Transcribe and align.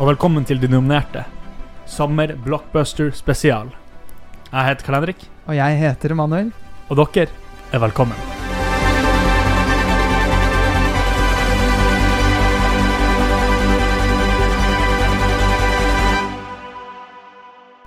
Og 0.00 0.08
velkommen 0.08 0.46
til 0.48 0.56
De 0.56 0.68
nominerte. 0.72 1.26
Sommer 1.84 2.30
Blockbuster 2.40 3.10
spesial. 3.12 3.68
Jeg 4.50 4.64
heter 4.70 4.86
Karl 4.86 4.96
Henrik, 4.96 5.26
Og 5.46 5.54
jeg 5.56 5.76
heter 5.76 6.14
Emanuel. 6.14 6.52
og 6.88 6.96
dere 6.96 7.28
er 7.72 7.78
velkommen. 7.78 8.16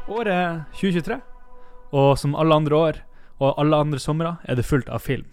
Året 0.07 0.33
er 0.33 0.63
2023, 0.77 1.17
og 1.97 2.17
som 2.19 2.35
alle 2.35 2.55
andre 2.55 2.75
år 2.75 3.01
og 3.39 3.57
alle 3.57 3.75
andre 3.75 3.99
somre 3.99 4.37
er 4.43 4.55
det 4.55 4.65
fullt 4.67 4.89
av 4.89 5.01
film. 5.01 5.25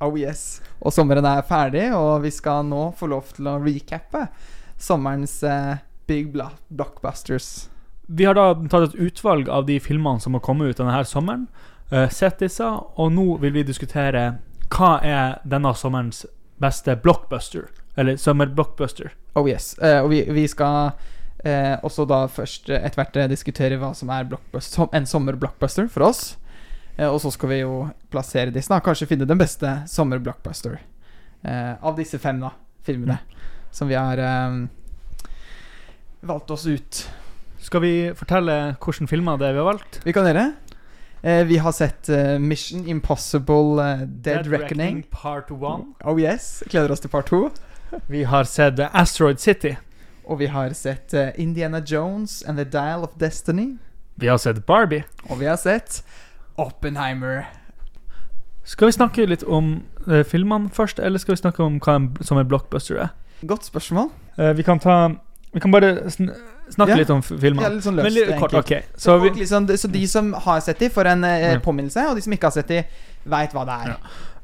Oh 0.00 0.14
yes. 0.16 0.62
Og 0.80 0.92
sommeren 0.92 1.26
er 1.26 1.42
ferdig, 1.42 1.90
og 1.92 2.22
vi 2.22 2.30
skal 2.30 2.62
nå 2.64 2.92
få 2.96 3.10
lov 3.10 3.34
til 3.34 3.50
å 3.50 3.58
recappe 3.60 4.28
sommerens 4.80 5.42
eh, 5.42 5.80
big 6.10 6.34
blockbusters. 6.68 7.68
Vi 8.10 8.26
har 8.26 8.34
da 8.34 8.50
tatt 8.66 8.90
et 8.90 8.98
utvalg 8.98 9.48
av 9.48 9.68
de 9.70 9.78
filmene 9.78 10.18
som 10.20 10.34
har 10.34 10.42
kommet 10.42 10.72
ut 10.72 10.80
denne 10.82 10.96
her 10.96 11.06
sommeren, 11.06 11.46
Uh, 11.90 12.06
sett 12.08 12.38
disse, 12.38 12.62
og 12.70 13.08
nå 13.10 13.24
vil 13.42 13.50
vi 13.56 13.64
diskutere 13.66 14.20
hva 14.70 14.90
er 15.02 15.40
denne 15.42 15.72
sommerens 15.74 16.22
beste 16.62 16.94
blockbuster, 17.02 17.64
eller 17.98 18.14
sommerblockbuster. 18.20 19.10
Oh 19.34 19.48
yes. 19.50 19.72
Uh, 19.82 20.04
og 20.04 20.12
vi, 20.12 20.20
vi 20.30 20.44
skal 20.46 20.92
uh, 20.92 21.76
også 21.82 22.06
da 22.06 22.20
først 22.30 22.70
etter 22.70 23.00
hvert 23.00 23.18
diskutere 23.32 23.80
hva 23.80 23.90
som 23.98 24.12
er 24.14 24.30
som 24.62 24.86
en 24.94 25.08
sommerblockbuster 25.10 25.90
for 25.90 26.06
oss. 26.12 26.22
Og 27.00 27.16
så 27.22 27.30
skal 27.32 27.48
vi 27.48 27.58
jo 27.62 27.74
plassere 28.12 28.52
disse, 28.52 28.68
da. 28.68 28.78
Kanskje 28.84 29.06
finne 29.08 29.24
den 29.24 29.38
beste 29.40 29.70
sommer-blockbuster 29.88 30.74
av 31.80 31.94
disse 31.96 32.18
fem 32.20 32.42
da 32.42 32.50
filmene 32.84 33.16
som 33.70 33.88
vi 33.88 33.94
har 33.94 34.18
eh, 34.18 34.50
valgt 36.20 36.50
oss 36.50 36.66
ut. 36.66 37.10
Skal 37.60 37.82
vi 37.84 37.94
fortelle 38.16 38.56
hvilke 38.80 39.08
filmer 39.08 39.38
det 39.40 39.50
er 39.50 39.56
vi 39.56 39.62
har 39.62 39.68
valgt? 39.68 40.00
Vi 40.04 40.12
kan 40.16 40.28
gjøre. 40.28 40.52
Eh, 41.22 41.44
vi 41.44 41.58
har 41.60 41.72
sett 41.72 42.08
uh, 42.08 42.38
Mission 42.40 42.86
Impossible 42.88 43.76
uh, 43.76 44.02
Dead, 44.24 44.46
Reckoning. 44.46 45.02
Part 45.10 45.50
1. 45.50 45.60
Oh 46.04 46.20
yes. 46.20 46.62
Gleder 46.70 46.92
oss 46.92 47.00
til 47.00 47.12
part 47.12 47.28
to. 47.28 47.50
Vi 48.08 48.24
har 48.24 48.44
sett 48.48 48.80
Asteroid 48.92 49.40
City. 49.40 49.74
Og 50.24 50.38
vi 50.38 50.46
har 50.46 50.72
sett 50.72 51.12
Indiana 51.36 51.80
Jones 51.80 52.42
and 52.46 52.56
The 52.56 52.64
Dial 52.64 53.02
of 53.02 53.16
Destiny. 53.20 53.78
Vi 54.14 54.26
har 54.26 54.36
sett 54.38 54.66
Barbie. 54.66 55.02
Og 55.28 55.40
vi 55.40 55.44
har 55.44 55.56
sett 55.56 56.04
Oppenheimer. 56.56 57.48
Skal 58.64 58.86
vi 58.86 58.92
snakke 58.92 59.26
litt 59.26 59.42
om 59.42 59.80
filmene 60.06 60.70
først, 60.70 61.00
eller 61.02 61.18
skal 61.18 61.34
vi 61.34 61.40
snakke 61.40 61.64
om 61.64 61.80
hva 61.82 61.96
en, 61.98 62.06
som 62.22 62.38
en 62.38 62.46
blockbuster 62.46 63.00
er? 63.00 63.10
Godt 63.42 63.66
spørsmål. 63.66 64.12
Vi 64.54 64.62
kan 64.62 64.78
ta 64.78 65.16
Vi 65.52 65.60
kan 65.60 65.70
bare 65.74 66.08
sn 66.10 66.28
snakke 66.70 66.90
Ja. 66.94 66.96
litt 66.96 67.10
om 67.10 67.22
filmen. 67.22 67.60
Ja, 67.62 67.68
litt 67.68 67.82
sånn 67.82 67.96
løst, 67.98 68.04
Men 68.04 68.14
litt 68.14 68.38
kort, 68.38 68.54
okay. 68.54 68.82
så, 68.96 69.18
Så 69.18 69.34
liksom, 69.34 69.66
så 69.66 69.90
de 69.90 70.06
som 70.06 70.32
har 70.32 70.60
sett 70.60 70.78
dem, 70.78 70.90
får 70.90 71.06
en 71.06 71.24
eh, 71.24 71.52
Ja. 71.54 71.58
påminnelse, 71.58 72.08
og 72.08 72.14
de 72.16 72.22
som 72.22 72.32
ikke 72.32 72.44
har 72.46 72.50
sett 72.52 72.68
dem, 72.68 72.84
veit 73.26 73.52
hva 73.52 73.64
det 73.66 73.78
er. 73.88 73.96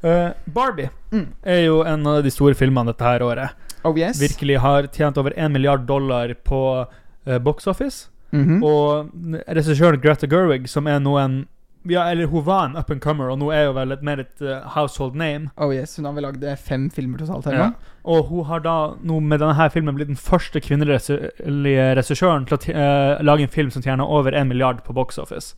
Eh, 0.03 0.33
Barbie 0.47 0.89
Mm. 1.11 1.27
er 1.45 1.61
jo 1.65 1.81
en 1.83 2.05
av 2.07 2.23
de 2.23 2.29
store 2.29 2.53
filmene 2.53 2.87
dette 2.87 3.01
her 3.01 3.19
året. 3.21 3.49
Oh 3.85 3.95
yes. 3.97 4.19
Virkelig 4.19 4.57
har 4.59 4.83
tjent 4.87 5.17
over 5.17 5.31
1 5.37 5.51
milliard 5.51 5.85
dollar 5.87 6.33
på 6.43 6.87
uh, 7.27 7.37
box 7.39 7.67
office. 7.67 8.09
Mhm. 8.33 8.61
Og 8.63 9.09
regissøren 9.47 10.01
Greta 10.01 10.27
Gerwig, 10.27 10.67
som 10.67 10.85
er 10.87 10.99
nå 10.99 11.17
en 11.23 11.47
ja, 11.89 12.05
eller 12.11 12.27
hun 12.31 12.43
var 12.45 12.65
en 12.65 12.77
up 12.77 12.91
and 12.91 13.01
comer, 13.03 13.29
og 13.31 13.39
nå 13.41 13.51
er 13.55 13.67
hun 13.67 13.75
vel 13.77 13.91
et 13.95 14.03
mer 14.03 14.21
et 14.23 14.41
uh, 14.41 14.61
household 14.75 15.15
name. 15.15 15.51
Oh 15.57 15.73
yes, 15.73 15.95
Hun 15.97 16.05
har 16.05 16.15
vel 16.17 16.27
lagd 16.27 16.43
eh, 16.43 16.55
fem 16.55 16.89
filmer 16.93 17.21
totalt 17.21 17.47
Ja. 17.53 17.71
Og 18.07 18.29
hun 18.29 18.45
har 18.47 18.59
da 18.63 18.75
nå 19.03 19.19
med 19.19 19.39
denne 19.43 19.55
her 19.57 19.69
filmen 19.69 19.95
blitt 19.95 20.07
den 20.07 20.19
første 20.19 20.61
kvinnelige 20.63 21.87
regissøren 21.99 22.47
til 22.47 22.57
å 22.57 22.61
eh, 22.71 23.23
lage 23.23 23.47
en 23.47 23.51
film 23.53 23.71
som 23.71 23.83
tjener 23.83 24.07
over 24.07 24.35
en 24.35 24.47
milliard 24.47 24.83
på 24.85 24.95
box 24.95 25.17
office. 25.17 25.55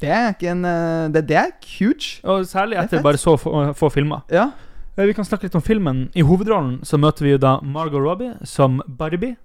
Det 0.00 0.08
er 0.08 0.32
ikke 0.32 0.52
en 0.54 0.64
uh, 0.64 1.12
Det, 1.12 1.26
det 1.28 1.36
er 1.36 1.50
huge. 1.78 2.20
Og 2.24 2.46
særlig 2.48 2.78
er 2.78 2.86
etter 2.88 3.02
bare 3.04 3.20
så 3.20 3.36
få, 3.36 3.72
få 3.76 3.90
filmer. 3.92 4.24
Ja. 4.32 4.50
Eh, 4.96 5.06
Vi 5.06 5.14
kan 5.14 5.24
snakke 5.24 5.48
litt 5.48 5.54
om 5.58 5.64
filmen. 5.64 6.08
I 6.14 6.24
hovedrollen 6.26 6.80
så 6.84 6.98
møter 6.98 7.26
vi 7.26 7.34
jo 7.34 7.38
da 7.42 7.58
Margot 7.62 8.02
Robbie 8.02 8.34
som 8.44 8.80
Barbie. 8.86 9.36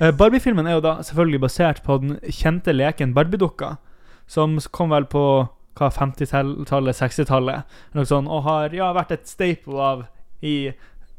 Eh, 0.00 0.12
Barbie-filmen 0.14 0.66
er 0.66 0.78
jo 0.78 0.84
da 0.84 0.98
selvfølgelig 1.02 1.40
basert 1.42 1.82
på 1.82 1.98
den 2.02 2.18
kjente 2.30 2.72
leken 2.74 3.14
Barbie-dukka, 3.14 3.76
som 4.30 4.58
kom 4.70 4.90
vel 4.94 5.08
på 5.10 5.48
hva, 5.78 5.90
50-tallet, 5.94 6.98
60-tallet, 6.98 7.66
eller 7.90 8.00
noe 8.00 8.08
sånt, 8.08 8.30
og 8.30 8.46
har 8.48 8.74
ja, 8.76 8.92
vært 8.96 9.14
et 9.16 9.28
staple 9.30 9.78
av 9.78 10.06
i 10.44 10.70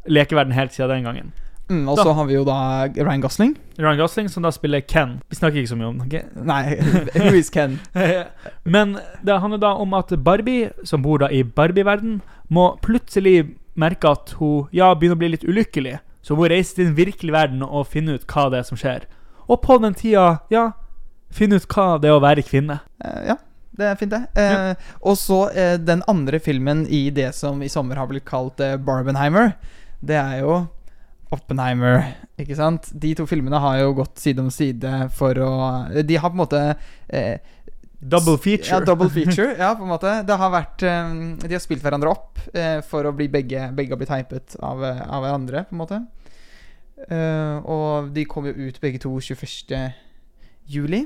lekeverden 0.10 0.56
helt 0.56 0.76
siden 0.76 0.92
den 0.94 1.08
gangen. 1.08 1.32
Mm, 1.70 1.84
og 1.92 2.00
så 2.02 2.14
har 2.18 2.26
vi 2.26 2.34
jo 2.34 2.42
da 2.48 2.88
Ryan 2.98 3.22
Gosling. 3.22 3.52
Ryan 3.78 4.00
Gosling, 4.00 4.30
som 4.30 4.44
da 4.44 4.50
spiller 4.52 4.82
Ken. 4.82 5.20
Vi 5.30 5.38
snakker 5.38 5.62
ikke 5.62 5.70
så 5.70 5.78
mye 5.78 5.92
om 5.92 6.00
okay? 6.02 6.24
Nei, 6.52 6.80
who 7.14 7.36
is 7.38 7.52
Ken? 7.54 7.78
Men 8.76 8.98
det 9.26 9.38
handler 9.44 9.62
da 9.62 9.76
om 9.78 9.94
at 9.94 10.14
Barbie, 10.26 10.72
som 10.84 11.06
bor 11.06 11.22
da 11.22 11.30
i 11.30 11.44
Barbie-verden, 11.44 12.22
må 12.50 12.72
plutselig 12.82 13.52
merke 13.80 14.10
at 14.10 14.34
hun 14.40 14.66
ja, 14.74 14.90
begynner 14.98 15.20
å 15.20 15.22
bli 15.22 15.34
litt 15.36 15.46
ulykkelig. 15.46 16.00
Så 16.26 16.36
hun 16.36 16.50
reiser 16.50 16.80
til 16.80 16.90
den 16.90 16.98
virkelige 16.98 17.38
verden 17.38 17.62
og 17.64 17.88
finner 17.94 18.18
ut 18.18 18.26
hva 18.34 18.50
det 18.50 18.64
er 18.64 18.68
som 18.68 18.80
skjer. 18.80 19.06
Og 19.50 19.62
på 19.62 19.78
den 19.82 19.96
tida, 19.98 20.40
ja, 20.50 20.72
finne 21.34 21.62
ut 21.62 21.70
hva 21.70 22.00
det 22.02 22.10
er 22.10 22.18
å 22.18 22.24
være 22.24 22.46
kvinne. 22.46 22.82
Eh, 23.06 23.30
ja, 23.30 23.38
det 23.80 23.88
er 23.90 23.96
fint, 24.00 24.12
det. 24.14 24.22
Eh, 24.40 24.90
Og 25.02 25.16
så 25.20 25.40
eh, 25.52 25.76
den 25.82 26.04
andre 26.12 26.40
filmen 26.44 26.86
i 26.88 27.06
det 27.16 27.32
som 27.38 27.62
i 27.66 27.70
sommer 27.72 27.98
har 28.02 28.10
blitt 28.12 28.28
kalt 28.30 28.60
eh, 28.64 28.76
Barbenheimer. 28.78 29.56
Det 30.04 30.16
er 30.20 30.42
jo 30.44 30.60
Oppenheimer, 31.30 32.08
ikke 32.42 32.56
sant? 32.58 32.88
De 32.98 33.12
to 33.14 33.28
filmene 33.30 33.60
har 33.62 33.76
jo 33.84 33.92
gått 34.00 34.18
side 34.18 34.42
om 34.42 34.48
side 34.50 34.90
for 35.14 35.38
å 35.46 35.50
De 36.02 36.16
har 36.18 36.32
på 36.32 36.38
en 36.40 36.42
måte 36.42 36.62
eh, 37.14 37.36
Double 38.00 38.38
feature. 38.42 38.80
Ja, 38.80 38.80
double 38.88 39.10
feature. 39.12 39.52
ja, 39.60 39.74
på 39.76 39.84
en 39.84 39.92
måte. 39.92 40.14
Det 40.26 40.38
har 40.42 40.50
vært 40.54 40.86
eh, 40.88 41.12
De 41.44 41.52
har 41.54 41.62
spilt 41.62 41.84
hverandre 41.86 42.10
opp 42.16 42.40
eh, 42.56 42.80
for 42.88 43.06
å 43.06 43.12
bli 43.14 43.28
begge 43.30 43.68
Begge 43.78 43.94
har 43.94 44.00
blitt 44.02 44.14
hypet 44.16 44.56
av, 44.64 44.82
av 44.88 45.22
hverandre, 45.28 45.66
på 45.70 45.76
en 45.78 45.84
måte. 45.84 46.02
Og 47.70 48.10
de 48.16 48.26
kom 48.28 48.48
jo 48.50 48.54
ut 48.68 48.80
begge 48.84 49.00
to 49.00 49.14
21. 49.24 49.94
juli. 50.68 51.06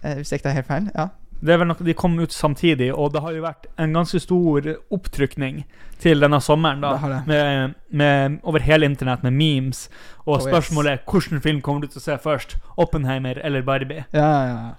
Hvis 0.00 0.32
jeg 0.32 0.40
ikke 0.40 0.48
tar 0.48 0.56
helt 0.56 0.66
feil. 0.70 0.88
Ja. 0.96 1.08
Det 1.40 1.54
er 1.54 1.58
vel 1.62 1.68
noe, 1.70 1.84
De 1.84 1.94
kom 1.94 2.18
ut 2.20 2.32
samtidig, 2.32 2.90
og 2.92 3.12
det 3.14 3.22
har 3.24 3.32
jo 3.32 3.42
vært 3.42 3.66
en 3.80 3.92
ganske 3.96 4.20
stor 4.20 4.66
opptrykning 4.92 5.62
til 5.98 6.20
denne 6.20 6.40
sommeren. 6.40 6.80
da 6.82 6.92
Det 6.98 7.08
det. 7.08 7.26
med, 7.26 7.74
med, 7.90 8.38
Over 8.44 8.60
hele 8.60 8.84
internett 8.86 9.22
med 9.22 9.32
memes. 9.32 9.88
Og 10.26 10.36
Oh, 10.36 10.40
spørsmålet 10.40 10.92
er 10.92 10.98
hvilken 11.10 11.40
film 11.42 11.60
kommer 11.60 11.80
du 11.80 11.86
til 11.88 12.00
å 12.00 12.04
se 12.04 12.18
først? 12.18 12.56
Oppenheimer 12.76 13.40
eller 13.44 13.62
Barbie? 13.62 14.04
Ja, 14.12 14.20
ja, 14.20 14.46
ja. 14.46 14.70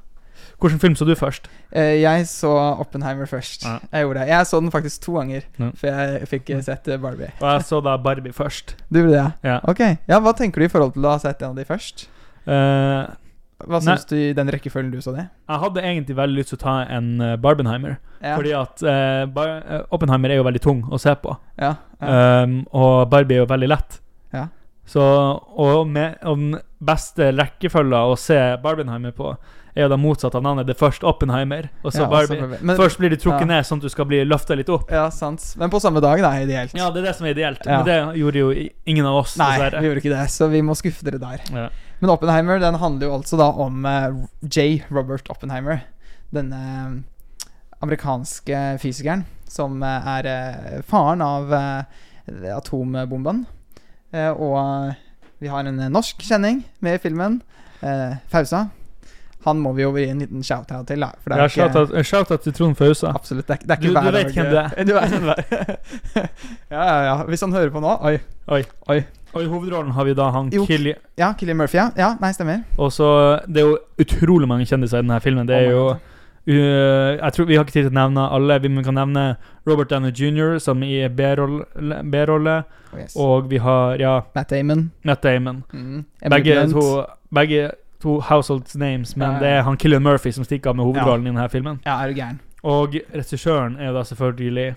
Hvilken 0.61 0.79
film 0.79 0.95
så 0.95 1.05
du 1.05 1.15
først? 1.17 1.47
Eh, 1.73 2.01
jeg 2.01 2.27
så 2.29 2.51
Oppenheimer 2.79 3.25
først. 3.25 3.63
Ja. 3.65 3.79
Jeg 3.91 4.05
gjorde 4.05 4.19
det. 4.19 4.27
Jeg 4.29 4.45
så 4.45 4.59
den 4.61 4.71
faktisk 4.71 5.01
to 5.01 5.13
ganger, 5.17 5.41
Ja. 5.59 5.71
for 5.75 5.87
jeg 5.87 6.27
fikk 6.29 6.63
sett 6.63 6.87
eh, 6.87 6.97
Barbie. 6.97 7.31
Og 7.41 7.47
jeg 7.49 7.61
så 7.65 7.81
da 7.83 7.97
Barbie 7.97 8.31
først. 8.33 8.75
Du 8.93 8.99
gjorde 8.99 9.11
det, 9.11 9.17
ja? 9.17 9.31
Ja. 9.43 9.59
Ok. 9.63 9.79
Ja, 10.07 10.19
Hva 10.19 10.33
tenker 10.37 10.59
du 10.61 10.65
i 10.65 10.69
forhold 10.69 10.93
til 10.93 11.01
å 11.05 11.09
ha 11.15 11.17
sett 11.17 11.41
en 11.41 11.49
av 11.49 11.55
de 11.55 11.65
først? 11.65 12.07
Eh, 12.47 13.07
Hva 13.67 13.81
syns 13.83 14.05
du 14.09 14.15
i 14.17 14.33
den 14.37 14.49
rekkefølgen 14.53 14.91
du 14.91 15.01
sa 15.01 15.11
det? 15.15 15.27
jeg 15.49 15.59
hadde 15.63 15.81
egentlig 15.81 16.15
veldig 16.17 16.37
lyst 16.37 16.49
til 16.53 16.59
å 16.59 16.63
ta 16.63 16.75
en 16.97 17.21
uh, 17.21 17.35
Barbenheimer. 17.41 17.97
Ja. 18.21 18.35
Fordi 18.37 18.51
at 18.53 18.83
eh, 18.85 19.25
Bar 19.33 19.47
eh, 19.49 19.81
Oppenheimer 19.89 20.29
er 20.29 20.37
jo 20.37 20.43
veldig 20.45 20.61
tung 20.61 20.83
å 20.93 20.99
se 21.01 21.13
på. 21.15 21.35
ja, 21.57 21.75
ja. 22.01 22.43
Um, 22.43 22.59
og 22.73 23.09
Barbie 23.09 23.39
er 23.39 23.43
jo 23.43 23.47
veldig 23.49 23.69
lett. 23.69 23.97
Ja. 24.33 24.47
Så, 24.85 25.01
og, 25.01 25.87
med, 25.87 26.17
og 26.25 26.37
den 26.37 26.55
beste 26.83 27.31
rekkefølga 27.33 28.03
å 28.09 28.15
se 28.19 28.37
Barbenheimer 28.61 29.13
på, 29.15 29.35
er 29.75 29.85
jo 29.85 29.89
da 29.93 29.97
motsatt 30.01 30.35
av 30.35 30.43
navnet. 30.43 30.67
Det 30.67 30.75
er 30.75 30.79
først 30.81 31.05
Oppenheimer, 31.07 31.69
og 31.83 31.93
så 31.93 32.03
Ja, 32.03 32.09
Barbie. 32.11 32.27
selvfølgelig. 32.35 32.61
Men- 32.67 32.77
Først 32.77 32.97
blir 32.99 33.09
de 33.09 33.17
trukket 33.17 33.47
ned, 33.47 33.63
sånn 33.65 33.77
at 33.79 33.83
du 33.87 33.89
skal 33.89 34.05
bli 34.05 34.23
løfta 34.25 34.57
litt 34.57 34.69
opp. 34.69 34.91
Ja, 34.91 35.09
sant. 35.09 35.53
Men 35.57 35.69
på 35.69 35.79
samme 35.79 36.01
dag, 36.01 36.19
da, 36.19 36.31
ideelt. 36.43 36.73
Ja, 36.75 36.89
det 36.91 37.03
er 37.03 37.07
det 37.07 37.15
som 37.15 37.25
er 37.25 37.33
ideelt. 37.33 37.65
Men 37.65 37.85
det 37.85 37.99
gjorde 38.19 38.35
jo 38.35 38.51
ingen 38.85 39.05
av 39.05 39.15
oss, 39.21 39.37
Nei, 39.37 39.57
vi 39.69 39.87
gjorde 39.87 40.01
ikke 40.03 40.17
det, 40.17 40.27
så 40.29 40.49
vi 40.51 40.61
må 40.61 40.75
skuffe 40.75 41.03
dere 41.07 41.19
der. 41.19 41.39
Ja. 41.53 41.69
Men 42.01 42.09
Oppenheimer 42.13 42.59
den 42.61 42.79
handler 42.81 43.07
jo 43.07 43.15
altså 43.19 43.37
da 43.39 43.51
om 43.61 43.85
eh, 43.85 44.19
J. 44.41 44.83
Robert 44.89 45.29
Oppenheimer. 45.29 45.83
Denne 46.33 46.61
eh, 46.61 47.47
amerikanske 47.85 48.61
fysikeren 48.81 49.25
som 49.51 49.81
eh, 49.85 50.11
er 50.17 50.83
faren 50.87 51.21
av 51.25 51.53
atombomben. 52.57 53.45
Eh, 54.11 54.29
og 54.31 54.93
vi 55.41 55.49
har 55.49 55.65
en 55.65 55.81
norsk 55.93 56.21
kjenning 56.25 56.63
med 56.79 56.99
i 56.99 57.01
filmen. 57.01 57.41
Eh, 57.81 58.17
Fausa. 58.29 58.67
Han 59.43 59.57
må 59.57 59.71
vi 59.73 59.81
jo 59.81 59.89
gi 59.97 60.03
en 60.11 60.19
liten 60.21 60.43
shout-out 60.45 60.85
til, 60.91 61.01
da. 61.01 61.07
For 61.23 61.33
det 61.33 61.37
er 61.37 61.41
Ja, 61.41 61.47
shout-out 61.49 61.93
ikke... 61.95 62.03
shout-out 62.11 62.43
til 62.45 62.53
Trond 62.53 62.77
Fausa. 62.77 63.13
Absolutt. 63.17 63.47
Det 63.47 63.55
er, 63.55 63.63
det 63.65 63.73
er 63.73 63.79
ikke 63.79 63.89
du 63.89 63.97
hver 63.97 64.17
vet 64.17 64.35
hvem 64.35 64.51
det 64.51 64.59
er. 64.61 64.83
Du 64.89 64.93
vet 64.93 65.15
hvem 65.15 65.25
det 65.31 65.37
er. 65.39 65.71
ja, 66.75 66.83
ja, 66.83 66.99
ja. 67.07 67.15
Hvis 67.25 67.41
han 67.41 67.55
hører 67.57 67.73
på 67.73 67.81
nå 67.81 67.95
Oi. 68.11 68.19
Oi. 68.53 68.61
Oi. 68.93 68.99
Og 69.33 69.43
i 69.43 69.47
hovedrollen 69.47 69.91
har 69.95 70.03
vi 70.05 70.13
da 70.13 70.29
han 70.31 70.49
Jo. 70.53 70.65
Killian 70.65 70.99
Ja, 71.17 71.33
Killian 71.33 71.57
Murphy, 71.57 71.77
ja. 71.77 71.89
ja. 71.97 72.15
Nei, 72.19 72.31
stemmer. 72.35 72.63
Og 72.77 72.91
så 72.91 73.39
Det 73.47 73.63
er 73.63 73.69
jo 73.69 73.77
utrolig 73.99 74.47
mange 74.47 74.65
kjendiser 74.65 74.99
i 74.99 75.05
denne 75.05 75.19
filmen. 75.21 75.47
Det 75.47 75.55
er 75.55 75.69
Oh 75.71 75.71
jo 75.71 75.91
Uh, 76.47 76.53
jeg 77.21 77.33
tror 77.33 77.45
Vi 77.45 77.55
har 77.55 77.63
ikke 77.63 77.73
tid 77.75 77.83
til 77.85 77.91
å 77.91 77.97
nevne 77.99 78.23
alle. 78.33 78.55
Vi 78.63 78.69
kan 78.81 78.95
nevne 78.97 79.35
Robert 79.67 79.91
Downey 79.91 80.09
jr. 80.09 80.57
som 80.57 80.81
i 80.83 81.07
B-rolle. 81.07 82.63
Oh, 82.91 82.99
yes. 82.99 83.15
Og 83.15 83.49
vi 83.51 83.59
har 83.61 83.99
ja, 84.01 84.21
Matt 84.35 84.49
Damon. 84.49 84.91
Matt 85.05 85.21
Damon. 85.23 85.63
Mm. 85.71 86.05
Begge 86.33 86.67
to, 86.71 87.05
begge 87.29 87.71
to 88.01 88.19
household 88.19 88.65
names, 88.75 89.15
men 89.15 89.35
Ja, 89.35 89.39
det 89.39 89.47
er 89.47 89.61
han 89.61 89.77
Killian 89.77 90.03
Murphy 90.03 90.31
som 90.31 90.43
stikker 90.43 90.69
av 90.73 90.75
med 90.75 90.85
hovedrollen 90.85 91.27
i 91.27 91.29
denne 91.29 91.49
filmen. 91.49 91.79
Ja, 91.85 92.01
er 92.01 92.09
du 92.09 92.17
gæren. 92.17 92.39
Og 92.63 92.97
regissøren 93.13 93.77
er 93.79 93.91
jo 93.91 93.93
da 93.93 94.03
selvfølgelig 94.03 94.75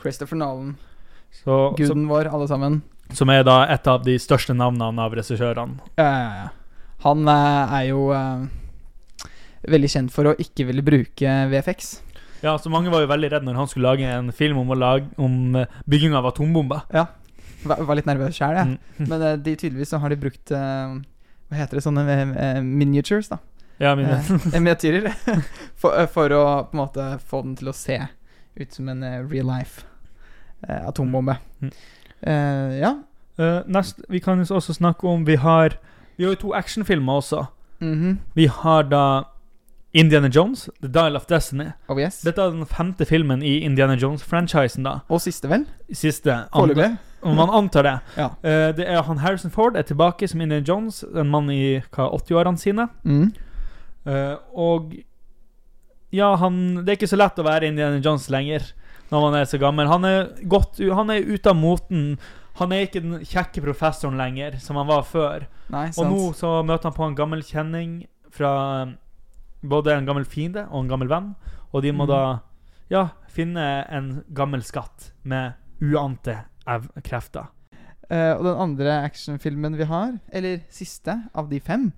Christopher 0.00 0.36
Nolan. 0.36 0.76
så, 1.32 1.72
Guden 1.76 1.88
Guden 1.88 2.08
vår, 2.08 2.28
alle 2.28 2.48
sammen. 2.48 2.82
Som 3.14 3.30
er 3.30 3.44
da 3.46 3.62
et 3.70 3.86
av 3.90 4.04
de 4.06 4.16
største 4.18 4.54
navnene 4.56 5.02
av 5.02 5.14
regissørene. 5.14 5.78
Ja, 5.98 6.06
ja, 6.06 6.30
ja. 6.42 6.48
Han 7.04 7.28
eh, 7.28 7.74
er 7.78 7.84
jo 7.90 8.08
eh, 8.16 8.46
veldig 9.70 9.90
kjent 9.92 10.14
for 10.14 10.30
å 10.30 10.36
ikke 10.42 10.66
ville 10.70 10.84
bruke 10.86 11.38
VFX. 11.52 11.96
Ja, 12.42 12.56
så 12.60 12.70
Mange 12.72 12.92
var 12.92 13.02
jo 13.02 13.10
veldig 13.10 13.30
redde 13.32 13.48
når 13.48 13.60
han 13.60 13.70
skulle 13.70 13.90
lage 13.90 14.08
en 14.10 14.30
film 14.34 14.60
om, 14.62 14.72
lage, 14.78 15.08
om 15.20 15.56
eh, 15.60 15.80
bygging 15.88 16.16
av 16.18 16.28
atombomber. 16.32 16.86
Var, 17.66 17.82
var 17.88 17.98
litt 17.98 18.08
nervøs 18.08 18.36
sjøl, 18.36 18.56
jeg. 18.58 18.76
Mm. 18.76 19.08
Men 19.10 19.26
de 19.42 19.56
tydeligvis 19.56 19.92
så 19.94 20.00
har 20.02 20.12
de 20.12 20.20
brukt 20.20 20.52
Hva 20.52 21.58
heter 21.60 21.78
det, 21.78 21.84
sånne 21.84 22.62
miniatures, 22.64 23.30
da. 23.32 23.40
Ja, 23.82 23.92
miniatyrer. 24.56 25.10
for, 25.80 25.98
for 26.12 26.32
å 26.32 26.44
på 26.70 26.76
en 26.76 26.80
måte 26.80 27.10
få 27.28 27.42
den 27.44 27.58
til 27.58 27.70
å 27.70 27.76
se 27.76 28.00
ut 28.56 28.72
som 28.72 28.88
en 28.88 29.04
real 29.28 29.50
life 29.50 29.84
atombombe. 30.64 31.36
Mm. 31.60 31.74
Eh, 32.22 32.78
ja. 32.80 32.94
Uh, 33.38 33.60
nest, 33.68 34.00
vi 34.08 34.18
kan 34.18 34.40
også 34.40 34.72
snakke 34.72 35.04
om 35.04 35.26
Vi 35.26 35.34
har 35.36 35.76
Vi 36.16 36.24
har 36.24 36.30
jo 36.32 36.36
to 36.40 36.54
actionfilmer 36.54 37.12
også. 37.12 37.44
Mhm. 37.80 38.18
Vi 38.34 38.46
har 38.46 38.82
da 38.82 39.22
Indiana 39.92 40.28
Jones, 40.28 40.70
The 40.82 40.88
Dial 40.88 41.16
of 41.16 41.26
Destiny. 41.26 41.72
Oh 41.88 42.00
yes. 42.00 42.20
Dette 42.20 42.40
er 42.40 42.50
den 42.50 42.66
femte 42.66 43.04
filmen 43.04 43.42
i 43.42 43.58
Indiana 43.58 43.94
Jones-franchisen. 43.94 44.84
da 44.84 44.98
Og 45.08 45.20
siste, 45.20 45.48
vel? 45.48 45.66
Siste. 45.92 46.44
Foreløpig. 46.54 46.96
Om 47.22 47.36
man 47.36 47.48
antar 47.50 47.82
det. 47.82 47.98
Ja. 48.16 48.26
uh, 48.26 48.76
det 48.76 48.88
er 48.88 49.02
han 49.02 49.18
Harrison 49.18 49.50
Ford 49.50 49.76
er 49.76 49.82
tilbake 49.82 50.28
som 50.28 50.40
Indiana 50.40 50.64
Jones, 50.68 51.04
en 51.14 51.30
mann 51.30 51.50
i 51.50 51.80
80-årene 51.80 52.58
sine. 52.58 52.88
Mm. 53.04 53.32
Og 54.54 54.92
ja, 56.12 56.36
han 56.36 56.76
Det 56.76 56.88
er 56.88 56.96
ikke 56.96 57.10
så 57.10 57.16
lett 57.16 57.38
å 57.38 57.42
være 57.42 57.66
Indiana 57.66 57.98
Jones 57.98 58.28
lenger 58.30 58.72
når 59.10 59.22
man 59.22 59.38
er 59.38 59.46
så 59.48 59.60
gammel. 59.62 59.88
Han 59.90 60.04
er 60.08 60.28
godt 60.50 60.80
Han 60.80 61.12
er 61.14 61.26
ute 61.26 61.52
av 61.52 61.56
moten. 61.58 62.18
Han 62.56 62.72
er 62.72 62.86
ikke 62.86 63.02
den 63.04 63.20
kjekke 63.26 63.62
professoren 63.64 64.16
lenger, 64.18 64.56
som 64.62 64.78
han 64.80 64.88
var 64.88 65.04
før. 65.04 65.46
Nei, 65.72 65.88
Og 65.98 66.08
nå 66.08 66.20
så 66.36 66.62
møter 66.64 66.88
han 66.88 66.96
på 66.96 67.04
en 67.04 67.18
gammel 67.18 67.44
kjenning 67.44 67.98
fra 68.32 68.52
eh, 68.82 68.94
både 69.66 69.96
en 69.96 70.08
gammel 70.08 70.24
fiende 70.28 70.64
og 70.70 70.84
en 70.84 70.92
gammel 70.92 71.10
venn. 71.12 71.34
Og 71.74 71.84
de 71.84 71.92
må 71.92 72.06
mm. 72.06 72.10
da 72.10 72.22
ja, 72.92 73.08
finne 73.28 73.66
en 73.92 74.10
gammel 74.34 74.64
skatt 74.64 75.10
med 75.28 75.58
uante 75.84 76.38
krefter. 77.04 77.52
Uh, 78.06 78.38
og 78.38 78.44
den 78.46 78.60
andre 78.62 79.00
actionfilmen 79.02 79.74
vi 79.76 79.88
har, 79.90 80.12
eller 80.30 80.60
siste 80.70 81.16
av 81.34 81.48
de 81.50 81.58
fem 81.58 81.88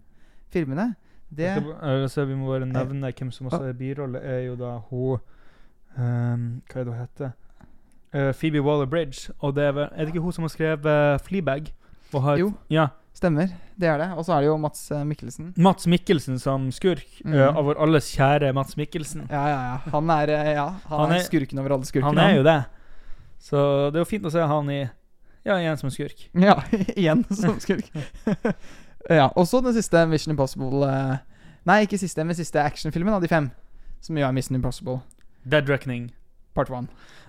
filmene, 0.48 0.94
det 1.28 1.50
skal 1.52 1.66
ba- 1.66 1.90
eh, 1.92 2.06
så 2.08 2.24
vi 2.24 2.36
må 2.38 2.48
bare 2.48 2.64
nevne 2.64 3.10
hvem 3.12 3.30
som 3.32 3.50
også 3.50 3.68
er 3.68 3.76
birolle, 3.76 4.22
er 4.24 4.46
jo 4.46 4.54
da 4.56 4.78
hun 4.88 5.20
ehm, 5.98 6.46
Hva 6.70 6.80
er 6.80 6.84
det 6.88 6.92
hun 6.94 7.00
heter? 7.02 7.32
Uh, 8.14 8.32
Phoebe 8.32 8.62
Waller-Bridge. 8.64 9.30
Og 9.44 9.54
det 9.56 9.64
er, 9.68 9.72
vel, 9.76 9.88
er 9.92 9.98
det 10.06 10.14
ikke 10.14 10.22
hun 10.24 10.32
som 10.32 10.46
har 10.46 10.52
skrevet 10.54 10.86
uh, 10.88 11.18
Fleabag? 11.26 11.72
Har, 12.14 12.38
Jo. 12.40 12.52
Ja. 12.72 12.86
stemmer. 13.12 13.50
Det 13.76 13.88
er 13.90 13.98
det. 14.00 14.06
Og 14.16 14.24
så 14.24 14.32
er 14.32 14.40
det 14.40 14.46
jo 14.48 14.56
Mats 14.56 14.86
eh, 14.94 15.02
Mikkelsen. 15.04 15.50
Mats 15.60 15.84
Mikkelsen 15.86 16.38
som 16.40 16.70
skurk. 16.72 17.04
Mm. 17.24 17.34
Uh, 17.34 17.48
av 17.58 17.64
vår 17.66 17.80
alles 17.84 18.08
kjære 18.14 18.52
Mats 18.56 18.76
Mikkelsen. 18.78 19.26
Ja, 19.28 19.42
ja, 19.50 19.58
ja. 19.74 19.90
Han 19.92 20.08
er, 20.14 20.32
eh, 20.32 20.52
ja, 20.56 20.68
han 20.88 20.98
Han 21.02 21.12
er 21.12 21.18
er- 21.20 21.26
skurken 21.26 21.58
over 21.60 21.74
alle 21.76 21.84
skurkene. 21.84 22.14
Han 22.14 22.18
er 22.30 22.36
jo 22.38 22.42
det. 22.46 22.56
Så 23.44 23.58
det 23.92 23.98
er 24.00 24.04
jo 24.06 24.08
fint 24.08 24.24
å 24.24 24.32
se 24.32 24.40
han 24.40 24.70
i 24.70 24.80
Ja, 25.44 25.54
igjen 25.58 25.76
som 25.78 25.90
skurk. 25.90 26.24
Ja, 26.34 26.56
igjen 26.96 27.24
som 27.30 27.60
skurk. 27.60 27.86
ja, 29.10 29.28
Og 29.36 29.46
så 29.46 29.60
den 29.62 29.74
siste 29.76 30.06
Mission 30.08 30.32
Impossible 30.32 30.88
eh, 30.88 31.18
Nei, 31.68 31.82
ikke 31.84 31.98
siste, 32.00 32.24
men 32.24 32.34
siste 32.34 32.62
actionfilmen 32.64 33.12
av 33.14 33.20
de 33.22 33.28
fem. 33.28 33.50
Som 34.00 34.16
jo 34.16 34.24
er 34.26 34.32
Mission 34.32 34.56
Impossible 34.56 35.02
Dead 35.44 35.68
Reckoning. 35.68 36.12
part 36.54 36.70
one. 36.70 36.88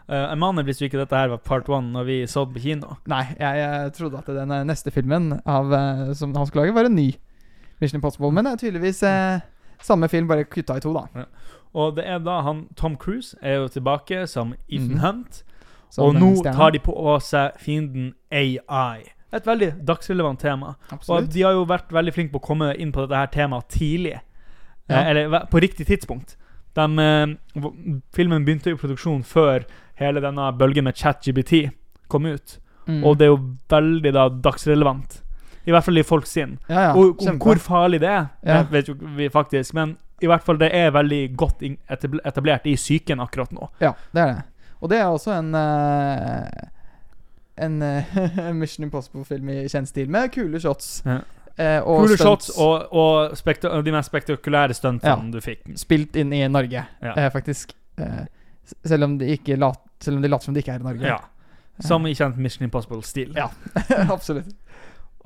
Uh, 0.10 0.32
Emanuel 0.34 0.66
visste 0.66 0.88
ikke 0.88 0.98
dette 0.98 1.14
her 1.14 1.30
var 1.30 1.38
part 1.46 1.68
one 1.70 1.92
når 1.94 2.04
vi 2.08 2.16
så 2.28 2.46
den 2.46 2.54
på 2.56 2.64
kino. 2.64 2.96
Nei, 3.06 3.26
jeg, 3.38 3.60
jeg 3.60 3.94
trodde 3.94 4.18
at 4.18 4.32
den 4.34 4.52
eh, 4.52 4.64
neste 4.66 4.92
filmen 4.92 5.36
av, 5.46 5.70
uh, 5.70 6.14
som 6.18 6.34
han 6.34 6.48
skulle 6.50 6.66
lage, 6.66 6.74
var 6.74 6.90
en 6.90 6.96
ny 6.98 7.12
Mission 7.80 8.00
Impossible. 8.00 8.32
Men 8.34 8.48
det 8.48 8.56
er 8.56 8.64
tydeligvis 8.64 9.04
uh, 9.06 9.46
samme 9.86 10.10
film, 10.10 10.28
bare 10.28 10.48
kutta 10.50 10.80
i 10.80 10.82
to, 10.82 10.96
da. 10.96 11.28
Og 11.78 11.96
det 12.00 12.08
er 12.10 12.18
da 12.26 12.40
han 12.42 12.66
Tom 12.76 12.98
Cruise 12.98 13.38
er 13.42 13.60
jo 13.62 13.68
tilbake 13.68 14.26
som 14.28 14.56
Ethan 14.68 14.98
mm. 14.98 15.04
Hunt. 15.06 15.44
Som 15.90 16.06
og 16.06 16.20
nå 16.22 16.34
tar 16.46 16.74
de 16.74 16.82
på 16.82 16.94
seg 17.22 17.58
fienden 17.62 18.14
AI. 18.32 19.06
Et 19.34 19.46
veldig 19.46 19.72
dagsrelevant 19.86 20.42
tema. 20.42 20.74
Og 21.08 21.30
de 21.30 21.46
har 21.46 21.54
jo 21.54 21.66
vært 21.70 21.94
veldig 21.94 22.14
flinke 22.14 22.34
på 22.34 22.42
å 22.42 22.48
komme 22.50 22.74
inn 22.78 22.94
på 22.94 23.06
dette 23.06 23.18
her 23.18 23.32
temaet 23.34 23.70
tidlig. 23.74 24.18
Ja. 24.90 25.02
Eh, 25.04 25.10
eller 25.12 25.46
på 25.52 25.62
riktig 25.62 25.86
tidspunkt. 25.90 26.36
De, 26.80 27.04
eh, 27.04 27.68
filmen 28.16 28.46
begynte 28.48 28.72
jo 28.74 28.80
produksjon 28.80 29.24
før 29.28 29.66
hele 30.00 30.22
denne 30.24 30.50
bølgen 30.58 30.88
med 30.88 30.96
ChatGBT 31.00 31.70
kom 32.10 32.26
ut. 32.30 32.58
Mm. 32.88 33.02
Og 33.06 33.18
det 33.20 33.28
er 33.28 33.34
jo 33.34 33.42
veldig 33.70 34.14
da 34.16 34.28
dagsrelevant. 34.30 35.20
I 35.68 35.74
hvert 35.76 35.86
fall 35.86 36.00
i 36.02 36.06
folks 36.08 36.32
sinn. 36.34 36.58
ja, 36.70 36.88
ja, 36.88 36.94
og 36.98 37.20
om 37.22 37.38
hvor 37.42 37.60
farlig 37.62 38.00
det 38.02 38.10
er, 38.10 38.30
Ja. 38.48 38.64
vet 38.72 38.88
jo 38.90 38.96
vi 39.18 39.28
faktisk. 39.30 39.74
Men 39.78 39.98
i 40.22 40.28
hvert 40.28 40.44
fall 40.44 40.58
det 40.58 40.72
er 40.74 40.92
veldig 40.92 41.36
godt 41.38 41.62
etablert 42.26 42.66
i 42.66 42.76
psyken 42.76 43.20
akkurat 43.20 43.52
nå. 43.54 43.70
Ja, 43.82 43.94
det 44.14 44.22
er 44.22 44.34
det. 44.34 44.44
Og 44.82 44.90
det 44.90 44.98
er 45.00 45.06
også 45.06 45.38
en 45.38 45.56
uh 45.56 46.70
En 47.60 47.82
eh, 47.82 48.54
Mission 48.56 48.86
Impossible-film 48.86 49.50
i 49.50 49.68
kjent 49.68 49.90
stil, 49.90 50.10
med 50.10 50.32
kule 50.32 50.60
shots. 50.64 51.02
Ja. 51.06 51.18
Eh, 51.58 51.80
og 51.82 52.06
Kule 52.06 52.18
stunts 52.18 52.50
shots 52.50 52.58
og, 52.58 52.94
og 52.94 53.86
de 53.86 53.92
mest 53.96 54.12
spektakulære 54.12 54.74
stuntene 54.78 55.32
du 55.32 55.40
fikk. 55.42 55.64
spilt 55.80 56.16
inn 56.16 56.34
i 56.34 56.48
Norge, 56.48 56.86
Ja. 57.02 57.14
eh, 57.16 57.30
faktisk. 57.32 57.74
Eh, 57.98 58.26
selv 58.86 59.04
om 59.04 59.18
de 59.18 59.38
lat, 59.58 59.80
Selv 60.00 60.16
om 60.16 60.22
de 60.22 60.30
later 60.30 60.46
som 60.46 60.54
de 60.54 60.62
ikke 60.62 60.72
er 60.72 60.80
i 60.80 60.84
Norge. 60.84 61.06
Ja. 61.06 61.18
Som 61.82 62.06
i 62.08 62.14
kjent 62.14 62.38
Mission 62.38 62.64
Impossible-stil. 62.64 63.34
Ja. 63.36 63.50
Absolutt. 64.16 64.54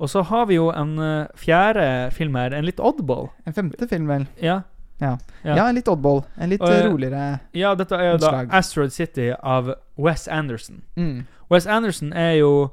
Og 0.00 0.08
så 0.10 0.22
har 0.22 0.46
vi 0.46 0.54
jo 0.54 0.70
en 0.74 0.98
uh, 0.98 1.26
fjerde 1.38 2.10
film 2.12 2.34
her, 2.34 2.54
en 2.54 2.64
litt 2.66 2.80
oddball. 2.82 3.28
En 3.46 3.54
femte 3.54 3.86
film, 3.88 4.08
vel. 4.10 4.26
Ja. 4.42 4.62
Ja. 5.00 5.16
Ja. 5.44 5.54
Ja, 5.56 5.68
en 5.68 5.74
litt 5.74 5.88
oddball. 5.90 6.24
En 6.38 6.50
litt 6.50 6.62
Og, 6.62 6.70
eh, 6.70 6.80
eh, 6.80 6.90
roligere 6.90 7.40
ja, 7.52 7.74
dette 7.74 7.96
er 7.98 8.12
jo 8.12 8.18
da. 8.22 8.44
Asteroid 8.50 8.92
City 8.94 9.32
av 9.42 9.74
Wes 9.98 10.28
Anderson. 10.28 10.82
mm. 10.96 11.26
Wes 11.50 11.66
Anderson 11.66 12.12
er 12.12 12.38
jo 12.38 12.70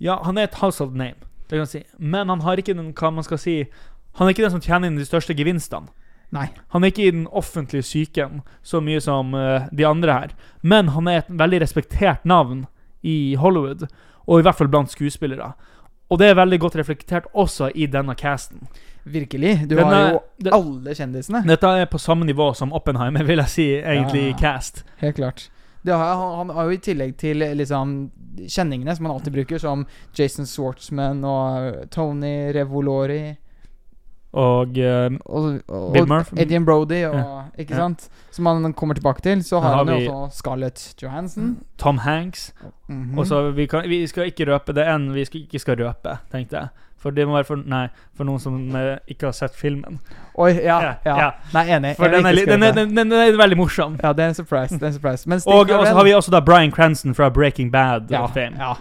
Ja, 0.00 0.16
han 0.24 0.38
er 0.38 0.48
et 0.48 0.54
household 0.54 0.96
name, 0.96 1.14
det 1.52 1.60
kan 1.60 1.68
si. 1.68 1.82
Men 2.00 2.30
han 2.32 2.40
har 2.46 2.56
ikke 2.60 2.74
den, 2.74 2.92
hva 2.96 3.10
man 3.12 3.24
skal 3.26 3.38
si 3.40 3.58
Han 4.18 4.26
er 4.26 4.34
ikke 4.34 4.44
den 4.44 4.52
som 4.54 4.60
tjener 4.64 4.88
inn 4.90 4.96
de 5.00 5.04
største 5.08 5.32
gevinstene. 5.36 5.88
Nei. 6.32 6.46
Han 6.72 6.84
er 6.84 6.90
ikke 6.92 7.06
i 7.06 7.12
den 7.12 7.26
offentlige 7.32 7.84
psyken 7.84 8.40
så 8.64 8.80
mye 8.84 9.00
som 9.04 9.34
uh, 9.36 9.66
de 9.72 9.86
andre 9.88 10.12
her. 10.12 10.34
Men 10.62 10.88
han 10.92 11.08
er 11.08 11.22
et 11.22 11.30
veldig 11.32 11.60
respektert 11.62 12.24
navn 12.28 12.66
i 13.02 13.34
Hollywood, 13.40 13.86
og 14.28 14.38
i 14.40 14.44
hvert 14.44 14.56
fall 14.58 14.68
blant 14.72 14.92
skuespillere. 14.92 15.52
Og 16.12 16.20
det 16.20 16.28
er 16.28 16.36
veldig 16.36 16.58
godt 16.60 16.76
reflektert 16.76 17.28
også 17.32 17.70
i 17.74 17.86
denne 17.88 18.12
casten. 18.20 18.68
Virkelig. 19.04 19.62
Du 19.68 19.76
denne, 19.76 19.88
har 19.88 20.10
jo 20.12 20.20
den- 20.44 20.52
alle 20.52 20.94
kjendisene. 20.94 21.40
Dette 21.48 21.66
er 21.66 21.86
på 21.86 21.98
samme 21.98 22.24
nivå 22.28 22.52
som 22.54 22.72
Oppenheimer, 22.72 23.24
vil 23.24 23.38
jeg 23.38 23.48
si, 23.48 23.66
egentlig, 23.80 24.28
Ja. 24.28 24.36
i 24.36 24.38
cast. 24.38 24.84
Helt 25.00 25.16
klart. 25.16 25.48
Det 25.82 25.92
har, 25.92 26.14
han, 26.14 26.36
han 26.38 26.56
har 26.56 26.68
jo 26.68 26.76
i 26.76 26.82
tillegg 26.82 27.16
til 27.18 27.42
liksom 27.58 27.94
kjenningene 28.46 28.94
som 28.96 29.06
han 29.08 29.16
alltid 29.16 29.34
bruker, 29.34 29.58
som 29.58 29.86
Jason 30.16 30.46
Swartzman 30.46 31.24
og 31.26 31.88
Tony 31.90 32.52
Revolori 32.54 33.34
Og 34.32 34.78
eh, 34.78 35.10
og, 35.26 35.60
og, 35.68 35.92
Bill 35.92 36.12
og 36.12 36.38
Eddie 36.40 36.60
Brody 36.64 37.04
og 37.04 37.58
Ikke 37.58 37.74
Ja. 37.74 37.80
sant? 37.80 38.08
Som 38.30 38.46
han 38.46 38.72
kommer 38.72 38.94
tilbake 38.94 39.20
til. 39.20 39.44
Så 39.44 39.60
har 39.60 39.74
har 39.76 39.84
han 39.84 40.02
jo 40.02 40.12
også 40.12 40.36
Scarlett 40.36 40.94
Johansson. 41.02 41.58
Tom 41.78 41.98
Hanks. 41.98 42.54
Mhm. 42.88 43.18
Og 43.18 43.26
så 43.26 43.50
vi, 43.50 43.66
kan, 43.66 43.88
vi 43.88 44.06
skal 44.06 44.24
ikke 44.24 44.48
røpe 44.52 44.72
det 44.72 44.86
enn 44.88 45.12
vi 45.12 45.24
skal, 45.24 45.40
ikke 45.40 45.58
skal 45.58 45.76
røpe, 45.76 46.18
tenkte 46.32 46.56
jeg. 46.56 46.68
For 47.02 47.10
det 47.10 47.26
må 47.26 47.34
være 47.34 47.44
for, 47.44 47.56
nei, 47.66 47.88
for 48.14 48.24
noen 48.24 48.38
som 48.38 48.76
eh, 48.78 48.98
ikke 49.10 49.26
har 49.26 49.32
sett 49.32 49.56
filmen. 49.58 49.98
Oi, 50.38 50.52
ja, 50.62 50.80
Ja, 50.80 50.94
ja. 51.04 51.30
Nei, 51.52 51.64
enig. 51.74 51.96
For 51.96 52.06
den 52.06 52.24
er, 52.26 52.32
den 52.46 52.62
er, 52.62 52.68
ikke 52.70 52.76
den, 52.78 52.78
er, 52.78 52.94
den, 53.04 53.12
er 53.12 53.36
veldig 53.36 53.58
morsom. 53.58 53.98
Ja, 54.02 54.12
det 54.12 54.24
er 54.24 54.28
en 54.28 54.34
surprise. 54.34 54.78
Det 54.78 54.82
er 54.82 54.86
en 54.86 54.94
surprise. 54.94 55.28
Men 55.28 55.42
Og 55.46 55.68
så 55.68 55.94
har 55.94 56.04
vi 56.04 56.14
også 56.14 56.30
da 56.30 56.40
Bryan 56.40 56.70
Cranston 56.70 57.14
fra 57.14 57.28
Breaking 57.28 57.72
Bad. 57.72 58.10
ja, 58.10 58.26
ja. 58.36 58.74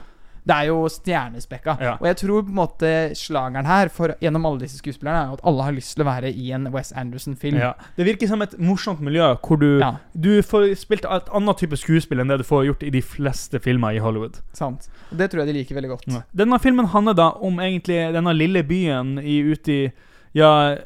Det 0.43 0.55
er 0.55 0.67
jo 0.71 0.77
stjernespekka. 0.89 1.75
Ja. 1.81 1.91
Og 2.01 2.07
jeg 2.10 2.17
tror 2.17 2.41
på 2.41 2.50
en 2.50 2.57
måte 2.57 2.91
slageren 3.17 3.67
her 3.69 3.91
for, 3.93 4.15
gjennom 4.24 4.45
alle 4.50 4.63
disse 4.63 4.79
skuespillerne 4.81 5.27
er 5.27 5.33
at 5.36 5.43
alle 5.45 5.67
har 5.67 5.75
lyst 5.75 5.93
til 5.93 6.01
å 6.01 6.07
være 6.07 6.31
i 6.33 6.48
en 6.57 6.65
Wes 6.74 6.89
Anderson-film. 6.98 7.60
Ja. 7.62 7.74
Det 7.98 8.07
virker 8.07 8.27
som 8.31 8.41
et 8.41 8.55
morsomt 8.57 9.03
miljø 9.05 9.27
hvor 9.45 9.60
du, 9.62 9.67
Ja, 9.83 9.91
du 10.17 10.41
får 10.41 10.71
spilt 10.81 11.05
et 11.05 11.29
annet 11.29 11.62
type 11.62 11.77
skuespill 11.77 12.24
enn 12.24 12.31
det 12.33 12.39
du 12.41 12.48
får 12.48 12.65
gjort 12.71 12.86
i 12.88 12.89
de 12.89 13.01
fleste 13.05 13.62
filmer 13.62 13.93
i 13.93 14.01
Hollywood. 14.01 14.39
sant. 14.57 14.89
Og 15.12 15.17
det 15.21 15.29
tror 15.31 15.43
jeg 15.43 15.53
de 15.53 15.60
liker 15.60 15.77
veldig 15.77 15.91
godt. 15.93 16.07
Denne 16.33 16.60
filmen 16.60 16.89
handler 16.89 17.13
da 17.13 17.29
om 17.38 17.60
egentlig 17.62 18.00
denne 18.15 18.33
lille 18.33 18.63
byen 18.63 19.19
i, 19.21 19.41
ute 19.53 19.71
i 19.71 19.91
Ja, 20.33 20.77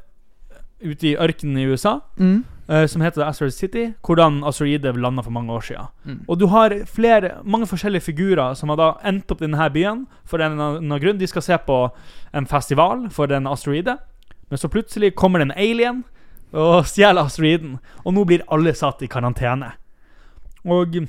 ute 0.84 1.08
i 1.08 1.16
ørkenen 1.16 1.58
i 1.62 1.66
USA. 1.70 2.00
Mm. 2.18 2.44
Eh, 2.68 2.86
som 2.86 3.02
heter 3.02 3.26
Asteroid 3.26 3.54
City, 3.54 3.86
hvordan 4.06 4.42
asteroider 4.48 4.98
landa 5.00 5.24
for 5.24 5.36
mange 5.36 5.54
år 5.54 5.66
siden. 5.68 5.92
Mm. 6.06 6.20
Og 6.28 6.40
du 6.40 6.48
har 6.52 6.76
flere, 6.86 7.38
mange 7.44 7.68
forskjellige 7.70 8.08
figurer 8.08 8.56
som 8.56 8.72
har 8.74 8.82
da 8.82 8.90
endt 9.04 9.32
opp 9.32 9.42
i 9.42 9.48
denne 9.48 9.70
byen 9.74 10.06
for 10.26 10.42
en 10.42 10.56
eller 10.56 10.80
annen 10.80 11.02
grunn. 11.02 11.20
De 11.22 11.30
skal 11.30 11.46
se 11.46 11.58
på 11.68 11.80
en 12.34 12.50
festival 12.50 13.08
for 13.14 13.32
en 13.32 13.48
asteroide, 13.48 13.98
men 14.50 14.62
så 14.62 14.70
plutselig 14.70 15.16
kommer 15.16 15.42
det 15.42 15.50
en 15.50 15.58
alien 15.58 16.04
og 16.56 16.86
stjeler 16.88 17.26
asteroiden. 17.26 17.80
Og 18.06 18.16
nå 18.16 18.26
blir 18.28 18.46
alle 18.54 18.76
satt 18.78 19.04
i 19.04 19.12
karantene. 19.12 19.74
Og 20.66 21.02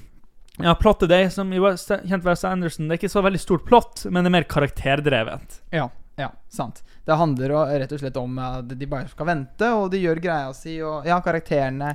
ja, 0.62 0.72
plottet 0.80 1.12
det 1.12 1.22
som 1.34 1.52
i 1.52 1.60
kjent 1.60 2.24
Wes 2.24 2.44
Anderson, 2.44 2.88
det 2.88 2.96
er 2.96 3.00
ikke 3.02 3.12
så 3.12 3.22
veldig 3.24 3.40
stort 3.40 3.66
plott, 3.68 4.06
men 4.08 4.24
det 4.24 4.30
er 4.30 4.36
mer 4.38 4.48
karakterdrevet. 4.48 5.60
Ja, 5.74 5.90
ja, 6.16 6.30
sant. 6.48 6.82
Det 7.04 7.14
handler 7.16 7.52
rett 7.80 7.92
og 7.92 8.00
slett 8.00 8.16
om 8.16 8.38
at 8.38 8.68
de 8.78 8.86
bare 8.86 9.08
skal 9.08 9.26
vente, 9.26 9.72
og 9.76 9.90
de 9.92 10.00
gjør 10.02 10.20
greia 10.22 10.52
si, 10.56 10.78
og 10.82 11.04
ja, 11.06 11.18
karakterene 11.20 11.94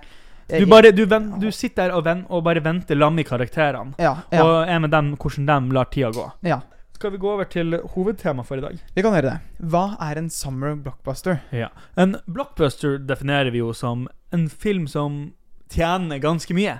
Du, 0.52 0.66
bare, 0.68 0.92
du, 0.92 1.06
ven, 1.08 1.30
du 1.40 1.48
sitter 1.52 1.88
der 1.88 1.96
og, 1.96 2.04
ven, 2.06 2.26
og 2.30 2.44
bare 2.44 2.60
venter 2.64 2.96
lam 2.98 3.18
i 3.20 3.24
karakterene, 3.24 3.94
Ja, 4.00 4.18
ja, 4.32 4.44
og 4.44 4.68
er 4.68 4.80
med 4.84 4.92
dem 4.92 5.14
hvordan 5.16 5.48
de 5.48 5.74
lar 5.78 5.86
tida 5.94 6.12
gå. 6.12 6.32
ja. 6.44 6.62
Skal 7.02 7.12
vi 7.16 7.18
gå 7.18 7.32
over 7.34 7.48
til 7.50 7.74
hovedtema 7.96 8.44
for 8.46 8.60
i 8.60 8.62
dag? 8.62 8.76
Vi 8.94 9.02
kan 9.02 9.16
gjøre 9.16 9.32
det. 9.32 9.66
Hva 9.74 9.96
er 10.06 10.20
en 10.20 10.28
summer 10.30 10.76
blockbuster? 10.76 11.40
Ja. 11.52 11.70
En 11.98 12.12
blockbuster 12.30 13.00
definerer 13.00 13.50
vi 13.50 13.58
jo 13.58 13.72
som 13.74 14.04
en 14.32 14.44
film 14.50 14.86
som 14.88 15.32
tjener 15.74 16.20
ganske 16.22 16.54
mye. 16.54 16.76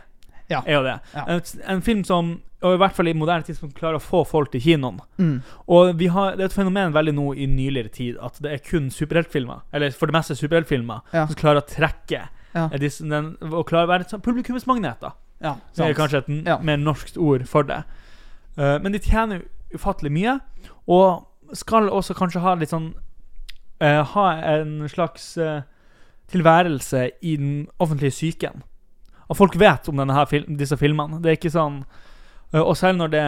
Ja. 0.52 0.62
Er 0.68 0.78
jo 0.80 0.84
det. 0.86 0.98
Ja. 1.16 1.24
En, 1.36 1.42
en 1.76 1.82
film 1.86 2.04
som, 2.08 2.32
og 2.62 2.76
i 2.76 2.80
hvert 2.82 2.94
fall 2.98 3.08
i 3.10 3.14
moderne 3.18 3.48
tid, 3.48 3.56
som 3.58 3.72
klarer 3.74 3.98
å 3.98 4.04
få 4.04 4.22
folk 4.28 4.52
til 4.54 4.62
kinoen. 4.62 5.00
Mm. 5.18 5.38
Og 5.72 5.96
vi 5.98 6.10
har, 6.14 6.36
det 6.38 6.46
er 6.46 6.52
et 6.52 6.58
fenomen 6.60 6.94
veldig 6.94 7.14
nå 7.18 7.30
i 7.34 7.48
nyligere 7.50 7.90
tid 7.96 8.20
at 8.22 8.38
det 8.44 8.52
er 8.52 8.62
kun 8.68 8.92
superheltfilmer, 8.94 9.64
eller 9.74 9.96
for 9.96 10.12
det 10.12 10.18
meste 10.20 10.36
superheltfilmer, 10.38 11.02
Ja. 11.16 11.26
som 11.28 11.40
klarer 11.40 11.64
å 11.64 11.68
trekke 11.72 12.28
Ja. 12.54 12.66
eh, 12.68 12.78
disse, 12.84 13.08
den, 13.08 13.38
og 13.42 13.66
klarer 13.72 13.88
å 13.88 13.94
være 13.96 14.06
et 14.06 14.22
publikumsmagnet. 14.24 15.00
da. 15.02 15.14
Ja, 15.42 15.56
Det 15.76 15.88
er 15.88 15.94
kanskje 15.98 16.18
et 16.28 16.64
mer 16.64 16.78
norskt 16.78 17.18
ord 17.18 17.48
for 17.48 17.64
det. 17.64 17.84
Uh, 18.58 18.78
men 18.84 18.92
de 18.92 19.00
tjener 19.00 19.42
ufattelig 19.74 20.12
mye, 20.12 20.40
og 20.88 21.26
skal 21.58 21.88
også 21.90 22.14
kanskje 22.14 22.42
ha 22.44 22.54
litt 22.56 22.70
sånn 22.70 22.94
uh, 23.82 24.04
Ha 24.04 24.26
en 24.54 24.88
slags 24.92 25.38
uh, 25.38 25.62
tilværelse 26.32 27.10
i 27.24 27.36
den 27.38 27.68
offentlige 27.80 28.12
psyken. 28.14 28.62
At 29.32 29.38
folk 29.40 29.56
vet 29.56 29.88
om 29.90 30.02
fil 30.30 30.46
disse 30.60 30.76
filmene. 30.78 31.22
Det 31.24 31.32
er 31.32 31.38
ikke 31.40 31.52
sånn 31.54 31.82
Og 32.54 32.76
selv 32.78 32.98
når 33.00 33.12
det 33.14 33.26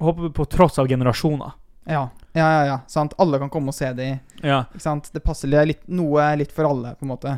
Håper 0.00 0.22
vi 0.22 0.30
på 0.34 0.46
tross 0.48 0.78
av 0.80 0.88
generasjoner. 0.88 1.52
Ja. 1.86 2.08
ja, 2.32 2.46
ja, 2.50 2.64
ja. 2.64 2.76
Sant. 2.88 3.12
Alle 3.20 3.38
kan 3.38 3.50
komme 3.52 3.68
og 3.68 3.74
se 3.76 3.90
de. 3.92 4.06
Ja. 4.42 4.62
Ikke 4.72 4.80
sant? 4.80 5.10
Det 5.12 5.20
passer 5.22 5.46
li- 5.52 5.64
litt, 5.74 5.82
noe 5.92 6.24
litt 6.40 6.52
for 6.56 6.64
alle, 6.64 6.94
på 6.96 7.04
en 7.04 7.10
måte. 7.10 7.34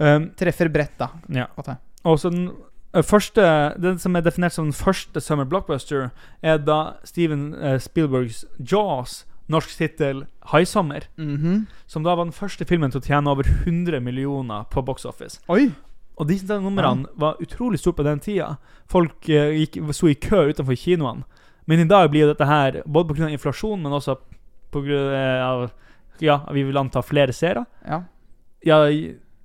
Um, 0.00 0.30
Treffer 0.40 0.70
bredt, 0.72 0.94
da. 0.98 1.10
ja. 1.28 1.46
Og 2.04 2.16
så 2.18 2.30
den 2.32 2.46
første 3.04 3.44
Den 3.78 3.98
som 4.00 4.16
er 4.16 4.22
definert 4.24 4.52
som 4.56 4.70
den 4.70 4.72
første 4.72 5.20
summer 5.20 5.44
blockbuster, 5.44 6.10
er 6.42 6.56
da 6.64 6.94
Steven 7.04 7.52
Spielbergs 7.78 8.44
Jaws, 8.58 9.24
norsk 9.52 9.76
tittel 9.76 10.24
'Haisommer', 10.48 11.04
Mhm. 11.18 11.66
som 11.86 12.02
da 12.02 12.14
var 12.14 12.24
den 12.24 12.32
første 12.32 12.64
filmen 12.64 12.90
til 12.90 13.00
å 13.00 13.04
tjene 13.04 13.28
over 13.28 13.44
100 13.44 14.00
millioner 14.00 14.64
på 14.70 14.82
box 14.84 15.04
office. 15.04 15.40
Oi! 15.48 15.72
Og 16.20 16.28
disse 16.28 16.58
numrene 16.60 17.06
var 17.16 17.36
utrolig 17.40 17.78
store 17.80 17.94
på 18.00 18.04
den 18.04 18.20
tida. 18.20 18.56
Folk 18.90 19.28
uh, 19.28 19.50
gikk, 19.56 19.78
sto 19.96 20.08
i 20.08 20.14
kø 20.14 20.48
utenfor 20.52 20.76
kinoene. 20.76 21.24
Men 21.66 21.80
i 21.80 21.84
dag 21.88 22.10
blir 22.10 22.26
jo 22.26 22.32
dette 22.32 22.46
her, 22.46 22.82
både 22.86 23.14
pga. 23.14 23.28
inflasjon, 23.30 23.80
men 23.82 23.92
også 23.92 24.16
pga. 24.74 25.70
Ja, 26.22 26.40
vi 26.52 26.62
vil 26.62 26.76
anta 26.78 27.02
flere 27.02 27.32
seere. 27.32 27.64
Ja. 27.86 28.02
Ja, 28.62 28.84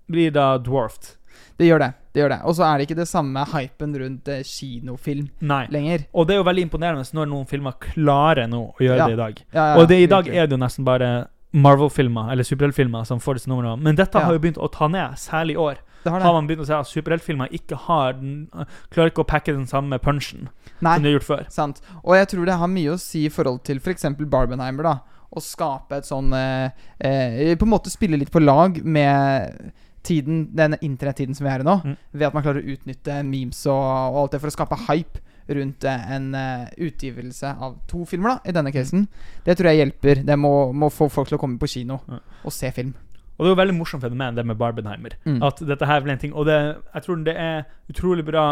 blir 0.08 0.32
da 0.32 0.58
dwarfed. 0.62 1.14
Det 1.58 1.66
gjør 1.66 1.80
det. 1.82 1.94
det 2.14 2.22
gjør 2.22 2.30
det 2.30 2.38
Og 2.46 2.54
så 2.58 2.64
er 2.68 2.78
det 2.78 2.86
ikke 2.88 2.98
det 3.00 3.08
samme 3.10 3.42
hypen 3.50 3.94
rundt 3.98 4.28
eh, 4.30 4.44
kinofilm 4.46 5.30
Nei. 5.42 5.64
lenger. 5.74 6.04
Og 6.14 6.28
det 6.28 6.36
er 6.36 6.38
jo 6.42 6.46
veldig 6.46 6.66
imponerende 6.68 7.06
når 7.18 7.30
noen 7.32 7.48
filmer 7.50 7.74
klarer 7.82 8.48
nå 8.50 8.60
å 8.76 8.84
gjøre 8.84 8.98
Ja. 8.98 9.08
det 9.08 9.14
i 9.14 9.22
dag. 9.22 9.42
Ja, 9.54 9.66
ja, 9.74 9.82
Og 9.82 9.88
det, 9.90 9.98
i 10.02 10.10
dag 10.10 10.28
er 10.30 10.46
det 10.48 10.54
jo 10.58 10.62
nesten 10.62 10.86
bare 10.86 11.28
Marvel-filmer 11.54 12.32
eller 12.32 12.44
superheltfilmer 12.46 13.06
som 13.10 13.20
får 13.20 13.40
disse 13.40 13.50
numrene. 13.50 13.78
Men 13.82 13.96
dette 13.96 14.18
Ja. 14.20 14.26
har 14.26 14.34
jo 14.34 14.40
begynt 14.40 14.58
å 14.62 14.70
ta 14.72 14.88
ned, 14.88 15.18
særlig 15.18 15.54
i 15.58 15.62
år. 15.66 15.78
Har 16.06 16.22
Har 16.22 16.34
man 16.34 16.48
begynt 16.48 16.62
å 16.64 16.68
se 16.70 16.74
at 16.78 16.88
superheltfilmer 16.88 17.50
ikke 17.52 17.76
har 17.88 18.14
den, 18.14 18.48
klarer 18.94 19.10
ikke 19.12 19.24
å 19.26 19.28
pakke 19.28 19.54
den 19.54 19.68
samme 19.68 19.98
punchen 20.00 20.50
Nei, 20.80 20.94
som 20.96 21.04
de 21.04 21.10
har 21.10 21.18
gjort 21.20 21.28
før. 21.28 21.46
sant. 21.50 21.82
Og 22.04 22.16
jeg 22.16 22.28
tror 22.28 22.46
det 22.46 22.58
har 22.62 22.68
mye 22.68 22.94
å 22.94 23.00
si 23.02 23.26
i 23.26 23.30
forhold 23.34 23.64
til 23.68 23.78
f.eks. 23.82 24.06
Barbenheimer, 24.20 24.84
da. 24.84 24.96
Å 25.28 25.42
skape 25.44 25.98
et 26.00 26.08
sånn 26.08 26.32
eh, 26.34 26.70
eh, 27.04 27.56
På 27.60 27.66
en 27.68 27.74
måte 27.74 27.92
spille 27.92 28.16
litt 28.18 28.32
på 28.32 28.40
lag 28.40 28.78
med 28.86 29.74
tiden, 30.08 30.56
den 30.56 30.78
internettiden 30.80 31.36
som 31.36 31.44
vi 31.44 31.52
er 31.52 31.60
i 31.60 31.68
nå. 31.68 31.82
Mm. 31.84 31.96
Ved 32.14 32.28
at 32.30 32.34
man 32.38 32.44
klarer 32.46 32.62
å 32.64 32.76
utnytte 32.78 33.18
memes 33.28 33.66
og, 33.68 33.82
og 34.14 34.22
alt 34.22 34.32
det 34.38 34.40
for 34.40 34.48
å 34.48 34.56
skape 34.56 34.78
hype 34.88 35.20
rundt 35.48 35.84
en 35.88 36.30
uh, 36.36 36.64
utgivelse 36.84 37.48
av 37.64 37.78
to 37.88 38.06
filmer, 38.08 38.36
da, 38.36 38.50
i 38.52 38.56
denne 38.56 38.72
casen. 38.76 39.06
Det 39.46 39.56
tror 39.56 39.70
jeg 39.72 39.80
hjelper. 39.80 40.24
Det 40.28 40.36
må, 40.40 40.72
må 40.76 40.90
få 40.92 41.08
folk 41.12 41.28
til 41.30 41.38
å 41.38 41.42
komme 41.42 41.60
på 41.60 41.70
kino 41.72 42.00
Ja. 42.08 42.20
og 42.44 42.52
se 42.56 42.72
film. 42.76 42.94
Og 43.38 43.46
det 43.46 43.50
er 43.52 43.54
jo 43.54 43.60
veldig 43.62 43.76
morsomt 43.78 44.02
fenomen, 44.02 44.36
det 44.36 44.46
med 44.46 44.58
Barbenheimer. 44.58 45.14
Mm. 45.26 45.42
At 45.46 45.60
dette 45.62 45.86
her 45.86 46.02
blir 46.02 46.16
en 46.16 46.18
ting 46.24 46.34
Og 46.34 46.48
det, 46.50 46.56
jeg 46.96 47.04
tror 47.06 47.20
det 47.24 47.36
er 47.38 47.66
utrolig 47.90 48.26
bra 48.26 48.46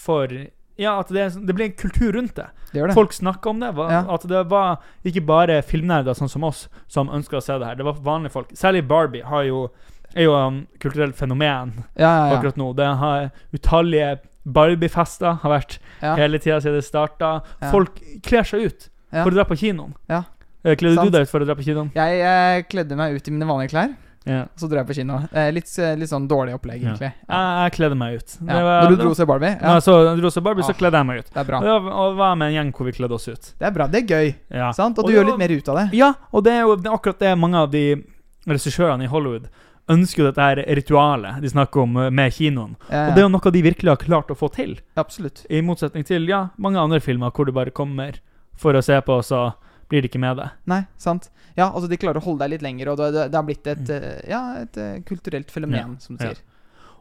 for 0.00 0.32
Ja, 0.80 0.94
at 1.00 1.08
det, 1.12 1.20
er, 1.20 1.34
det 1.44 1.54
blir 1.54 1.66
en 1.68 1.76
kultur 1.76 2.12
rundt 2.16 2.36
det. 2.38 2.46
Det 2.72 2.80
det. 2.86 2.94
Folk 2.96 3.12
snakker 3.12 3.50
om 3.52 3.60
det. 3.60 3.74
Var, 3.76 3.90
Ja. 3.92 4.00
At 4.14 4.24
det 4.28 4.44
var 4.48 4.78
ikke 5.04 5.20
bare 5.28 5.60
filmnerder 5.62 6.16
sånn 6.16 6.30
som 6.32 6.44
oss 6.48 6.68
som 6.88 7.10
ønska 7.12 7.36
å 7.36 7.44
se 7.44 7.58
det 7.60 7.66
her. 7.68 7.76
Det 7.76 7.84
var 7.84 8.00
vanlige 8.00 8.32
folk. 8.32 8.54
Særlig 8.56 8.86
Barbie 8.88 9.22
har 9.28 9.44
jo, 9.44 9.66
er 10.14 10.24
jo 10.24 10.32
um, 10.38 10.62
kulturelt 10.80 11.16
fenomen 11.20 11.74
ja, 12.00 12.32
akkurat 12.32 12.56
nå. 12.56 12.72
Det 12.78 12.86
har 13.02 13.28
utallige 13.52 14.18
Barbie-fester 14.48 15.36
har 15.42 15.52
vært 15.52 15.78
hele 16.00 16.38
tida 16.40 16.60
siden 16.64 16.78
det 16.80 16.86
starta. 16.86 17.40
Folk 17.70 18.00
kler 18.24 18.46
seg 18.48 18.64
ut 18.70 18.86
for 19.10 19.28
å 19.30 19.34
dra 19.36 19.44
på 19.44 19.58
kinoen. 19.60 19.92
Ja. 20.08 20.22
Eh, 20.64 20.76
Kledde 20.76 20.96
Sant. 20.96 21.08
du 21.10 21.16
deg 21.18 21.26
ut 21.26 21.30
for 21.32 21.42
å 21.44 21.46
dra 21.48 21.54
på 21.56 21.64
kinoen? 21.66 21.90
Jeg 21.96 22.18
jeg 22.20 22.64
kledde 22.72 22.96
meg 22.98 23.16
ut 23.16 23.28
i 23.28 23.32
mine 23.34 23.46
vanlige 23.48 23.72
klær, 23.74 23.92
Ja. 24.26 24.44
så 24.54 24.68
dro 24.68 24.76
jeg 24.76 24.86
på 24.86 24.94
kino. 24.94 25.14
Eh, 25.32 25.50
litt, 25.50 25.64
litt 25.96 26.08
sånn 26.10 26.26
dårlig 26.28 26.52
opplegg, 26.54 26.82
Ja. 26.82 26.90
egentlig. 26.92 27.12
Jeg, 27.28 27.46
jeg 27.64 27.72
kledde 27.72 27.96
meg 27.96 28.14
ut. 28.18 28.26
Det 28.40 28.62
var- 28.62 28.82
Når 28.84 28.90
du 28.90 28.96
dro 29.02 29.08
og 29.10 29.16
så 29.16 29.26
Barbie? 29.26 29.56
Ja, 29.60 29.80
Når 29.80 30.04
jeg 30.10 30.18
dro 30.20 30.26
og 30.26 30.32
så 30.32 30.42
Barbie, 30.42 30.62
så 30.62 30.70
Ah. 30.70 30.78
kledde 30.78 30.92
jeg 31.00 31.06
meg 31.06 31.18
ut. 31.18 31.30
det 31.32 31.36
er 31.40 31.44
bra. 31.44 31.58
Og 31.60 31.86
og 31.86 32.16
var 32.16 32.34
med 32.36 32.48
en 32.52 32.54
gjeng 32.66 32.72
hvor 32.76 32.84
vi 32.84 32.92
kledde 32.92 33.12
oss 33.14 33.28
ut. 33.28 33.40
Det 33.58 33.66
er 33.66 33.70
bra. 33.70 33.86
Det 33.86 34.02
er 34.02 34.06
gøy, 34.14 34.34
Ja. 34.50 34.70
sant? 34.72 34.98
Og, 34.98 35.04
Og 35.04 35.10
du 35.10 35.16
gjør 35.16 35.26
litt 35.26 35.38
mer 35.38 35.48
ut 35.56 35.68
av 35.68 35.76
det. 35.76 35.94
Ja, 35.94 36.12
og 36.32 36.44
det 36.44 36.52
er 36.52 36.60
jo 36.62 36.76
det 36.76 36.86
er 36.86 36.92
akkurat 36.98 37.18
det 37.18 37.38
mange 37.38 37.54
av 37.56 37.70
de 37.70 38.04
regissørene 38.46 39.04
i 39.04 39.06
Hollywood 39.06 39.48
ønsker 39.88 40.18
jo 40.18 40.30
dette 40.30 40.40
her 40.40 40.56
ritualet 40.76 41.40
de 41.40 41.48
snakker 41.48 41.82
om 41.82 41.96
eh, 41.96 42.10
med 42.10 42.30
kinoen. 42.32 42.76
Ja, 42.90 43.08
Og 43.08 43.14
det 43.14 43.18
er 43.18 43.26
jo 43.26 43.32
noe 43.32 43.50
de 43.50 43.62
virkelig 43.62 43.88
har 43.88 43.96
klart 43.96 44.28
å 44.28 44.36
få 44.36 44.52
til. 44.52 44.78
Absolutt. 44.96 45.46
I 45.50 45.60
motsetning 45.62 46.04
til 46.06 46.26
ja, 46.28 46.48
mange 46.58 46.76
andre 46.78 47.00
filmer 47.00 47.30
hvor 47.32 47.46
du 47.46 47.52
bare 47.52 47.70
kommer 47.72 48.18
for 48.56 48.72
å 48.74 48.82
se 48.84 49.00
på, 49.00 49.16
og 49.18 49.24
så 49.24 49.54
blir 49.90 50.02
det 50.04 50.10
ikke 50.12 50.20
med 50.22 50.38
det. 50.38 50.48
Nei, 50.70 50.80
sant. 51.02 51.28
Ja, 51.58 51.66
altså 51.68 51.88
de 51.90 51.98
klarer 52.00 52.20
å 52.20 52.24
holde 52.24 52.44
deg 52.44 52.54
litt 52.54 52.64
lenger, 52.64 52.92
og 52.92 53.00
det, 53.02 53.26
har 53.34 53.46
blitt 53.46 53.66
et, 53.68 53.90
eh, 53.90 54.20
ja, 54.30 54.40
et 54.62 54.76
eh, 54.80 55.00
kulturelt 55.06 55.50
fenomen, 55.50 55.96
som 56.00 56.16
du 56.16 56.24
sier. 56.24 56.38
ja. 56.38 56.46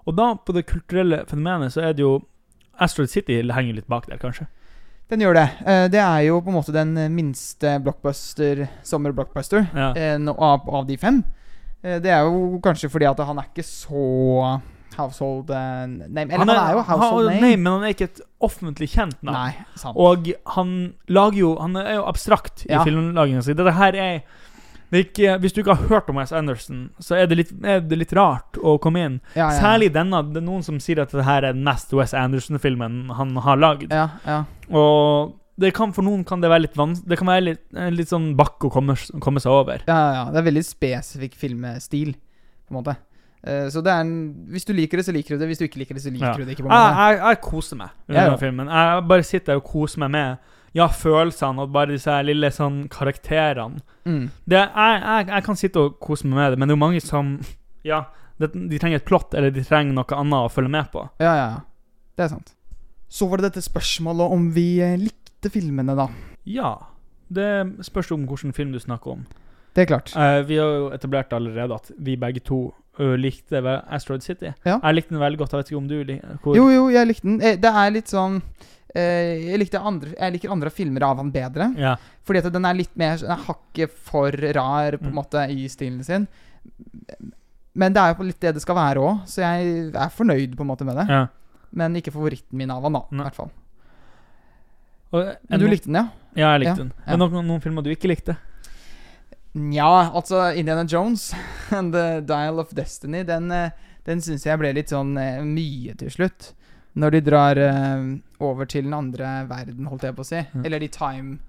Og 0.07 0.15
da, 0.17 0.31
på 0.41 0.55
det 0.55 0.63
kulturelle 0.65 1.21
fenomenet, 1.29 1.73
så 1.75 1.83
er 1.85 1.93
det 1.93 2.01
jo 2.01 2.15
Asteroid 2.81 3.11
City 3.11 3.35
henger 3.43 3.75
litt 3.77 3.87
bak 3.91 4.07
der, 4.09 4.17
kanskje. 4.17 4.47
Den 5.11 5.21
gjør 5.21 5.35
det. 5.37 5.45
Eh, 5.65 5.85
det 5.93 5.99
er 6.01 6.23
jo 6.27 6.39
på 6.41 6.49
en 6.49 6.57
måte 6.57 6.73
den 6.73 6.95
minste 7.13 7.75
blockbuster, 7.83 8.65
sommer-blockbuster, 8.87 9.67
Ja. 9.75 9.91
av, 10.33 10.65
av 10.69 10.87
de 10.87 10.97
fem. 10.97 11.23
Det 11.81 12.11
er 12.11 12.25
jo 12.27 12.57
kanskje 12.59 12.89
fordi 12.91 13.05
at 13.07 13.19
han 13.23 13.37
er 13.39 13.45
ikke 13.53 13.63
så 13.63 14.59
household 14.97 15.49
eh, 15.49 15.85
name. 15.87 16.27
Eller 16.33 16.37
han 16.45 16.49
er, 16.49 16.73
jo 16.73 16.83
household 16.87 17.29
han, 17.29 17.35
name. 17.35 17.41
Nei, 17.47 17.55
men 17.57 17.71
han 17.73 17.83
er 17.87 17.95
ikke 17.95 18.09
et 18.09 18.21
offentlig 18.41 18.89
kjent 18.93 19.17
navn. 19.21 19.37
Nei, 19.37 19.65
sant. 19.79 19.95
Og 19.99 20.29
han 20.55 20.75
lager 21.07 21.39
jo 21.43 21.55
Han 21.59 21.75
er 21.79 21.95
jo 21.99 22.05
abstrakt 22.09 22.65
i 22.67 22.73
Ja. 22.73 22.83
filmlagingen 22.83 23.43
sin. 23.43 23.57
Dette 23.59 23.75
her 23.77 23.95
er 23.95 24.21
det 24.89 24.97
er 24.97 25.03
ikke, 25.05 25.33
Hvis 25.43 25.53
du 25.53 25.59
ikke 25.61 25.75
har 25.75 25.87
hørt 25.87 26.07
om 26.09 26.15
Wes 26.17 26.31
Anderson, 26.33 26.89
så 26.99 27.15
er 27.15 27.27
det 27.29 27.37
litt, 27.37 27.51
er 27.63 27.79
det 27.85 27.97
litt 27.99 28.13
rart 28.17 28.57
å 28.57 28.79
komme 28.81 29.03
inn. 29.05 29.19
ja, 29.35 29.51
ja. 29.51 29.59
Særlig 29.61 29.91
denne. 29.93 30.23
Det 30.33 30.41
er 30.41 30.45
noen 30.47 30.63
som 30.65 30.79
sier 30.81 30.99
at 31.03 31.11
dette 31.11 31.23
her 31.27 31.43
er 31.45 31.53
den 31.53 31.63
mest 31.63 31.93
Wes 31.93 32.13
Anderson-filmen 32.17 33.11
han 33.13 33.35
har 33.37 33.57
lagd. 33.61 33.93
Ja, 33.93 34.07
ja. 34.25 34.39
Og 34.73 35.35
det 35.59 35.73
kan, 35.75 35.93
for 35.93 36.01
noen 36.01 36.23
kan 36.25 36.41
det 36.41 36.49
være 36.49 36.63
litt 36.63 36.77
vanskelig 36.79 37.09
Det 37.11 37.17
kan 37.19 37.27
være 37.27 37.43
litt, 37.43 37.61
litt 37.91 38.07
sånn 38.09 38.29
bakk 38.39 38.63
å 38.65 38.71
komme, 38.71 38.95
komme 39.21 39.39
seg 39.43 39.51
over. 39.51 39.83
Ja, 39.85 39.97
ja, 39.99 40.11
ja. 40.15 40.23
Det 40.31 40.41
er 40.41 40.47
veldig 40.49 40.65
spesifikk 40.65 41.35
filmstil, 41.35 42.13
på 42.65 42.73
en 42.73 42.79
måte. 42.81 42.95
Eh, 43.47 43.69
så 43.71 43.79
det 43.81 43.87
er 43.93 44.01
en 44.03 44.35
Hvis 44.51 44.65
du 44.67 44.73
liker 44.73 44.97
det, 44.99 45.05
så 45.07 45.13
liker 45.15 45.35
du 45.35 45.39
det. 45.39 45.47
Hvis 45.47 45.59
du 45.61 45.63
ikke 45.65 45.79
liker 45.79 45.95
det, 45.95 46.03
så 46.03 46.11
liker 46.11 46.27
Ja. 46.27 46.33
du 46.37 46.43
det 46.45 46.55
ikke. 46.57 46.63
på 46.67 46.69
Jeg, 46.75 46.95
jeg, 46.97 47.19
jeg 47.23 47.41
koser 47.41 47.75
meg 47.79 47.89
under 48.09 48.21
Ja, 48.21 48.29
ja. 48.31 48.35
filmen. 48.35 48.67
Jeg 48.67 49.03
bare 49.07 49.23
sitter 49.23 49.53
der 49.53 49.61
og 49.61 49.63
koser 49.63 49.99
meg 49.99 50.11
med 50.11 50.37
Ja, 50.75 50.85
følelsene 50.87 51.61
og 51.63 51.71
bare 51.73 51.87
disse 51.95 52.13
lille 52.23 52.51
sånn 52.51 52.87
karakterene. 52.89 53.79
Mm. 54.05 54.29
Det, 54.45 54.57
jeg, 54.59 55.01
jeg, 55.01 55.27
jeg 55.27 55.43
kan 55.43 55.55
sitte 55.55 55.79
og 55.79 55.95
kose 55.99 56.27
meg 56.27 56.35
med 56.37 56.51
det, 56.51 56.59
men 56.59 56.67
det 56.69 56.73
er 56.73 56.77
jo 56.77 56.85
mange 56.85 57.01
som 57.01 57.39
Ja, 57.83 58.03
det, 58.39 58.51
de 58.53 58.77
trenger 58.79 58.99
et 58.99 59.05
plott, 59.05 59.33
eller 59.33 59.49
de 59.51 59.63
trenger 59.63 59.93
noe 59.97 60.05
annet 60.19 60.45
å 60.45 60.51
følge 60.51 60.69
med 60.69 60.91
på. 60.91 61.07
Ja, 61.19 61.33
ja, 61.35 61.47
ja. 61.55 61.59
Det 62.17 62.23
er 62.25 62.27
sant. 62.35 62.53
Så 63.09 63.27
var 63.29 63.37
det 63.41 63.49
dette 63.53 63.63
spørsmålet 63.65 64.31
om 64.31 64.51
vi 64.53 64.79
eh, 64.83 64.97
likte 64.99 65.49
filmene, 65.49 65.95
da. 65.97 66.05
Ja. 66.45 66.75
Det 67.33 67.49
spørs 67.85 68.11
om 68.11 68.27
hvilken 68.27 68.53
film 68.53 68.71
du 68.71 68.79
snakker 68.79 69.11
om. 69.17 69.25
Det 69.79 69.85
er 69.85 69.89
klart. 69.93 70.11
Eh, 70.19 70.41
vi 70.49 70.57
har 70.59 70.73
jo 70.75 70.89
etablert 70.91 71.31
allerede 71.37 71.75
at 71.79 71.91
vi 72.03 72.17
begge 72.19 72.41
to 72.43 72.57
ø, 72.99 73.13
likte 73.15 73.61
Asteroid 73.87 74.25
City. 74.25 74.49
Ja. 74.67 74.79
Jeg 74.83 74.95
likte 74.97 75.13
den 75.15 75.21
veldig 75.23 75.39
godt. 75.39 75.53
Jeg 75.55 75.61
vet 75.63 75.71
ikke 75.71 75.79
om 75.79 75.87
du 75.87 75.95
liker 76.03 76.39
hvor 76.43 76.57
Jo, 76.57 76.65
jo, 76.73 76.89
jeg 76.91 77.07
likte 77.07 77.29
den. 77.29 77.37
Eh, 77.41 77.55
Det 77.55 77.71
er 77.71 77.93
litt 77.95 78.11
sånn 78.11 78.41
eh, 78.91 79.37
jeg, 79.53 79.59
likte 79.61 79.79
andre, 79.79 80.11
jeg 80.17 80.33
liker 80.35 80.51
andre 80.51 80.69
filmer 80.73 81.05
av 81.07 81.21
han 81.21 81.31
bedre. 81.31 81.69
Ja. 81.79 81.93
Fordi 82.27 82.41
at 82.43 82.51
den 82.51 82.65
er 82.67 82.75
litt 82.75 82.91
mer 82.99 83.15
Den 83.21 83.31
er 83.37 83.45
hakket 83.47 83.91
for 84.09 84.31
rar 84.31 84.97
på 84.99 85.05
en 85.07 85.13
Mm. 85.13 85.15
måte 85.21 85.45
i 85.49 85.69
stilen 85.71 86.03
sin. 86.03 86.27
Men 87.79 87.93
det 87.95 88.01
er 88.01 88.15
jo 88.17 88.23
litt 88.27 88.39
det 88.41 88.55
det 88.57 88.61
skal 88.65 88.75
være 88.75 88.99
òg, 88.99 89.21
så 89.29 89.45
jeg 89.45 89.93
er 89.95 90.09
fornøyd 90.11 90.57
på 90.57 90.65
en 90.65 90.67
måte 90.73 90.83
med 90.89 90.97
det. 90.99 91.07
ja. 91.09 91.27
Men 91.71 91.93
ikke 91.95 92.11
favoritten 92.11 92.57
min 92.57 92.71
av 92.73 92.81
han, 92.81 92.93
da. 92.97 93.03
I 93.13 93.15
hvert 93.21 93.35
fall. 93.37 93.51
Og, 95.13 95.35
Men 95.49 95.59
du 95.61 95.67
likte 95.69 95.85
den, 95.85 95.95
ja? 95.99 96.07
Ja, 96.35 96.51
jeg 96.57 96.61
likte 96.65 96.71
Ja, 96.71 96.75
den. 96.83 96.91
ja. 97.05 97.11
Det 97.13 97.19
noen, 97.19 97.45
noen 97.47 97.61
filmer 97.61 97.83
du 97.85 97.89
ikke 97.93 98.09
likte? 98.09 98.35
Nja, 99.57 100.11
altså 100.13 100.51
Indiana 100.53 100.85
Jones 100.87 101.33
and 101.77 101.93
The 101.93 102.21
Dial 102.21 102.59
of 102.59 102.73
Destiny, 102.75 103.23
den, 103.25 103.51
eh, 103.51 103.71
den 104.05 104.21
syns 104.21 104.45
jeg 104.45 104.61
ble 104.61 104.73
litt 104.77 104.93
sånn 104.93 105.15
eh, 105.17 105.41
mye 105.45 105.95
til 105.99 106.13
slutt. 106.13 106.51
Når 106.99 107.15
de 107.15 107.21
drar 107.25 107.61
eh, 107.61 108.07
over 108.43 108.69
til 108.69 108.85
den 108.85 108.95
andre 108.97 109.43
verden, 109.49 109.89
holdt 109.89 110.05
jeg 110.05 110.17
på 110.17 110.25
å 110.25 110.29
si. 110.29 110.41
Ja. 110.41 110.63
Eller 110.65 110.83
de 110.83 110.89
time 110.93 111.39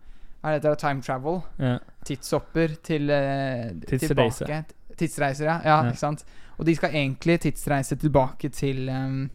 Hva 0.40 0.54
heter 0.54 0.72
det? 0.72 0.80
Time 0.80 1.04
travel. 1.04 1.42
Ja. 1.60 1.74
Tidshopper 2.08 2.76
til 2.80 3.10
Tidsreise. 3.10 4.06
tilbake. 4.08 4.62
Tidsreiser, 4.96 5.50
ja. 5.50 5.58
ja. 5.64 5.80
Ikke 5.90 6.00
sant? 6.00 6.24
Og 6.60 6.66
de 6.68 6.74
skal 6.76 6.94
egentlig 6.96 7.38
tidsreise 7.40 7.96
tilbake 8.00 8.50
til 8.52 8.88
eh, 8.88 9.28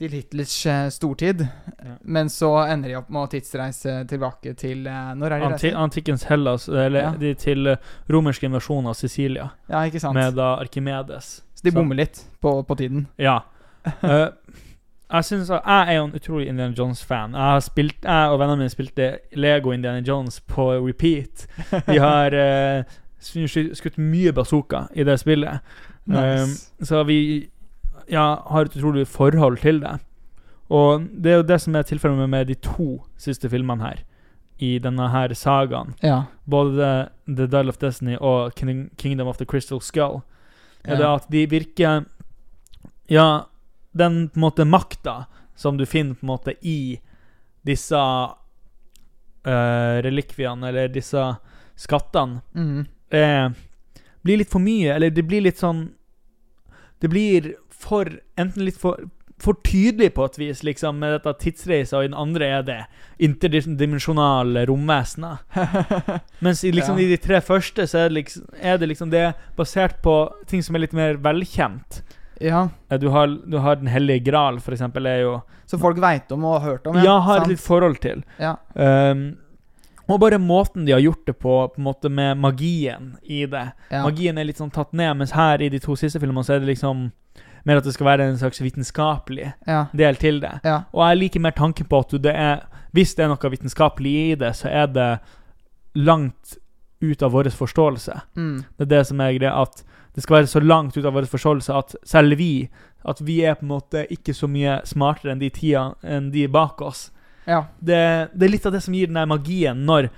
Til 0.00 0.14
Hitlers 0.16 0.54
eh, 0.66 0.86
stortid. 0.88 1.42
Ja. 1.84 1.94
Men 2.08 2.30
så 2.32 2.54
ender 2.72 2.88
de 2.88 2.96
opp 2.96 3.10
med 3.12 3.26
å 3.26 3.28
tidsreise 3.34 3.98
tilbake 4.08 4.54
til 4.56 4.86
eh, 4.88 5.10
Når 5.20 5.34
er 5.36 5.42
de 5.42 5.48
Anti 5.50 5.72
antikkens 5.76 6.24
Hellas, 6.30 6.68
eller 6.68 7.00
Ja. 7.02 7.10
de 7.20 7.34
til 7.34 7.68
romerske 7.68 8.08
romersk 8.08 8.46
invasjon 8.48 8.86
av 8.88 8.94
Sicilia, 8.96 9.50
Ja, 9.68 9.82
ikke 9.84 10.00
sant? 10.00 10.14
med 10.16 10.34
da 10.40 10.54
Arkimedes. 10.56 11.42
Så 11.54 11.64
de 11.64 11.70
Så- 11.70 11.74
bommer 11.76 11.96
litt 12.00 12.24
på, 12.40 12.62
på 12.64 12.76
tiden. 12.80 13.06
Ja. 13.18 13.42
uh, 14.02 14.28
jeg 15.12 15.24
synes 15.24 15.50
at 15.50 15.62
Jeg 15.66 15.88
er 15.88 15.98
jo 15.98 16.04
en 16.04 16.12
utrolig 16.16 16.48
Indiana 16.48 16.74
Jones-fan. 16.78 17.32
Jeg 17.32 17.40
har 17.52 17.60
spilt 17.60 18.02
Jeg 18.04 18.30
og 18.30 18.38
vennene 18.40 18.56
mine 18.56 18.70
spilte 18.70 19.18
Lego 19.36 19.70
Indiana 19.72 20.00
Jones 20.00 20.40
på 20.40 20.70
repeat. 20.86 21.46
Vi 21.86 21.98
har 21.98 22.32
uh, 22.32 22.84
skutt 23.20 23.98
mye 23.98 24.32
bazooka 24.32 24.86
i 24.94 25.04
det 25.04 25.20
spillet. 25.20 25.60
Nice. 26.06 26.72
Um, 26.80 26.86
så 26.86 27.04
vi 27.04 27.50
ja, 28.10 28.42
har 28.46 28.66
et 28.66 28.76
utrolig 28.76 29.06
forhold 29.08 29.58
til 29.62 29.80
det. 29.82 29.98
Og 30.70 31.06
det 31.10 31.32
er 31.32 31.40
jo 31.40 31.48
det 31.48 31.58
som 31.62 31.74
er 31.74 31.86
tilfellet 31.86 32.30
med, 32.30 32.46
de 32.46 32.54
to 32.54 33.02
siste 33.18 33.50
filmene 33.50 33.82
her. 33.82 34.04
I 34.60 34.78
denne 34.78 35.08
her 35.08 35.32
sagaen. 35.34 35.94
ja. 36.02 36.24
Både 36.44 37.08
The, 37.26 37.46
Dial 37.46 37.68
of 37.68 37.78
Destiny 37.78 38.16
og 38.20 38.52
King, 38.54 38.90
Kingdom 38.98 39.28
of 39.28 39.38
the 39.38 39.46
Crystal 39.46 39.80
Skull. 39.80 40.20
Er 40.84 40.96
det 40.96 41.06
at 41.06 41.30
de 41.30 41.46
virker 41.46 42.04
Ja, 43.08 43.44
den 43.92 44.28
på 44.28 44.38
en 44.38 44.40
måte 44.40 44.64
makta 44.64 45.26
som 45.56 45.76
du 45.76 45.86
finner 45.86 46.14
på 46.14 46.24
en 46.24 46.26
måte 46.26 46.54
i 46.62 47.00
disse 47.66 47.96
uh, 47.96 49.96
relikviene, 50.04 50.68
eller 50.68 50.88
disse 50.88 51.24
skattene, 51.76 52.40
mm. 52.54 52.84
er, 53.10 53.50
blir 54.22 54.40
litt 54.40 54.52
for 54.52 54.62
mye, 54.62 54.94
eller 54.94 55.10
det 55.10 55.26
blir 55.26 55.44
litt 55.44 55.60
sånn 55.60 55.88
Det 57.00 57.08
blir 57.08 57.54
for 57.80 58.08
Enten 58.40 58.64
litt 58.68 58.78
for 58.80 59.08
for 59.40 59.56
tydelig 59.64 60.10
på 60.12 60.24
et 60.28 60.34
vis, 60.36 60.58
liksom, 60.68 60.98
med 61.00 61.14
dette 61.14 61.32
tidsreisa, 61.40 61.96
og 61.96 62.04
i 62.04 62.08
den 62.10 62.16
andre 62.20 62.44
er 62.58 62.62
det 62.66 62.74
interdimensjonale 63.24 64.66
romvesener. 64.68 65.38
Mens 66.44 66.64
i, 66.64 66.72
liksom, 66.72 66.98
Ja. 66.98 67.04
i 67.04 67.08
de 67.08 67.16
tre 67.16 67.40
første 67.40 67.86
så 67.88 68.02
er 68.04 68.08
det, 68.10 68.18
liksom, 68.18 68.44
er 68.60 68.76
det 68.78 68.88
liksom 68.90 69.10
Det 69.10 69.20
er 69.30 69.32
basert 69.56 70.02
på 70.04 70.14
ting 70.46 70.62
som 70.62 70.76
er 70.76 70.84
litt 70.84 70.92
mer 70.92 71.16
velkjent. 71.16 72.02
ja. 72.40 72.68
Du 73.00 73.08
har, 73.08 73.26
du 73.28 73.58
har 73.58 73.76
Den 73.76 73.86
hellige 73.88 74.24
gral, 74.30 74.60
for 74.60 74.72
eksempel, 74.72 75.06
er 75.06 75.22
jo 75.22 75.42
Som 75.66 75.80
folk 75.80 75.96
veit 75.98 76.30
om 76.32 76.44
og 76.44 76.60
har 76.60 76.70
hørt 76.72 76.86
om? 76.86 76.96
Ja, 77.04 77.18
har 77.20 77.38
sant? 77.40 77.48
litt 77.48 77.60
forhold 77.60 78.00
til. 78.00 78.24
Ja. 78.38 78.56
Um, 78.74 79.36
og 80.10 80.18
bare 80.20 80.38
måten 80.42 80.84
de 80.84 80.92
har 80.92 81.00
gjort 81.00 81.24
det 81.26 81.38
på, 81.38 81.68
på 81.72 81.78
en 81.78 81.84
måte 81.84 82.10
med 82.10 82.36
magien 82.36 83.16
i 83.22 83.46
det. 83.46 83.72
ja. 83.90 84.02
Magien 84.02 84.36
er 84.38 84.44
litt 84.44 84.58
sånn 84.58 84.72
tatt 84.74 84.92
ned, 84.92 85.16
mens 85.16 85.32
her 85.32 85.62
i 85.62 85.68
de 85.70 85.78
to 85.78 85.94
siste 85.96 86.18
filmene 86.20 86.42
så 86.44 86.56
er 86.56 86.60
det 86.64 86.72
liksom 86.74 87.12
mer 87.66 87.80
at 87.80 87.86
det 87.86 87.94
skal 87.94 88.08
være 88.08 88.28
en 88.28 88.38
slags 88.40 88.62
vitenskapelig 88.62 89.52
ja. 89.66 89.84
del 89.96 90.16
til 90.20 90.40
det. 90.42 90.56
ja. 90.64 90.82
Og 90.92 91.04
jeg 91.08 91.20
liker 91.24 91.44
mer 91.44 91.56
tanken 91.56 91.88
på 91.90 92.02
at 92.04 92.16
det 92.22 92.34
er 92.34 92.66
Hvis 92.92 93.14
det 93.14 93.22
er 93.22 93.28
noe 93.30 93.50
vitenskapelig 93.50 94.12
i 94.18 94.34
det, 94.34 94.48
så 94.58 94.66
er 94.66 94.86
det 94.90 95.20
langt 95.94 96.56
ut 97.00 97.22
av 97.22 97.30
vår 97.30 97.46
forståelse. 97.54 98.16
Mm. 98.34 98.64
Det 98.76 98.82
er 98.82 98.90
det 98.90 99.06
som 99.06 99.20
er 99.20 99.36
greia, 99.36 99.62
at 99.62 99.84
det 100.14 100.24
skal 100.24 100.40
være 100.40 100.50
så 100.50 100.60
langt 100.60 100.96
ut 100.96 101.06
av 101.06 101.14
vår 101.14 101.28
forståelse 101.30 101.76
at 101.76 101.94
selv 102.02 102.38
vi 102.38 102.68
At 103.04 103.20
vi 103.24 103.38
er 103.40 103.54
på 103.54 103.64
en 103.64 103.70
måte 103.70 104.02
ikke 104.12 104.34
så 104.34 104.44
mye 104.50 104.80
smartere 104.84 105.32
enn 105.32 105.38
de 105.40 105.48
tida 105.48 105.94
enn 106.02 106.30
de 106.34 106.48
bak 106.48 106.82
oss. 106.82 107.10
ja. 107.46 107.64
Det, 107.80 108.28
det 108.34 108.44
er 108.44 108.50
litt 108.52 108.66
av 108.66 108.72
det 108.72 108.82
som 108.84 108.94
gir 108.94 109.06
den 109.06 109.16
der 109.16 109.26
magien, 109.26 109.86
når 109.86 110.10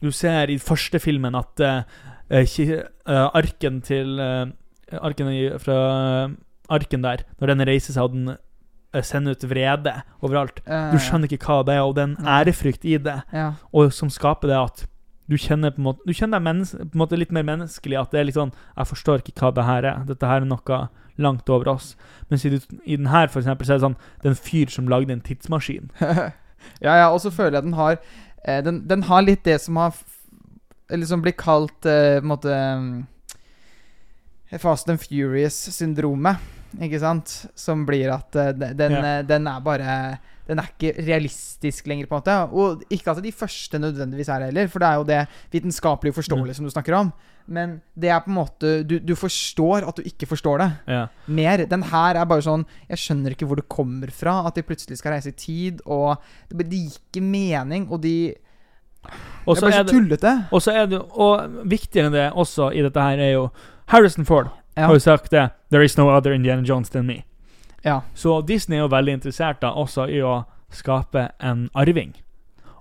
du 0.00 0.10
ser 0.10 0.48
i 0.48 0.56
første 0.56 0.98
filmen 0.98 1.34
at 1.34 1.60
uh, 1.60 1.82
uh, 2.32 3.28
arken 3.36 3.82
til 3.82 4.16
uh, 4.16 4.48
Arken 4.90 5.28
fra 5.62 6.30
arken 6.70 7.02
der, 7.02 7.24
når 7.40 7.52
den 7.54 7.66
reiser 7.68 7.92
seg 7.96 8.04
og 8.08 8.14
den 8.14 8.28
eh, 8.36 9.02
sender 9.06 9.36
ut 9.36 9.44
vrede 9.50 9.96
overalt 10.22 10.62
Eh, 10.66 10.92
Du 10.94 10.98
skjønner 11.02 11.30
ikke 11.30 11.44
hva 11.46 11.60
det 11.66 11.74
er, 11.76 11.82
og 11.84 11.94
det 11.96 12.02
er 12.04 12.12
en 12.14 12.30
ærefrykt 12.38 12.84
i 12.84 12.96
det, 12.98 13.18
Ja. 13.32 13.52
og 13.72 13.92
som 13.92 14.10
skaper 14.10 14.48
det 14.48 14.56
at 14.60 14.86
du 15.30 15.36
kjenner 15.38 15.70
på 15.70 15.78
en 15.78 15.84
måte 15.84 16.02
Du 16.06 16.12
kjenner 16.12 16.40
deg 16.42 16.90
måte 16.98 17.16
litt 17.16 17.30
mer 17.30 17.44
menneskelig. 17.46 17.94
At 18.00 18.10
det 18.10 18.18
er 18.18 18.24
litt 18.24 18.34
sånn 18.34 18.50
Jeg 18.76 18.86
forstår 18.90 19.22
ikke 19.22 19.36
hva 19.38 19.54
det 19.54 19.64
her 19.64 19.84
er. 19.86 20.00
Dette 20.08 20.26
her 20.26 20.40
er 20.42 20.48
noe 20.50 20.88
langt 21.18 21.48
over 21.48 21.68
oss. 21.68 21.92
Mens 22.30 22.44
i, 22.44 22.50
i 22.84 22.96
den 22.96 23.06
her, 23.06 23.28
for 23.28 23.38
eksempel, 23.38 23.64
så 23.66 23.74
er 23.74 23.78
det 23.78 23.84
sånn 23.84 23.96
Det 24.18 24.26
er 24.26 24.34
en 24.34 24.40
fyr 24.48 24.72
som 24.74 24.88
lagde 24.90 25.12
en 25.14 25.20
tidsmaskin. 25.20 25.90
ja, 26.00 26.94
ja, 26.98 27.06
og 27.12 27.20
så 27.22 27.30
føler 27.30 27.60
jeg 27.60 27.68
den 27.68 27.78
har 27.78 27.98
eh, 28.44 28.58
den, 28.64 28.82
den 28.88 29.02
har 29.06 29.22
litt 29.22 29.44
det 29.44 29.60
som 29.62 29.76
har 29.76 29.94
liksom 30.90 31.22
blitt 31.22 31.36
blir 31.36 31.44
kalt 31.44 31.86
eh, 31.86 32.18
på 32.18 32.24
en 32.26 32.32
måte 32.32 32.50
mm, 32.50 32.90
Fast 34.58 34.88
and 34.90 34.98
Furious-syndromet, 34.98 36.36
ikke 36.78 37.00
sant? 37.02 37.32
Som 37.58 37.86
blir 37.88 38.12
at 38.14 38.36
eh, 38.38 38.52
den, 38.54 38.94
eh, 39.00 39.22
den 39.26 39.48
er 39.50 39.64
bare 39.64 39.94
Den 40.50 40.58
er 40.58 40.70
ikke 40.72 40.96
realistisk 41.06 41.86
lenger, 41.86 42.08
på 42.10 42.16
en 42.16 42.22
måte. 42.22 42.36
Og 42.52 42.80
ikke 42.90 43.12
at 43.12 43.22
de 43.22 43.30
første 43.30 43.78
nødvendigvis 43.78 44.28
er 44.28 44.48
heller, 44.48 44.66
for 44.70 44.82
det 44.82 44.88
er 44.88 44.96
jo 44.98 45.04
det 45.06 45.20
vitenskapelige 45.52 46.16
forståelige 46.16 46.56
som 46.58 46.66
du 46.66 46.72
snakker 46.72 46.96
om. 46.98 47.12
Men 47.46 47.80
det 47.94 48.10
er 48.10 48.20
på 48.24 48.30
en 48.30 48.36
måte 48.36 48.72
du, 48.86 48.98
du 48.98 49.14
forstår 49.18 49.86
at 49.86 49.96
du 49.96 50.02
ikke 50.06 50.26
forstår 50.26 50.58
det. 50.58 50.68
Ja. 50.90 51.06
mer. 51.26 51.64
Den 51.70 51.82
her 51.90 52.18
er 52.18 52.26
bare 52.26 52.42
sånn 52.42 52.66
Jeg 52.88 52.98
skjønner 52.98 53.34
ikke 53.34 53.46
hvor 53.46 53.58
det 53.62 53.68
kommer 53.70 54.10
fra. 54.10 54.40
At 54.46 54.58
de 54.58 54.66
plutselig 54.66 54.98
skal 54.98 55.14
reise 55.16 55.30
i 55.30 55.38
tid, 55.38 55.82
og 55.86 56.18
det, 56.50 56.66
det 56.70 56.82
gir 56.82 56.98
ikke 56.98 57.24
mening, 57.26 57.88
og 57.90 58.02
de 58.02 58.34
Det 58.34 59.56
er 59.56 59.60
bare 59.60 59.72
så 59.72 59.84
tullete. 59.88 60.34
Det 60.50 61.02
Og 61.14 61.60
viktigere 61.70 62.10
enn 62.10 62.18
det 62.18 62.30
også 62.34 62.72
i 62.74 62.82
dette 62.86 63.06
her 63.06 63.22
er 63.22 63.36
jo 63.38 63.50
Harrison 63.90 64.26
Ford 64.26 64.50
Ja. 64.76 64.86
har 64.86 64.94
jo 64.94 64.98
sagt 65.00 65.30
det. 65.30 65.50
There 65.70 65.84
is 65.84 65.96
no 65.98 66.08
other 66.10 66.32
Indiana 66.32 66.62
Jones 66.62 66.88
than 66.90 67.06
me. 67.06 67.24
Ja. 67.84 68.00
Så 68.14 68.40
Disney 68.46 68.76
er 68.78 68.82
jo 68.82 68.88
veldig 68.88 69.12
interessert 69.12 69.60
da 69.60 69.70
også 69.72 70.08
i 70.08 70.20
å 70.22 70.44
skape 70.70 71.30
en 71.40 71.68
arving. 71.74 72.14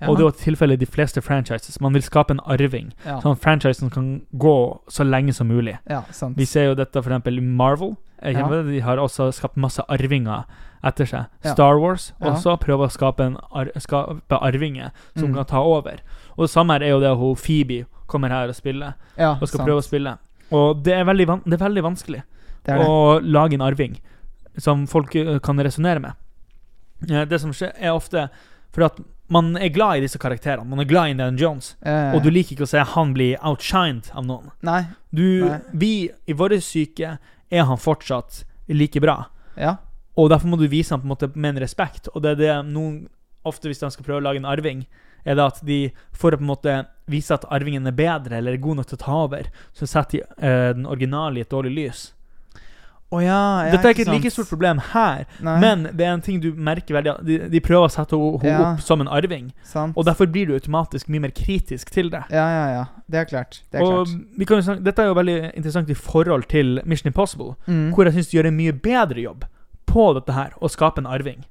Ja. 0.02 0.08
Og 0.10 0.16
det 0.18 0.24
er 0.24 0.28
jo 0.30 0.32
tilfellet 0.32 0.74
i 0.80 0.86
de 0.86 0.86
fleste 0.86 1.22
franchises. 1.22 1.82
Man 1.82 1.94
vil 1.94 2.02
skape 2.02 2.32
en 2.32 2.40
arving, 2.46 2.94
ja. 3.06 3.20
sånn 3.20 3.34
at 3.36 3.42
franchisen 3.44 3.90
kan 3.92 4.22
gå 4.38 4.54
så 4.88 5.04
lenge 5.04 5.34
som 5.34 5.48
mulig. 5.48 5.78
ja, 5.90 6.04
sant. 6.12 6.38
Vi 6.38 6.46
ser 6.46 6.66
jo 6.70 6.76
dette 6.76 7.00
eksempel 7.00 7.38
i 7.38 7.42
Marvel. 7.42 7.98
De 8.22 8.80
har 8.82 8.98
også 8.98 9.32
skapt 9.34 9.58
masse 9.58 9.82
arvinger 9.90 10.46
etter 10.84 11.06
seg. 11.06 11.26
Star 11.44 11.80
Wars 11.80 12.14
også 12.22 12.58
prøver 12.60 12.88
å 12.88 12.92
skape, 12.92 13.20
en 13.26 13.38
ar 13.52 13.68
skape 13.80 14.40
arvinger 14.42 14.92
som 15.18 15.30
Mm. 15.32 15.36
kan 15.36 15.46
ta 15.46 15.60
over. 15.64 16.00
Og 16.38 16.44
det 16.46 16.50
samme 16.50 16.76
er 16.82 16.90
jo 16.90 17.00
det 17.00 17.18
hun 17.18 17.36
Phoebe 17.36 17.86
kommer 18.08 18.30
her 18.30 18.48
og 18.48 18.56
spiller, 18.56 18.94
og 19.18 19.48
skal 19.48 19.48
sant. 19.60 19.68
prøve 19.68 19.80
å 19.80 19.84
spille. 19.84 20.18
Og 20.56 20.84
det 20.84 20.94
er 20.98 21.06
veldig, 21.08 21.28
van 21.28 21.42
det 21.46 21.58
er 21.60 21.66
veldig 21.68 21.84
vanskelig 21.86 22.24
Det 22.66 22.74
er 22.74 22.82
å 22.86 23.20
lage 23.22 23.56
en 23.58 23.62
arving 23.66 24.00
som 24.60 24.88
folk 24.90 25.16
eh, 25.16 25.38
kan 25.40 25.60
resonnere 25.62 26.02
med. 26.04 26.14
Eh, 27.10 27.26
Det 27.30 27.40
som 27.42 27.54
skjer, 27.56 27.72
er 27.80 27.94
ofte 27.96 28.28
for 28.74 28.86
at 28.90 29.00
man 29.30 29.54
er 29.58 29.70
glad 29.70 29.98
i 30.00 30.02
disse 30.02 30.18
karakterene. 30.20 30.66
Man 30.66 30.80
er 30.82 30.88
glad 30.90 31.08
i 31.08 31.12
Indian 31.12 31.38
Jones, 31.38 31.76
Eh, 31.86 32.16
og 32.16 32.24
du 32.24 32.32
liker 32.34 32.56
ikke 32.56 32.66
å 32.66 32.72
se 32.72 32.82
han 32.82 33.14
bli 33.14 33.36
outshined 33.38 34.10
av 34.14 34.26
noen. 34.26 34.50
Nei. 34.66 34.82
Du, 35.14 35.46
Nei. 35.46 35.60
vi, 35.74 35.92
i 36.28 36.34
våre 36.34 36.58
syke, 36.62 37.18
er 37.50 37.64
han 37.66 37.78
fortsatt 37.78 38.44
like 38.68 39.00
bra. 39.02 39.26
Ja. 39.58 39.78
Og 40.18 40.30
derfor 40.30 40.50
må 40.52 40.58
du 40.60 40.68
vise 40.68 40.94
ham 40.94 41.02
på 41.02 41.08
en 41.08 41.14
måte 41.14 41.30
med 41.36 41.56
en 41.56 41.62
respekt. 41.64 42.10
Og 42.14 42.22
det 42.26 42.32
er 42.32 42.40
det 42.42 42.56
noen 42.74 43.08
ofte 43.48 43.70
hvis 43.70 43.80
de 43.80 43.90
skal 43.94 44.06
prøve 44.06 44.20
å 44.20 44.26
lage 44.28 44.42
en 44.42 44.50
arving, 44.50 44.84
er 45.26 45.36
det 45.38 45.46
at 45.46 45.62
de 45.66 45.80
får 46.12 46.38
på 46.38 46.44
en 46.44 46.50
måte 46.50 46.74
vise 47.10 47.34
at 47.34 47.46
arvingen 47.50 47.88
er 47.90 47.92
bedre 47.98 48.38
eller 48.40 48.54
er 48.54 48.62
god 48.64 48.76
nok 48.82 48.88
til 48.92 48.98
å 49.00 49.04
ta 49.04 49.18
over, 49.26 49.50
så 49.74 49.88
setter 49.90 50.20
de 50.20 50.24
uh, 50.46 50.74
den 50.78 50.86
originale 50.86 51.42
i 51.42 51.42
et 51.46 51.52
dårlig 51.52 51.76
lys. 51.76 52.08
Å 53.10 53.24
ja, 53.26 53.38
ja, 53.66 53.70
Dette 53.74 53.88
er 53.90 53.96
ikke 53.96 54.04
et 54.06 54.12
like 54.14 54.30
stort 54.30 54.52
problem 54.52 54.78
her, 54.92 55.24
Nei, 55.42 55.56
men 55.64 55.88
det 55.98 56.06
er 56.06 56.12
en 56.14 56.22
ting 56.22 56.38
du 56.44 56.52
merker 56.54 56.94
veldig 56.94 57.16
De, 57.26 57.38
de 57.50 57.62
prøver 57.66 57.88
å 57.88 57.90
sette 57.90 58.14
henne 58.14 58.46
Ja. 58.52 58.60
opp 58.76 58.84
som 58.86 59.02
en 59.02 59.10
arving, 59.10 59.48
sant. 59.66 59.98
og 59.98 60.06
derfor 60.06 60.30
blir 60.30 60.46
du 60.46 60.54
automatisk 60.54 61.10
mye 61.10 61.24
mer 61.24 61.34
kritisk 61.34 61.90
til 61.90 62.12
det. 62.14 62.22
Ja, 62.30 62.46
ja, 62.54 62.68
ja. 62.76 62.84
Det 63.10 63.18
er 63.24 63.26
klart. 63.32 63.64
Det 63.74 63.82
er 63.82 63.88
Og 63.88 64.06
klart. 64.14 64.64
snakke, 64.68 64.84
Dette 64.86 65.02
er 65.02 65.10
jo 65.10 65.16
veldig 65.18 65.38
interessant 65.56 65.90
i 65.90 65.98
forhold 65.98 66.46
til 66.54 66.82
Mission 66.86 67.10
Impossible, 67.10 67.56
Mm. 67.66 67.94
hvor 67.96 68.06
jeg 68.06 68.14
syns 68.14 68.30
de 68.30 68.38
gjør 68.38 68.48
en 68.52 68.58
mye 68.62 68.74
bedre 68.78 69.22
jobb 69.26 69.46
på 69.90 70.14
dette 70.14 70.34
her, 70.38 70.54
å 70.62 70.70
skape 70.70 71.00
en 71.02 71.08
arving. 71.10 71.42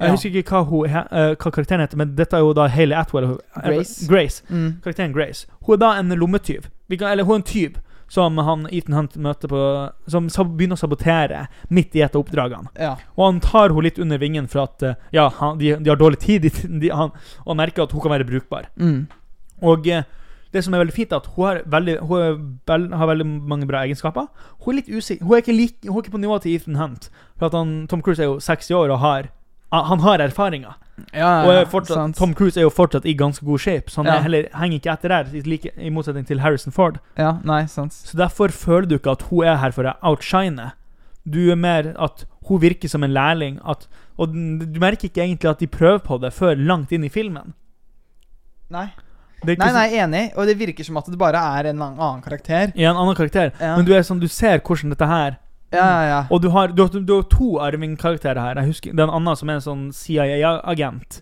Jeg 0.00 0.08
Ja. 0.08 0.12
husker 0.12 0.30
ikke 0.30 0.50
hva, 0.50 0.64
hun, 0.66 0.86
eh, 0.90 1.34
hva 1.36 1.50
karakteren 1.54 1.80
heter, 1.80 1.96
men 1.96 2.14
dette 2.16 2.34
er 2.34 2.40
jo 2.40 2.52
da 2.52 2.66
Hayley 2.68 2.96
Atwell. 2.98 3.38
Grace. 3.62 4.06
Grace. 4.08 4.42
Mm. 4.50 4.80
Karakteren 4.82 5.12
Grace. 5.14 5.46
Hun 5.62 5.74
er 5.74 5.78
da 5.78 5.92
en 6.00 6.08
lommetyv. 6.08 6.66
Eller 6.90 7.24
hun 7.24 7.32
er 7.32 7.36
en 7.36 7.42
tyv 7.42 7.76
som 8.08 8.36
han 8.38 8.66
Ethan 8.70 8.94
Hunt 8.94 9.16
møter 9.16 9.48
på 9.48 9.60
Som 10.06 10.26
begynner 10.28 10.76
å 10.76 10.82
sabotere 10.82 11.46
midt 11.70 11.94
i 11.96 12.02
et 12.02 12.14
av 12.14 12.22
oppdragene. 12.24 12.68
Ja. 12.78 12.96
Og 13.16 13.24
han 13.32 13.40
tar 13.40 13.68
henne 13.70 13.82
litt 13.82 13.98
under 13.98 14.18
vingen 14.18 14.46
for 14.50 14.64
at 14.64 14.82
eh, 14.82 14.94
Ja, 15.12 15.28
han, 15.30 15.58
de, 15.58 15.76
de 15.76 15.90
har 15.90 15.96
dårlig 15.96 16.18
tid, 16.18 16.42
de, 16.46 16.50
de, 16.80 16.90
han, 16.90 17.10
og 17.46 17.56
merker 17.56 17.84
at 17.86 17.92
hun 17.92 18.00
kan 18.04 18.10
være 18.10 18.26
brukbar. 18.28 18.68
Mm. 18.76 19.06
Og 19.62 19.86
eh, 19.88 20.02
det 20.52 20.62
som 20.64 20.74
er 20.74 20.84
veldig 20.84 20.94
fint, 20.94 21.12
er 21.12 21.16
at 21.22 21.26
hun, 21.34 21.46
har 21.46 21.62
veldig, 21.66 21.96
hun 22.06 22.20
er 22.20 22.36
vel, 22.66 22.84
har 22.94 23.06
veldig 23.10 23.26
mange 23.26 23.66
bra 23.66 23.80
egenskaper. 23.86 24.28
Hun 24.64 24.74
er 24.74 24.82
litt 24.82 24.90
usikker. 24.92 25.24
Hun 25.24 25.34
er 25.38 25.42
ikke, 25.42 25.56
like, 25.56 25.88
hun 25.88 25.96
er 25.96 26.02
ikke 26.04 26.14
på 26.18 26.20
nivå 26.22 26.36
til 26.42 26.54
Ethan 26.54 26.76
Hunt. 26.78 27.08
For 27.38 27.48
han, 27.56 27.86
Tom 27.90 28.02
Cruise 28.02 28.20
er 28.22 28.26
jo 28.28 28.36
60 28.38 28.70
år 28.74 28.90
og 28.94 28.98
har 29.02 29.30
han 29.82 29.98
har 30.00 30.18
erfaringer. 30.18 30.74
Ja, 31.12 31.42
Og 31.46 31.52
ja, 31.54 31.64
fortsatt. 31.64 32.14
Tom 32.16 32.34
Cruise 32.34 32.56
er 32.56 32.62
jo 32.62 32.70
fortsatt 32.70 33.04
i 33.04 33.14
ganske 33.18 33.44
god 33.44 33.58
shape, 33.58 33.90
så 33.90 33.96
han 34.02 34.06
Ja. 34.06 34.18
er 34.18 34.22
heller, 34.22 34.48
henger 34.54 34.78
ikke 34.78 34.92
etter 34.92 35.08
der, 35.08 35.24
i, 35.34 35.40
like, 35.42 35.70
i 35.76 35.90
motsetning 35.90 36.26
til 36.26 36.38
Harrison 36.40 36.72
Ford. 36.72 37.00
Ja, 37.18 37.38
nei, 37.42 37.66
sant. 37.66 37.92
Så 37.92 38.16
derfor 38.16 38.48
føler 38.48 38.86
du 38.88 38.94
ikke 38.98 39.10
at 39.10 39.22
hun 39.22 39.44
er 39.44 39.56
her 39.56 39.70
for 39.72 39.82
å 39.84 39.94
outshine. 40.02 40.72
Du 41.28 41.50
er 41.50 41.56
mer 41.56 41.94
at 41.98 42.24
hun 42.46 42.60
virker 42.60 42.88
som 42.88 43.02
en 43.02 43.10
lærling, 43.12 43.58
at, 43.66 43.88
og 44.18 44.32
du 44.32 44.78
merker 44.78 45.08
ikke 45.08 45.22
egentlig 45.24 45.50
at 45.50 45.58
de 45.58 45.66
prøver 45.66 45.98
på 45.98 46.20
det 46.20 46.32
før 46.32 46.54
langt 46.54 46.92
inn 46.92 47.04
i 47.04 47.08
filmen. 47.08 47.54
Nei. 48.70 48.90
Nei, 49.44 49.56
nei, 49.72 49.88
enig. 50.00 50.32
Og 50.38 50.46
det 50.46 50.56
virker 50.58 50.84
som 50.84 50.96
at 50.96 51.04
det 51.10 51.18
bare 51.18 51.36
er 51.58 51.66
en 51.70 51.82
annen 51.82 52.22
karakter. 52.24 52.72
I 52.74 52.84
en 52.88 52.96
annen 52.96 53.14
karakter. 53.14 53.52
Ja. 53.60 53.76
Men 53.76 53.84
du 53.84 53.92
sånn, 53.92 54.20
du 54.20 54.28
ser 54.28 54.58
hvordan 54.64 54.94
dette 54.94 55.06
her 55.06 55.36
Ja, 55.74 55.84
ja, 55.90 56.02
ja. 56.08 56.20
Og 56.30 56.40
du 56.42 56.48
har, 56.54 56.68
du, 56.72 56.82
har, 56.84 56.88
du 57.04 57.12
har 57.16 57.22
to 57.32 57.48
arvingkarakterer 57.64 58.40
her. 58.40 58.60
Jeg 58.62 58.70
husker 58.72 58.92
Det 58.94 59.00
er 59.02 59.08
en 59.10 59.16
annen 59.20 59.36
som 59.36 59.50
er 59.52 59.58
en 59.60 59.64
sånn 59.66 59.84
CIA-agent. 59.92 61.20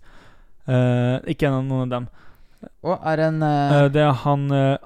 Uh, 0.68 1.18
ikke 1.32 1.50
noen 1.50 1.86
av 1.86 1.92
dem. 1.96 2.08
Og 2.86 3.06
er 3.12 3.24
en 3.26 3.40
uh... 3.42 3.76
Uh, 3.82 3.86
det 3.90 4.02
er 4.04 4.12
han 4.22 4.44
eh, 4.54 4.76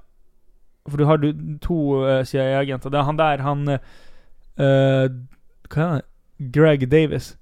For 0.89 0.97
du 1.03 1.05
har 1.11 1.19
du, 1.21 1.27
to 1.61 1.77
eh, 2.09 2.23
CIA-agenter. 2.25 2.93
Det 2.95 3.01
er 3.03 3.09
han 3.11 3.19
der, 3.21 3.43
han 3.45 3.67
eh, 3.75 3.91
eh, 4.57 5.09
Hva 5.69 5.89
er 5.91 5.99
det? 5.99 6.07
Greg 6.55 6.87
Davis. 6.93 7.35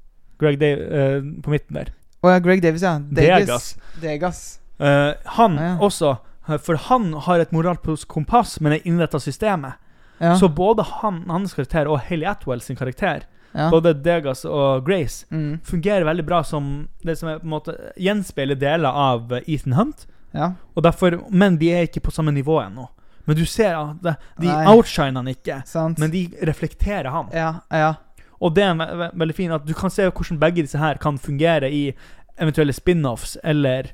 Greg 0.43 0.59
Dav 0.61 0.83
eh, 0.83 1.21
på 1.45 1.51
midten 1.55 1.79
der. 1.79 1.93
Å 2.25 2.31
ja, 2.35 2.41
Greg 2.43 2.63
Davis, 2.65 2.83
ja. 2.87 2.97
Degas. 3.15 3.73
Degas. 4.03 4.43
Eh, 4.83 5.13
han 5.37 5.59
Ah, 5.59 5.77
også. 5.83 6.17
eh, 6.49 6.59
For 6.63 6.79
han 6.89 7.13
har 7.27 7.43
et 7.43 7.53
moralsk 7.55 8.09
kompass, 8.11 8.57
men 8.63 8.73
er 8.79 8.87
innretta 8.89 9.21
systemet. 9.23 9.79
Ja. 10.21 10.37
Så 10.39 10.49
både 10.49 10.83
han, 11.03 11.25
hans 11.29 11.55
karakter 11.55 11.89
og 11.91 12.01
Haley 12.09 12.27
Atwell 12.31 12.61
sin 12.63 12.77
karakter, 12.77 13.25
ja. 13.55 13.69
både 13.71 13.95
Degas 14.03 14.45
og 14.45 14.85
Grace, 14.87 15.27
Mm. 15.31 15.61
fungerer 15.65 16.05
veldig 16.05 16.25
bra 16.27 16.43
som 16.45 16.89
det 17.05 17.19
som 17.19 17.29
er 17.29 17.39
på 17.39 17.45
en 17.49 17.51
måte 17.55 17.75
gjenspeiler 17.99 18.55
deler 18.59 18.89
av 18.91 19.33
eh, 19.33 19.43
Ethan 19.49 19.73
Hunt. 19.79 20.07
ja. 20.33 20.53
Derfor, 20.83 21.21
men 21.31 21.57
de 21.59 21.71
er 21.73 21.83
ikke 21.89 22.01
på 22.03 22.11
samme 22.15 22.33
nivå 22.33 22.61
ennå. 22.63 22.89
Men 23.27 23.37
du 23.37 23.45
ser 23.47 23.75
at 23.75 24.03
de, 24.03 24.15
de 24.43 24.49
outshiner 24.69 25.17
han 25.23 25.29
ikke, 25.29 25.63
Sant. 25.67 25.99
men 25.99 26.11
de 26.11 26.27
reflekterer 26.45 27.09
han. 27.11 27.31
Ja, 27.33 27.55
ja. 27.73 27.95
Og 28.41 28.53
det 28.55 28.65
er 28.67 28.75
ve 28.77 28.87
ve 28.99 29.11
veldig 29.15 29.35
fint 29.35 29.53
at 29.55 29.65
du 29.67 29.73
kan 29.75 29.91
se 29.91 30.11
hvordan 30.11 30.39
begge 30.43 30.63
disse 30.67 30.79
her 30.79 30.99
kan 31.01 31.17
fungere 31.19 31.71
i 31.73 31.95
eventuelle 32.39 32.73
spin-offs, 32.75 33.37
eller 33.45 33.93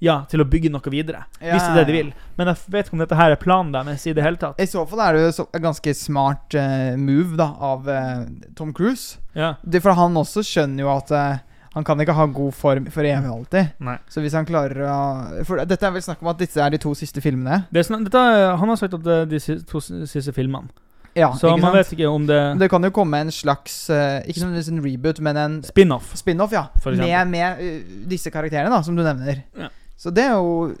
ja, 0.00 0.20
til 0.30 0.42
å 0.42 0.46
bygge 0.46 0.70
noe 0.70 0.92
videre. 0.92 1.24
Ja, 1.40 1.56
hvis 1.56 1.64
det 1.64 1.72
er 1.72 1.78
det 1.80 1.86
de 1.90 1.96
vil. 1.96 2.12
Men 2.38 2.50
jeg 2.52 2.70
vet 2.70 2.86
ikke 2.86 2.96
om 2.98 3.02
dette 3.02 3.18
her 3.18 3.34
er 3.34 3.40
planen 3.40 3.74
deres 3.74 4.06
i 4.06 4.14
det 4.14 4.22
hele 4.22 4.38
tatt. 4.40 4.60
I 4.62 4.68
så 4.70 4.84
fall 4.86 5.02
er 5.02 5.16
det 5.16 5.24
jo 5.26 5.46
en 5.50 5.64
ganske 5.64 5.94
smart 5.98 6.54
uh, 6.54 6.94
move 7.00 7.38
da 7.38 7.50
av 7.70 7.88
uh, 7.90 8.24
Tom 8.58 8.72
Cruise. 8.76 9.18
Ja. 9.34 9.56
Det, 9.62 9.82
for 9.82 9.98
han 9.98 10.16
også 10.18 10.44
skjønner 10.46 10.86
jo 10.86 10.92
at 10.94 11.10
uh, 11.10 11.44
han 11.74 11.86
kan 11.86 12.00
ikke 12.00 12.14
ha 12.16 12.26
god 12.30 12.54
form 12.56 12.86
for 12.94 13.06
evig 13.06 13.30
alltid. 13.30 13.74
Nei. 13.84 13.98
Så 14.10 14.22
hvis 14.22 14.34
han 14.38 14.46
klarer 14.48 14.86
å 14.88 14.98
For 15.46 15.60
dette 15.68 15.86
er 15.86 15.92
vel 15.94 16.02
snakk 16.02 16.22
om 16.24 16.30
at 16.32 16.40
disse 16.40 16.62
er 16.62 16.72
de 16.74 16.80
to 16.82 16.94
siste 16.98 17.22
filmene? 17.22 17.64
Det 17.70 17.82
er 17.82 18.04
dette, 18.06 18.22
han 18.62 18.72
har 18.72 18.78
sagt 18.80 18.96
at 18.98 19.04
det 19.04 19.18
er 19.24 19.32
de 19.34 19.40
to 19.68 19.82
siste 19.82 20.34
filmene. 20.34 20.70
Ja, 21.18 21.32
Så 21.34 21.50
man 21.50 21.72
sant? 21.72 21.74
vet 21.74 21.92
ikke 21.96 22.08
om 22.12 22.26
det 22.28 22.38
Det 22.60 22.68
kan 22.70 22.84
jo 22.84 22.90
komme 22.94 23.18
en 23.24 23.30
slags 23.32 23.88
Ikke 23.90 24.42
nødvendigvis 24.44 24.68
en 24.70 24.82
reboot, 24.84 25.20
men 25.24 25.38
en 25.40 25.56
Spin-off. 25.66 26.12
spin-off, 26.20 26.52
ja. 26.54 26.66
Med 26.84 27.32
med 27.32 28.04
disse 28.10 28.30
karakterene, 28.30 28.70
da, 28.70 28.82
som 28.86 28.94
du 28.94 29.02
nevner. 29.02 29.40
Ja. 29.58 29.70
Så 29.98 30.12
det 30.14 30.24
er 30.30 30.36
jo 30.38 30.74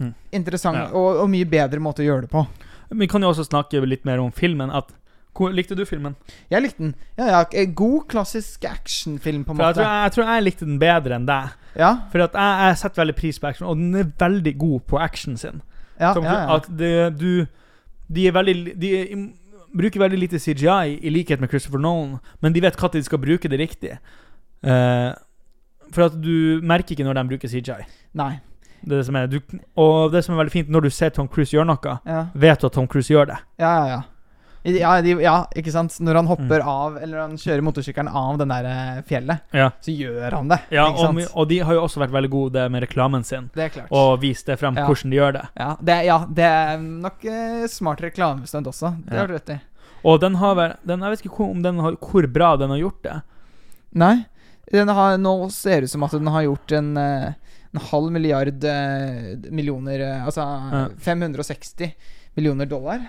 Mm. 0.00 0.14
interessant, 0.32 0.78
Ja. 0.78 0.86
og, 0.96 1.18
og 1.20 1.28
mye 1.28 1.44
bedre 1.44 1.76
måte 1.84 2.00
å 2.00 2.06
gjøre 2.06 2.22
det 2.24 2.30
på. 2.32 2.46
Vi 2.96 3.06
kan 3.06 3.20
jo 3.20 3.28
også 3.34 3.44
snakke 3.44 3.82
litt 3.86 4.06
mer 4.08 4.18
om 4.22 4.30
filmen. 4.32 4.70
At, 4.72 4.88
likte 5.52 5.76
du 5.76 5.84
filmen? 5.84 6.14
Jeg 6.50 6.62
likte 6.64 6.78
den. 6.78 6.94
Ja, 7.18 7.26
ja, 7.52 7.64
God, 7.76 8.06
klassisk 8.08 8.64
actionfilm, 8.64 9.44
på 9.44 9.52
en 9.52 9.58
måte. 9.60 9.66
jeg, 9.66 9.74
tror 9.76 9.84
jeg, 9.84 10.02
jeg 10.06 10.12
tror 10.16 10.24
jeg 10.30 10.44
likte 10.46 10.64
den 10.70 10.78
bedre 10.80 11.18
enn 11.18 11.26
deg. 11.28 11.50
Ja, 11.76 11.90
For 12.10 12.18
jeg, 12.24 12.32
jeg 12.32 12.76
setter 12.80 13.02
veldig 13.04 13.16
pris 13.20 13.38
på 13.38 13.46
action, 13.50 13.68
og 13.68 13.76
den 13.76 13.94
er 14.00 14.08
veldig 14.24 14.54
god 14.58 14.80
på 14.88 14.98
action 15.04 15.36
sin. 15.36 15.60
ja, 16.00 16.14
Som, 16.14 16.24
ja. 16.24 16.56
At 16.56 16.66
det, 16.76 17.18
du 17.20 17.46
De 18.10 18.26
er 18.26 18.32
veldig 18.32 18.80
De 18.80 18.94
er, 19.02 19.28
bruker 19.76 20.00
veldig 20.00 20.18
lite 20.18 20.38
CGI, 20.40 20.96
i 21.04 21.10
likhet 21.12 21.38
med 21.40 21.48
Christopher 21.52 21.78
Nolan, 21.78 22.18
men 22.40 22.52
de 22.52 22.60
vet 22.64 22.74
når 22.80 22.92
de 22.92 23.02
skal 23.04 23.18
bruke 23.18 23.48
det 23.48 23.60
riktig. 23.60 23.98
Eh, 24.64 25.12
for 25.92 26.06
at 26.08 26.20
du 26.20 26.60
merker 26.62 26.94
ikke 26.96 27.04
når 27.06 27.14
de 27.20 27.24
bruker 27.34 27.48
CGI. 27.48 27.84
Nei. 28.14 28.32
Det 28.82 28.94
er 28.94 29.02
det 29.02 29.06
som 29.06 29.16
er, 29.16 29.26
du, 29.28 29.40
og 29.76 30.12
det 30.12 30.22
som 30.24 30.34
er 30.34 30.38
veldig 30.44 30.52
fint, 30.54 30.70
når 30.72 30.86
du 30.86 30.90
ser 30.90 31.10
Tom 31.12 31.26
Cruise 31.28 31.52
gjøre 31.52 31.66
noe, 31.68 31.98
Ja, 32.06 32.26
vet 32.34 32.60
du 32.62 32.66
at 32.66 32.72
Tom 32.72 32.86
Cruise 32.88 33.12
gjør 33.12 33.26
det. 33.34 33.38
ja, 33.60 33.74
ja. 33.76 33.86
ja. 33.96 34.00
Ja, 34.62 35.00
de, 35.00 35.14
ja, 35.24 35.46
ikke 35.56 35.72
sant? 35.72 35.94
Når 36.04 36.16
han 36.18 36.26
Mm. 36.26 36.28
hopper 36.34 36.60
av, 36.68 36.96
eller 37.00 37.20
han 37.22 37.30
kjører 37.40 37.62
motorsykkelen 37.64 38.08
av 38.12 38.36
den 38.36 38.48
der 38.52 38.66
eh, 38.68 38.98
fjellet, 39.08 39.40
Ja, 39.56 39.70
så 39.80 39.88
gjør 39.96 40.32
han 40.36 40.48
det. 40.48 40.58
ja 40.70 40.84
og, 40.84 41.16
og 41.34 41.48
de 41.48 41.58
har 41.64 41.72
jo 41.78 41.80
også 41.86 42.02
vært 42.02 42.12
veldig 42.12 42.28
gode 42.30 42.66
med 42.68 42.82
reklamen 42.84 43.24
sin, 43.24 43.48
Det 43.54 43.62
er 43.64 43.68
klart. 43.70 43.88
og 43.90 44.20
vist 44.20 44.44
det 44.46 44.58
frem 44.60 44.74
hvordan 44.76 45.10
de 45.10 45.16
gjør 45.16 45.32
det. 45.32 45.46
ja, 45.56 45.70
det, 45.80 45.96
ja, 46.04 46.18
det 46.28 46.44
er 46.44 46.76
nok 46.78 47.24
eh, 47.24 47.66
smart 47.72 48.02
reklamestunt 48.04 48.66
også. 48.68 48.92
Det 49.08 49.16
har 49.16 49.26
du 49.28 49.32
rett 49.38 49.48
i. 49.48 49.58
Og 50.04 50.20
den 50.20 50.34
har 50.34 50.54
vel 50.54 50.76
den, 50.84 51.00
Jeg 51.00 51.10
vet 51.10 51.24
ikke 51.24 51.36
hvor, 51.38 51.50
om 51.56 51.62
den 51.62 51.78
har, 51.80 51.92
hvor 51.96 52.26
bra 52.32 52.56
den 52.60 52.68
har 52.68 52.78
gjort 52.84 53.02
det. 53.02 53.16
Nei. 53.94 54.26
Den 54.70 54.88
har, 54.88 55.16
nå 55.18 55.50
ser 55.50 55.80
det 55.82 55.88
ut 55.90 55.90
som 55.90 56.04
at 56.06 56.12
den 56.14 56.26
har 56.30 56.42
gjort 56.46 56.72
en, 56.78 56.96
eh, 56.96 57.32
en 57.74 57.80
halv 57.90 58.12
milliard 58.14 58.64
eh, 58.64 59.36
millioner 59.50 60.00
eh, 60.00 60.26
Altså 60.26 60.44
Ja. 60.72 60.84
560 60.98 61.90
millioner 62.36 62.66
dollar. 62.70 63.00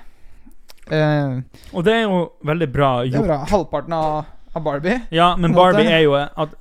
Uh, 0.92 1.42
Og 1.78 1.84
det 1.86 1.94
er 1.94 2.02
jo 2.08 2.32
veldig 2.44 2.68
bra 2.74 2.88
det 3.04 3.12
er 3.14 3.20
gjort. 3.20 3.28
bra. 3.28 3.38
Halvparten 3.52 3.94
av, 3.94 4.26
av 4.56 4.64
Barbie. 4.66 5.02
Ja, 5.14 5.36
men 5.38 5.52
måte. 5.54 5.78
Barbie 5.78 5.92
er 5.94 6.02
jo 6.08 6.16
at 6.18 6.56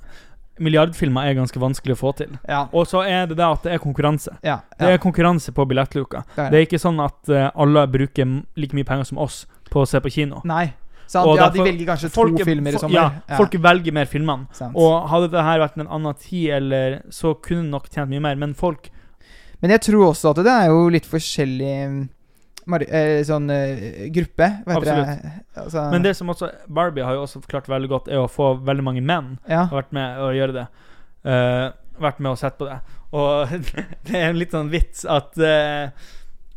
milliardfilmer 0.61 1.25
er 1.25 1.33
ganske 1.39 1.57
vanskelig 1.59 1.95
å 1.97 1.99
få 1.99 2.11
til. 2.19 2.37
Ja. 2.47 2.67
Og 2.71 2.85
så 2.87 3.01
er 3.01 3.25
det 3.31 3.39
det 3.39 3.47
at 3.47 3.65
det 3.65 3.73
er 3.73 3.81
konkurranse. 3.81 4.35
ja, 4.45 4.59
Det 4.77 4.93
er 4.93 5.01
konkurranse 5.01 5.51
på 5.51 5.65
billettluka. 5.65 6.21
det 6.35 6.45
er 6.45 6.49
Det 6.51 6.59
er 6.59 6.67
ikke 6.67 6.79
sånn 6.83 7.01
at 7.01 7.33
alle 7.55 7.87
bruker 7.87 8.43
like 8.55 8.77
mye 8.77 8.85
penger 8.85 9.09
som 9.09 9.17
oss 9.17 9.47
på 9.71 9.81
å 9.81 9.87
se 9.89 9.99
på 9.99 10.11
kino. 10.13 10.41
Nei. 10.45 10.73
Og 11.19 11.37
Ja, 11.37 11.49
derfor- 11.49 11.65
de 11.65 11.71
velger 11.71 11.85
kanskje 11.85 12.09
Folk 12.11 12.37
to 12.37 12.41
er- 12.41 12.45
filmer 12.45 12.73
i 12.73 12.77
sommer. 12.77 12.95
Ja, 13.27 13.37
folk 13.37 13.51
velger 13.51 13.93
mer 13.93 14.05
filmene. 14.05 14.47
Sant. 14.53 14.75
Og 14.75 15.09
hadde 15.09 15.31
det 15.31 15.43
her 15.43 15.59
vært 15.59 15.77
en 15.77 15.87
annen 15.87 16.13
tid, 16.15 16.49
eller 16.49 17.01
så 17.09 17.33
kunne 17.35 17.63
det 17.63 17.71
nok 17.71 17.89
tjent 17.89 18.09
mye 18.09 18.21
mer, 18.21 18.35
men 18.35 18.53
folk 18.53 18.89
Men 19.61 19.69
jeg 19.69 19.81
tror 19.81 20.09
også 20.09 20.31
at 20.31 20.37
det 20.37 20.47
er 20.47 20.67
jo 20.69 20.89
litt 20.89 21.05
forskjellig 21.05 21.87
mm, 21.87 22.09
eh, 22.89 23.21
sånn 23.21 23.49
eh, 23.51 24.09
gruppe. 24.09 24.63
Absolutt. 24.65 25.21
Altså, 25.55 25.91
Men 25.91 26.01
det 26.01 26.15
som 26.15 26.27
også 26.27 26.49
Barbie 26.67 27.03
har 27.03 27.13
jo 27.13 27.21
også 27.21 27.47
klart 27.47 27.67
veldig 27.67 27.87
godt, 27.87 28.07
er 28.07 28.17
å 28.17 28.27
få 28.27 28.59
veldig 28.63 28.83
mange 28.83 29.03
menn 29.03 29.37
ja. 29.47 29.65
har 29.65 29.83
vært 29.83 29.91
med 29.91 30.17
å 30.17 30.31
gjøre 30.33 30.53
det. 30.53 30.67
Uh, 31.23 31.69
vært 32.01 32.19
med 32.19 32.31
og 32.31 32.39
sett 32.39 32.57
på 32.57 32.65
det. 32.65 32.79
Og 33.13 33.47
det 34.07 34.15
er 34.15 34.29
en 34.31 34.39
litt 34.39 34.51
sånn 34.51 34.71
vits 34.71 35.05
at 35.05 35.37
uh, 35.37 35.91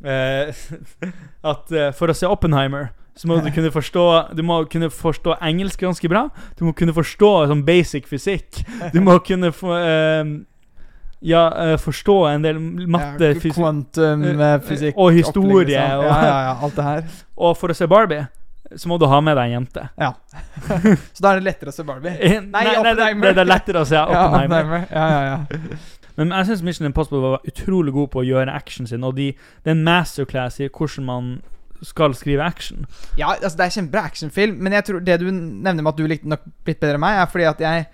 uh, 0.06 0.64
At 1.52 1.68
for 1.92 2.08
å 2.08 2.16
se 2.16 2.24
Oppenheimer 2.24 2.94
så 3.14 3.28
må 3.30 3.38
du 3.38 3.50
kunne 3.54 3.70
forstå 3.70 4.04
Du 4.34 4.42
må 4.46 4.56
kunne 4.70 4.90
forstå 4.90 5.36
engelsk 5.42 5.84
ganske 5.84 6.08
bra. 6.10 6.26
Du 6.58 6.64
må 6.66 6.74
kunne 6.76 6.94
forstå 6.96 7.30
sånn 7.50 7.62
basic 7.66 8.08
fysikk. 8.10 8.64
Du 8.94 9.00
må 9.04 9.18
kunne 9.26 9.52
få 9.54 9.70
uh, 9.70 10.32
Ja, 11.24 11.44
uh, 11.54 11.74
forstå 11.80 12.16
en 12.32 12.44
del 12.44 12.58
matte, 12.60 13.30
ja, 13.30 13.36
fysikk 13.38 13.56
Quantum 13.56 14.24
eh, 14.34 14.56
fysikk 14.66 14.98
og 14.98 15.14
historie. 15.16 15.84
Og, 15.98 16.08
Ja, 16.10 16.16
ja, 16.26 16.40
ja, 16.50 16.56
alt 16.66 16.74
det 16.76 16.88
her. 16.88 17.04
og 17.36 17.54
for 17.56 17.72
å 17.72 17.76
se 17.78 17.88
Barbie 17.90 18.26
så 18.76 18.88
må 18.90 18.96
du 18.98 19.04
ha 19.06 19.20
med 19.22 19.36
deg 19.38 19.52
en 19.52 19.52
jente. 19.58 19.82
Ja. 20.00 20.08
Så 21.14 21.22
da 21.22 21.34
er 21.34 21.38
det 21.38 21.44
lettere 21.46 21.70
å 21.70 21.74
se 21.76 21.84
Barbie. 21.86 22.14
Nei, 22.16 22.40
Nei, 22.48 22.62
det, 22.82 22.94
det 23.22 23.42
er 23.44 23.46
lettere 23.46 23.84
å 23.84 23.86
se 23.86 24.00
Oppenheimer. 24.02 24.86
Ja, 24.88 25.04
ja, 25.12 25.20
ja. 25.28 25.76
Men 26.16 26.32
jeg 26.34 26.48
syns 26.48 26.62
Mission 26.64 26.88
Impossible 26.88 27.20
var 27.22 27.46
utrolig 27.46 27.94
god 27.94 28.10
på 28.12 28.22
å 28.22 28.26
gjøre 28.26 28.54
action 28.54 28.88
sin, 28.88 29.04
og 29.06 29.16
de, 29.18 29.32
det 29.62 29.70
er 29.70 29.76
en 29.76 29.84
masterclass 29.86 30.60
i 30.62 30.70
hvordan 30.70 31.06
man 31.06 31.30
skal 31.84 32.16
skrive 32.18 32.44
action. 32.44 32.86
Ja, 33.20 33.34
altså 33.36 33.56
det 33.60 33.66
er 33.68 33.76
kjempebra 33.78 34.02
actionfilm, 34.10 34.58
men 34.64 34.72
jeg 34.76 34.88
tror 34.88 35.04
det 35.04 35.20
du 35.22 35.28
nevner 35.30 35.82
med 35.82 35.92
at 35.92 36.00
du 36.00 36.08
likte 36.10 36.30
nok 36.32 36.44
litt 36.66 36.80
bedre 36.82 36.98
enn 36.98 37.04
meg, 37.04 37.20
er 37.22 37.30
fordi 37.32 37.48
at 37.52 37.64
jeg 37.64 37.86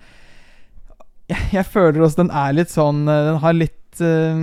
Jeg, 1.53 1.63
føler 1.71 2.01
også 2.03 2.25
den 2.25 2.31
er 2.35 2.51
litt 2.57 2.71
sånn 2.73 3.05
eh, 3.07 3.21
Den 3.29 3.37
har 3.39 3.53
litt 3.55 4.01
uh, 4.03 4.41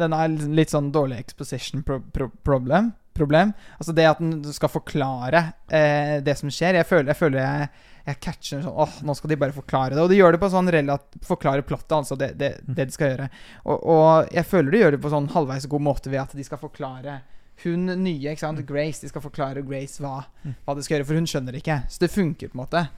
Den 0.00 0.16
er 0.16 0.32
litt- 0.58 0.72
sånn 0.72 0.88
dårlig 0.94 1.20
exposition 1.20 1.84
pro 1.86 2.00
pro 2.00 2.30
problem. 2.42 2.92
Problem. 3.14 3.52
Altså 3.78 3.92
det 3.94 4.06
at 4.10 4.18
den 4.18 4.40
skal 4.56 4.72
forklare 4.72 5.44
eh, 5.70 6.16
det 6.26 6.34
som 6.40 6.50
skjer. 6.50 6.80
Jeg 6.80 6.88
føler 6.88 7.12
jeg, 7.12 7.18
føler 7.20 7.38
jeg, 7.38 7.68
jeg 8.08 8.18
catcher 8.24 8.64
sånn 8.64 8.80
Åh, 8.82 8.96
nå 9.06 9.14
skal 9.14 9.30
de 9.30 9.38
bare 9.44 9.54
forklare 9.54 9.94
det. 9.94 10.02
Og 10.02 10.10
de 10.10 10.18
gjør 10.18 10.34
det 10.34 10.40
på 10.42 10.50
sånn 10.50 10.72
relat 10.74 11.20
Forklare 11.22 11.62
plottet, 11.62 11.94
altså. 11.94 12.18
Det, 12.18 12.32
det, 12.40 12.50
det 12.66 12.88
de 12.88 12.96
skal 12.96 13.12
gjøre. 13.12 13.28
Og, 13.62 13.86
og 13.94 14.34
jeg 14.34 14.48
føler 14.50 14.74
de 14.74 14.82
gjør 14.82 14.96
det 14.96 15.02
på 15.04 15.14
sånn 15.14 15.30
halvveis 15.36 15.68
god 15.70 15.86
måte 15.86 16.10
ved 16.10 16.24
at 16.24 16.34
de 16.34 16.48
skal 16.48 16.58
forklare 16.64 17.20
hun 17.62 17.86
nye, 18.02 18.32
ikke 18.32 18.42
sant, 18.42 18.60
Grace. 18.66 19.00
De 19.00 19.08
skal 19.08 19.22
forklare 19.22 19.62
Grace 19.66 20.02
hva, 20.02 20.24
Mm. 20.44 20.54
hva 20.66 20.74
de 20.74 20.82
skal 20.82 20.98
gjøre, 20.98 21.06
for 21.06 21.14
hun 21.14 21.26
skjønner 21.30 21.54
ikke. 21.54 21.76
Så 21.88 22.00
det 22.02 22.10
funker 22.10 22.48
på 22.50 22.58
en 22.58 22.64
måte. 22.66 22.88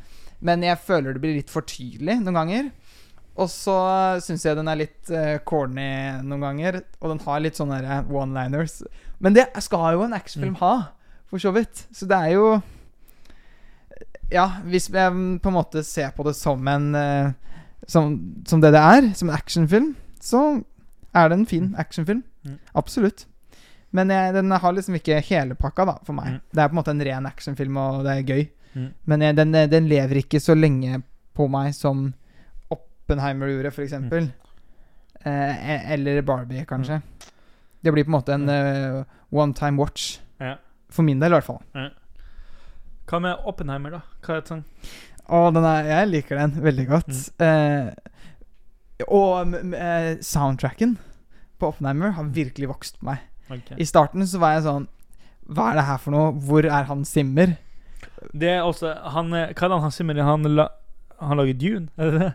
Men 0.40 0.62
jeg 0.62 0.78
føler 0.78 1.12
det 1.12 1.20
blir 1.22 1.36
litt 1.36 1.50
for 1.52 1.62
tydelig 1.62 2.16
noen 2.22 2.34
ganger. 2.34 2.70
Og 3.36 3.50
så 3.52 3.76
syns 4.24 4.46
jeg 4.46 4.56
den 4.56 4.68
er 4.68 4.78
litt 4.80 5.10
uh, 5.12 5.36
corny 5.44 6.22
noen 6.24 6.40
ganger. 6.40 6.80
Og 7.02 7.10
den 7.12 7.20
har 7.26 7.40
litt 7.44 7.58
sånne 7.60 7.82
one-liners. 8.08 8.80
Men 9.20 9.34
det 9.36 9.46
skal 9.60 9.92
jo 9.98 10.06
en 10.06 10.16
actionfilm 10.16 10.56
ha, 10.62 10.74
for 11.28 11.38
så 11.38 11.52
vidt. 11.52 11.84
Så 11.92 12.08
det 12.08 12.16
er 12.16 12.32
jo 12.38 12.62
Ja, 14.32 14.48
hvis 14.66 14.88
jeg 14.90 15.12
på 15.42 15.48
en 15.52 15.54
måte 15.54 15.84
ser 15.86 16.10
på 16.16 16.24
det 16.26 16.34
som 16.34 16.66
en 16.68 16.88
uh, 16.96 17.32
som, 17.86 18.16
som 18.48 18.60
det 18.60 18.72
det 18.74 18.80
er, 18.82 19.12
som 19.14 19.28
en 19.30 19.36
actionfilm, 19.36 19.92
så 20.20 20.40
er 21.14 21.28
det 21.28 21.38
en 21.38 21.46
fin 21.46 21.68
actionfilm. 21.78 22.24
Mm. 22.44 22.56
Absolutt. 22.74 23.26
Men 23.94 24.10
jeg, 24.10 24.34
den 24.34 24.50
har 24.50 24.74
liksom 24.74 24.96
ikke 24.98 25.20
hele 25.28 25.54
pakka, 25.58 25.86
da, 25.88 25.98
for 26.04 26.16
meg. 26.16 26.36
Mm. 26.36 26.40
Det 26.50 26.62
er 26.62 26.70
på 26.70 26.74
en 26.74 26.80
måte 26.80 26.94
en 26.94 27.04
ren 27.08 27.28
actionfilm, 27.28 27.76
og 27.80 28.00
det 28.06 28.14
er 28.16 28.32
gøy. 28.32 28.48
Mm. 28.76 28.88
Men 29.12 29.24
jeg, 29.24 29.36
den, 29.38 29.58
den 29.72 29.90
lever 29.90 30.20
ikke 30.24 30.40
så 30.42 30.56
lenge 30.58 31.00
på 31.36 31.46
meg 31.52 31.70
som 31.76 32.10
Oppenheimer 32.72 33.52
gjorde, 33.52 33.70
f.eks. 33.70 33.92
eksempel 33.92 34.32
Eh, 35.26 35.70
e- 35.70 35.94
eller 35.94 36.22
Barbie, 36.22 36.64
kanskje. 36.64 37.00
Det 37.80 37.92
blir 37.92 38.04
på 38.04 38.08
en 38.08 38.14
måte 38.14 38.34
en 38.34 38.48
uh, 38.48 39.04
one 39.30 39.54
time 39.54 39.82
watch. 39.82 40.20
Ja. 40.38 40.56
For 40.88 41.02
min 41.02 41.18
del, 41.18 41.32
i 41.32 41.34
hvert 41.34 41.48
fall. 41.48 41.58
Hva 43.10 43.20
med 43.22 43.48
Oppenheimer, 43.50 43.96
da? 43.96 44.00
Hva 44.22 44.36
er 44.36 44.44
det 44.44 44.52
sånn? 44.52 44.62
Å, 45.26 45.40
den 45.54 45.66
er, 45.66 45.88
jeg 45.90 46.10
liker 46.12 46.38
den 46.38 46.54
veldig 46.62 46.86
godt. 46.92 47.10
Eh, 47.42 47.90
og 49.10 49.56
eh, 49.74 50.12
soundtracken 50.22 50.94
på 51.58 51.72
Oppenheimer 51.72 52.14
har 52.14 52.30
virkelig 52.30 52.70
vokst 52.70 53.00
på 53.00 53.10
meg. 53.10 53.26
Ok. 53.50 53.72
I 53.78 53.84
starten 53.86 54.26
så 54.26 54.38
var 54.42 54.56
jeg 54.56 54.64
sånn 54.66 54.88
Hva 55.46 55.68
er 55.70 55.76
det 55.78 55.84
her 55.86 55.98
for 56.02 56.10
noe? 56.16 56.32
Hvor 56.42 56.66
er 56.66 56.88
han 56.88 57.04
Simmer? 57.06 57.52
Det 58.34 58.48
er 58.56 58.64
også 58.66 58.90
han, 59.14 59.32
er- 59.32 59.52
Hva 59.54 59.68
er 59.70 59.80
han 59.84 59.92
Simmer? 59.94 60.18
Han, 60.26 60.42
la, 60.56 60.68
han 61.20 61.38
lager 61.38 61.54
Dune? 61.60 61.88
Er 61.96 62.10
det 62.10 62.20
det? 62.24 62.32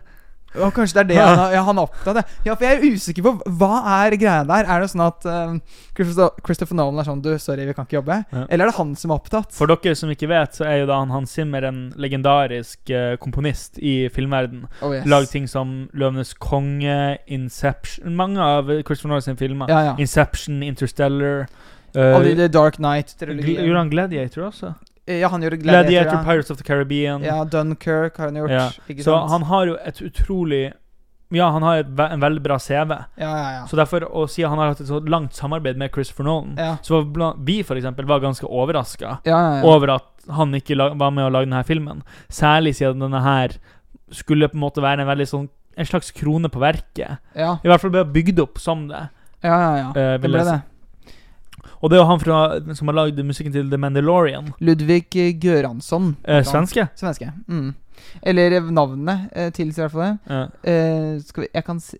Og 0.60 0.72
kanskje 0.76 0.98
det 0.98 1.02
er 1.02 1.08
det 1.10 1.18
han, 1.22 1.42
ja, 1.54 1.62
han 1.66 1.80
er 1.80 1.86
opptatt 1.88 2.20
av. 2.20 2.34
Ja, 2.46 2.54
for 2.54 2.66
jeg 2.66 2.78
er 2.78 2.96
usikker 2.96 3.24
på 3.26 3.32
hva 3.60 3.80
er 4.02 4.16
greia 4.20 4.42
der. 4.48 4.68
Er 4.68 4.84
det 4.84 4.90
sånn 4.92 5.04
at 5.06 5.26
eh, 5.28 5.56
Christopher, 5.96 6.76
Nolan 6.78 7.02
er 7.02 7.08
sånn 7.08 7.22
Du, 7.24 7.30
sorry, 7.40 7.66
vi 7.68 7.76
kan 7.76 7.88
ikke 7.88 8.00
jobbe? 8.00 8.18
Ja. 8.32 8.44
Eller 8.48 8.66
er 8.66 8.72
det 8.72 8.78
han 8.78 8.94
som 8.98 9.14
er 9.14 9.20
opptatt? 9.20 9.52
For 9.56 9.70
dere 9.70 9.96
som 9.98 10.12
ikke 10.12 10.30
vet, 10.30 10.58
så 10.58 10.66
er 10.68 10.82
jo 10.82 10.90
da 10.90 11.00
han 11.00 11.14
Hans 11.14 11.34
Zimmer 11.36 11.66
en 11.68 11.82
legendarisk 12.00 12.92
uh, 12.92 13.14
komponist 13.22 13.80
i 13.80 13.96
filmverden. 14.12 14.66
Oh, 14.80 14.92
yes. 14.94 15.08
Lagd 15.08 15.32
ting 15.32 15.48
som 15.50 15.74
'Løvenes 15.92 16.34
konge', 16.40 17.18
'Inception' 17.26 18.16
Mange 18.16 18.42
av 18.42 18.70
Christopher 18.82 19.14
Nolan 19.14 19.26
sine 19.28 19.40
filmer. 19.40 19.70
Ja. 19.72 19.96
'Inception', 19.96 20.62
'Interstellar 20.64 21.46
uh, 21.96 22.16
Alle 22.16 22.32
de 22.32 22.36
The 22.44 22.48
Dark 22.52 22.78
han 22.78 23.92
'Gladiator' 23.92 24.48
også? 24.50 24.74
Ja, 25.06 25.28
han 25.28 25.42
gjorde 25.42 25.56
Gladiator, 25.58 25.88
Gladiator. 25.90 26.18
ja. 26.18 26.24
Pirates 26.24 26.50
of 26.50 26.58
the 26.58 26.64
Caribbean. 26.64 27.22
Ja, 27.26 27.44
Dunkerque 27.44 28.18
har 28.18 28.26
han 28.30 28.36
gjort. 28.36 28.50
Ja, 28.50 28.68
Så 29.02 29.02
sant? 29.02 29.30
han 29.30 29.42
har 29.42 29.66
jo 29.66 29.76
et 29.84 29.98
utrolig 30.02 30.72
Ja, 31.32 31.46
han 31.50 31.62
har 31.64 31.82
ve 31.82 32.04
en 32.12 32.20
veldig 32.20 32.42
bra 32.44 32.58
CV. 32.60 32.90
Ja, 33.16 33.30
ja, 33.30 33.52
ja. 33.52 33.62
Så 33.66 33.76
derfor, 33.76 34.04
si 34.28 34.42
at 34.44 34.50
han 34.50 34.58
har 34.58 34.68
hatt 34.74 34.80
et 34.80 34.86
så 34.86 35.00
langt 35.08 35.32
samarbeid 35.34 35.76
med 35.80 35.90
Christopher 35.94 36.24
Nolan, 36.24 36.54
ja. 36.58 36.76
så 36.82 37.00
vi 37.40 37.62
for 37.64 37.74
eksempel 37.80 38.04
var 38.04 38.20
ganske 38.20 38.44
overraska 38.46 39.18
Ja, 39.24 39.38
ja, 39.40 39.56
ja. 39.56 39.62
over 39.64 39.94
at 39.94 40.04
han 40.28 40.52
ikke 40.54 40.76
var 40.76 41.10
med 41.10 41.24
å 41.24 41.30
lage 41.32 41.48
denne 41.48 41.64
filmen. 41.64 42.02
Særlig 42.28 42.74
siden 42.76 43.00
denne 43.00 43.22
her 43.24 43.56
skulle 44.12 44.48
på 44.48 44.54
en 44.58 44.60
måte 44.66 44.82
være 44.84 45.00
en 45.00 45.08
veldig 45.08 45.26
sånn 45.26 45.48
En 45.78 45.86
slags 45.86 46.10
krone 46.12 46.50
på 46.52 46.60
verket. 46.60 47.16
ja. 47.34 47.56
I 47.64 47.66
hvert 47.68 47.80
fall 47.80 47.90
ble 47.90 48.04
bygd 48.04 48.38
opp 48.38 48.58
som 48.60 48.88
det. 48.88 49.08
ja, 49.42 49.56
ja, 49.56 49.76
ja. 49.78 49.88
Uh, 49.88 50.18
Det 50.20 50.28
ble 50.30 50.44
det. 50.44 50.62
Og 51.82 51.90
det 51.90 51.98
er 51.98 52.04
jo 52.04 52.10
han 52.12 52.22
fra, 52.22 52.38
som 52.78 52.90
har 52.90 52.96
lagd 53.00 53.18
musikken 53.26 53.54
til 53.54 53.70
The 53.70 53.78
Mandalorian. 53.80 54.52
Ludvig 54.62 55.08
eh, 55.18 55.32
Göransson. 55.34 56.12
Eh, 56.22 56.44
svenske. 56.46 56.86
Svenske. 56.98 57.32
Mm. 57.50 57.72
Eller 58.22 58.56
eh, 58.58 58.70
navnet 58.70 59.32
eh, 59.34 59.50
til, 59.54 59.72
i 59.72 59.76
hvert 59.80 59.90
fall 59.90 60.04
det. 60.04 60.14
Ja. 60.30 60.42
Eh, 60.62 61.20
skal 61.26 61.44
vi 61.44 61.48
Jeg 61.50 61.66
kan 61.66 61.80
si 61.82 61.98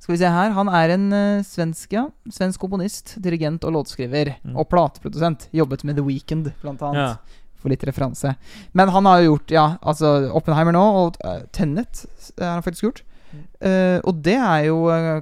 Skal 0.00 0.14
vi 0.14 0.18
se 0.22 0.32
her. 0.34 0.54
Han 0.56 0.72
er 0.80 0.94
en 0.96 1.06
eh, 1.12 1.44
svensk, 1.46 1.92
ja. 1.94 2.08
Svensk 2.32 2.60
komponist, 2.60 3.14
dirigent 3.22 3.64
og 3.68 3.76
låtskriver. 3.78 4.34
Mm. 4.42 4.56
Og 4.58 4.66
plateprodusent. 4.72 5.46
Jobbet 5.54 5.84
med 5.84 6.00
The 6.00 6.06
Weekend, 6.06 6.50
blant 6.62 6.82
annet. 6.82 7.20
Ja. 7.20 7.46
For 7.60 7.70
litt 7.70 7.84
referanse. 7.86 8.34
Men 8.72 8.90
han 8.90 9.06
har 9.06 9.20
jo 9.20 9.34
gjort 9.34 9.52
Ja, 9.52 9.64
altså 9.84 10.30
Oppenheimer 10.32 10.72
nå, 10.72 10.80
og 10.80 11.18
uh, 11.20 11.42
Tennet 11.52 12.06
har 12.40 12.56
han 12.56 12.64
faktisk 12.64 12.86
gjort. 12.88 13.02
Eh, 13.60 14.00
og 14.02 14.24
det 14.24 14.34
er 14.34 14.64
jo 14.66 14.88
uh, 14.90 15.20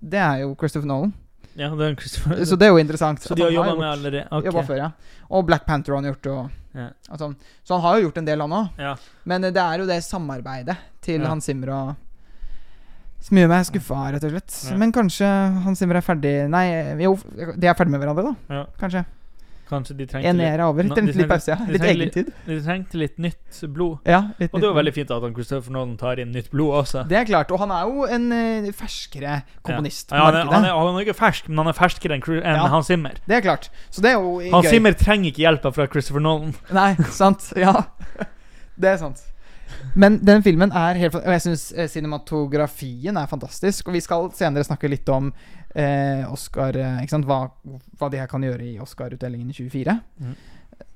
Det 0.00 0.20
er 0.22 0.44
jo 0.44 0.54
Christopher 0.56 0.88
Nolan. 0.88 1.12
Ja, 1.56 1.68
det 1.76 1.86
er 1.88 1.94
Christopher 2.00 2.44
Så 2.50 2.56
det 2.58 2.66
er 2.68 2.72
jo 2.72 2.80
interessant. 2.80 3.22
Så 3.22 3.36
de 3.36 3.42
har 3.44 3.50
jobba 3.54 3.74
med 3.78 3.88
allerede? 3.90 4.26
Okay. 4.32 4.64
Før, 4.66 4.76
ja. 4.78 4.90
Og 5.30 5.46
Black 5.48 5.66
Panther 5.66 5.94
har 5.94 6.02
han 6.02 6.12
gjort. 6.12 6.26
Og, 6.32 6.50
Ja. 6.74 6.86
altså, 7.10 7.34
så 7.64 7.74
han 7.76 7.82
har 7.84 7.98
jo 7.98 8.06
gjort 8.08 8.18
en 8.22 8.24
del, 8.30 8.40
han 8.40 8.50
òg. 8.56 8.78
Ja. 8.80 8.94
Men 9.28 9.44
eh, 9.44 9.52
det 9.52 9.60
er 9.60 9.82
jo 9.82 9.86
det 9.90 9.98
samarbeidet 10.06 10.76
til. 11.04 11.20
Hans 11.28 11.44
Zimmer 11.44 11.68
og 11.76 11.94
Som 13.22 13.38
gjør 13.38 13.48
meg 13.52 13.66
skuffa, 13.68 13.98
rett 14.14 14.24
og 14.24 14.32
slett. 14.32 14.56
Men 14.80 14.90
kanskje 14.92 15.28
Hans 15.62 15.78
Zimmer 15.78 16.00
er 16.00 16.02
ferdig 16.02 16.32
Nei, 16.50 16.64
jo, 17.04 17.12
de 17.54 17.68
er 17.70 17.76
ferdig 17.78 17.92
med 17.94 18.00
hverandre, 18.02 18.32
da. 18.32 18.56
Ja. 18.56 18.64
Kanskje. 18.80 19.04
Kanskje 19.72 19.96
de 19.96 20.06
trengte 20.10 20.28
En 20.28 20.40
litt, 20.40 20.60
over. 20.60 20.86
Nå, 20.88 20.98
Litt, 21.08 21.28
pause, 21.30 21.54
ja. 21.54 21.58
Litt 21.68 21.82
de 21.82 21.90
egentid. 21.92 22.28
de 22.46 22.58
trengte 22.64 23.00
litt 23.00 23.16
nytt 23.22 23.62
blod. 23.72 23.98
Ja, 24.08 24.20
litt, 24.38 24.52
Og 24.52 24.60
det 24.60 24.68
er 24.68 24.70
jo 24.70 24.76
veldig 24.78 24.94
fint 24.98 25.14
at 25.14 25.24
han 25.24 25.34
Christopher 25.36 25.74
Nolan 25.74 25.96
tar 26.00 26.20
inn 26.22 26.32
nytt 26.36 26.52
blod 26.52 26.76
også. 26.82 27.06
Det 27.08 27.18
er 27.22 27.26
klart. 27.28 27.52
Og 27.54 27.62
han 27.62 27.72
er 27.74 27.88
jo 27.88 28.06
en 28.18 28.28
uh, 28.32 28.70
ferskere 28.76 29.40
komponist 29.64 30.12
Ja, 30.12 30.20
ja 30.20 30.28
han, 30.28 30.40
er, 30.42 30.52
han, 30.52 30.68
er, 30.68 30.76
han 30.76 31.00
er 31.00 31.06
ikke 31.06 31.18
fersk, 31.18 31.48
men 31.50 31.64
han 31.64 31.72
er 31.72 31.78
ferskere 31.78 32.18
enn 32.18 32.28
en 32.42 32.60
Ja. 32.60 32.68
Hans 32.72 32.92
Zimmer. 32.92 33.18
Det 33.26 33.40
er 33.40 33.44
klart. 33.48 33.70
Så 33.90 34.04
det 34.04 34.12
er 34.12 34.20
jo 34.20 34.38
Hans 34.52 34.68
gøy. 34.68 34.76
Zimmer 34.76 34.96
trenger 34.98 35.32
ikke 35.32 35.46
hjelpa 35.46 35.72
fra 35.74 35.88
Christopher 35.90 36.24
Nolan. 36.24 36.56
Nei, 36.74 36.92
sant. 37.10 37.52
Ja. 37.58 37.76
Det 38.76 38.94
er 38.94 38.98
sant. 39.00 39.22
Men 39.94 40.18
den 40.24 40.42
filmen 40.44 40.72
er 40.72 40.98
helt 41.00 41.16
Og 41.18 41.32
jeg 41.34 41.42
syns 41.44 41.64
eh, 41.76 41.88
cinematografien 41.90 43.16
er 43.16 43.28
fantastisk. 43.30 43.88
Og 43.88 43.96
vi 43.96 44.02
skal 44.04 44.30
senere 44.36 44.66
snakke 44.66 44.90
litt 44.90 45.08
om 45.12 45.32
eh, 45.74 46.24
Oscar 46.32 46.76
eh, 46.76 47.00
Ikke 47.02 47.16
sant? 47.16 47.28
Hva, 47.28 47.46
hva 47.98 48.10
de 48.12 48.20
her 48.20 48.30
kan 48.30 48.44
gjøre 48.44 48.66
i 48.66 48.78
Oscar-utdelingen 48.82 49.50
i 49.52 49.56
24. 49.56 49.96
Mm. 50.22 50.34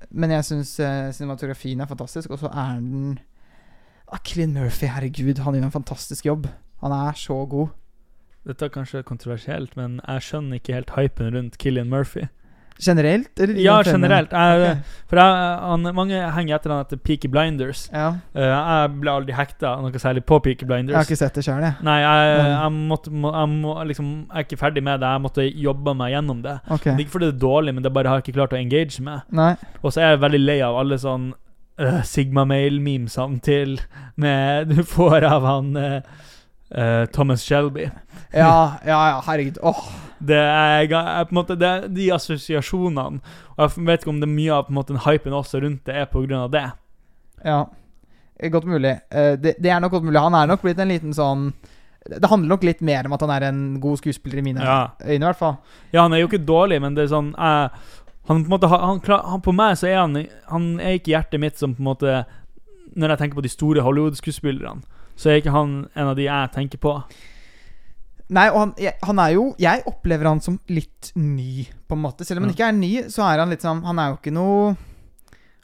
Men 0.09 0.35
jeg 0.35 0.47
syns 0.47 0.75
eh, 0.83 1.09
cinematografien 1.15 1.81
er 1.81 1.89
fantastisk, 1.89 2.31
og 2.33 2.41
så 2.41 2.51
er 2.51 2.79
den 2.79 3.17
ah, 4.07 4.21
Cillian 4.21 4.55
Murphy, 4.55 4.89
herregud, 4.91 5.43
han 5.43 5.57
gjør 5.57 5.67
en 5.69 5.77
fantastisk 5.79 6.25
jobb. 6.25 6.47
Han 6.83 6.93
er 6.95 7.17
så 7.17 7.41
god. 7.49 7.73
Dette 8.47 8.65
er 8.65 8.71
kanskje 8.71 9.03
kontroversielt, 9.03 9.73
men 9.75 9.99
jeg 10.05 10.23
skjønner 10.23 10.59
ikke 10.59 10.77
helt 10.77 10.93
hypen 10.95 11.33
rundt 11.35 11.57
Killian 11.59 11.89
Murphy. 11.91 12.27
Generelt? 12.79 13.39
Eller 13.39 13.59
Ja, 13.61 13.77
generelt. 13.85 14.31
Jeg, 14.31 14.61
okay. 14.61 14.99
For 15.09 15.21
jeg, 15.21 15.55
han, 15.63 15.87
mange 15.95 16.19
henger 16.35 16.57
etter 16.57 16.73
han 16.73 16.83
etter 16.85 16.99
Peaky 17.01 17.29
Blinders. 17.31 17.87
Ja. 17.93 18.09
Eh, 18.37 18.51
jeg 18.51 18.91
ble 19.01 19.13
aldri 19.13 19.35
hekta 19.37 19.73
noe 19.81 20.01
særlig 20.01 20.25
på 20.29 20.39
Peaky 20.45 20.67
Blinders. 20.69 20.93
Jeg 20.93 20.99
har 20.99 21.09
ikke 21.09 21.19
sett 21.23 21.39
det 21.39 21.45
sjøl, 21.47 21.63
jeg. 21.65 21.79
Nei, 21.87 21.97
jeg, 22.03 22.37
jeg, 22.51 22.75
måtte, 22.93 23.13
må, 23.13 23.33
må, 23.55 23.73
liksom, 23.89 24.13
jeg 24.27 24.43
er 24.43 24.47
ikke 24.47 24.61
ferdig 24.61 24.85
med 24.85 25.01
det. 25.01 25.15
Jeg 25.15 25.25
måtte 25.25 25.47
jobbe 25.67 25.97
meg 25.97 26.13
gjennom 26.13 26.45
det. 26.45 26.59
Okay. 26.67 26.91
Det 26.93 26.95
er 26.97 27.05
ikke 27.07 27.17
fordi 27.17 27.31
det 27.31 27.35
er 27.35 27.43
dårlig, 27.47 27.75
men 27.77 27.87
det 27.87 27.93
bare 27.97 28.13
har 28.13 28.21
jeg 28.21 28.27
ikke 28.27 28.39
klart 28.39 28.55
å 28.55 28.61
engage 28.61 29.03
med. 29.09 29.67
Og 29.81 29.91
så 29.93 30.03
er 30.03 30.15
jeg 30.15 30.23
veldig 30.27 30.43
lei 30.45 30.61
av 30.65 30.77
alle 30.77 31.01
sånn 31.01 31.31
uh, 31.81 32.01
Sigma 32.05 32.45
Mail-memesene 32.49 33.41
til 33.45 33.77
med 34.15 34.73
du 34.73 34.81
får 34.87 35.25
av 35.27 35.45
han 35.45 35.75
eh, 35.77 36.01
eh, 36.75 37.05
Thomas 37.13 37.43
Shelby. 37.43 37.89
Ja, 38.33 38.77
ja, 38.85 38.99
ja, 39.11 39.21
herregud. 39.27 39.57
Åh. 39.63 39.81
Det 40.19 40.35
er, 40.35 40.81
jeg, 40.87 40.91
er 40.97 41.25
på 41.29 41.35
en 41.35 41.37
måte 41.37 41.55
det, 41.61 41.67
er 41.69 41.83
De 41.93 42.07
assosiasjonene 42.11 43.19
Og 43.53 43.59
jeg 43.61 43.83
vet 43.85 44.01
ikke 44.01 44.09
om 44.09 44.17
det 44.19 44.25
er 44.25 44.31
mye 44.33 44.55
av 44.55 44.63
på 44.65 44.71
en 44.73 44.77
måte 44.79 44.95
den 44.95 45.03
hypen 45.05 45.35
også 45.37 45.59
rundt 45.61 45.83
det 45.85 45.93
er 45.93 46.33
av 46.39 46.49
det. 46.51 46.63
Ja. 47.45 47.59
Eh, 48.39 48.49
Godt 48.49 48.65
mulig. 48.65 48.95
Eh, 49.11 49.35
Det, 49.37 49.55
det 49.61 49.69
er 49.69 49.79
nok 49.79 49.91
godt 49.91 50.03
mulig. 50.09 50.19
Han 50.19 50.33
er 50.33 50.47
nok 50.47 50.61
blitt 50.65 50.79
en 50.79 50.87
liten 50.89 51.13
sånn 51.13 51.53
Det 52.07 52.29
handler 52.29 52.49
nok 52.49 52.63
litt 52.63 52.81
mer 52.81 53.05
om 53.05 53.13
at 53.13 53.21
han 53.21 53.29
er 53.35 53.45
en 53.49 53.79
god 53.79 53.97
skuespiller 53.99 54.39
i 54.39 54.41
mine 54.41 54.63
Ja. 54.63 54.89
øyne, 55.05 55.21
i 55.21 55.27
hvert 55.27 55.37
fall. 55.37 55.57
Ja, 55.93 56.01
han 56.03 56.13
er 56.13 56.19
jo 56.23 56.27
ikke 56.31 56.45
dårlig, 56.45 56.81
men 56.81 56.95
det 56.95 57.03
er 57.05 57.13
sånn 57.13 57.33
eh, 57.37 57.69
Han 58.27 58.43
på 58.43 58.47
en 58.47 58.49
måte 58.57 58.67
har- 58.67 58.85
han, 58.85 58.99
klar- 58.99 59.23
han, 59.29 59.41
På 59.41 59.53
meg 59.53 59.77
så 59.77 59.87
er 59.87 59.97
han 60.01 60.27
Han 60.49 60.79
er 60.79 60.97
ikke 60.97 61.13
hjertet 61.13 61.39
mitt 61.39 61.57
som 61.57 61.75
på 61.75 61.79
en 61.79 61.85
måte 61.93 62.25
Når 62.97 63.09
jeg 63.09 63.17
tenker 63.19 63.35
på 63.37 63.43
de 63.43 63.49
store 63.53 63.81
Hollywood-skuespillerne, 63.85 64.81
så 65.17 65.31
er 65.31 65.41
ikke 65.41 65.55
han 65.55 65.79
en 65.97 66.11
av 66.11 66.15
de 66.17 66.27
jeg 66.27 66.53
tenker 66.55 66.81
på. 66.81 66.93
Nei, 68.27 68.49
og 68.51 68.59
han, 68.59 68.71
han 69.07 69.19
er 69.23 69.29
jo 69.37 69.43
Jeg 69.55 69.85
opplever 69.87 70.27
han 70.27 70.41
som 70.43 70.57
litt 70.67 71.13
ny, 71.15 71.63
på 71.87 71.95
en 71.95 72.01
måte. 72.03 72.25
Selv 72.27 72.41
om 72.41 72.47
han 72.47 72.51
ikke 72.51 72.67
er 72.67 72.75
ny, 72.75 72.91
så 73.07 73.23
er 73.23 73.39
han 73.39 73.53
litt 73.53 73.63
sånn 73.63 73.79
Han 73.87 74.01
er 74.03 74.09
jo 74.11 74.17
ikke 74.17 74.33
noe 74.35 74.73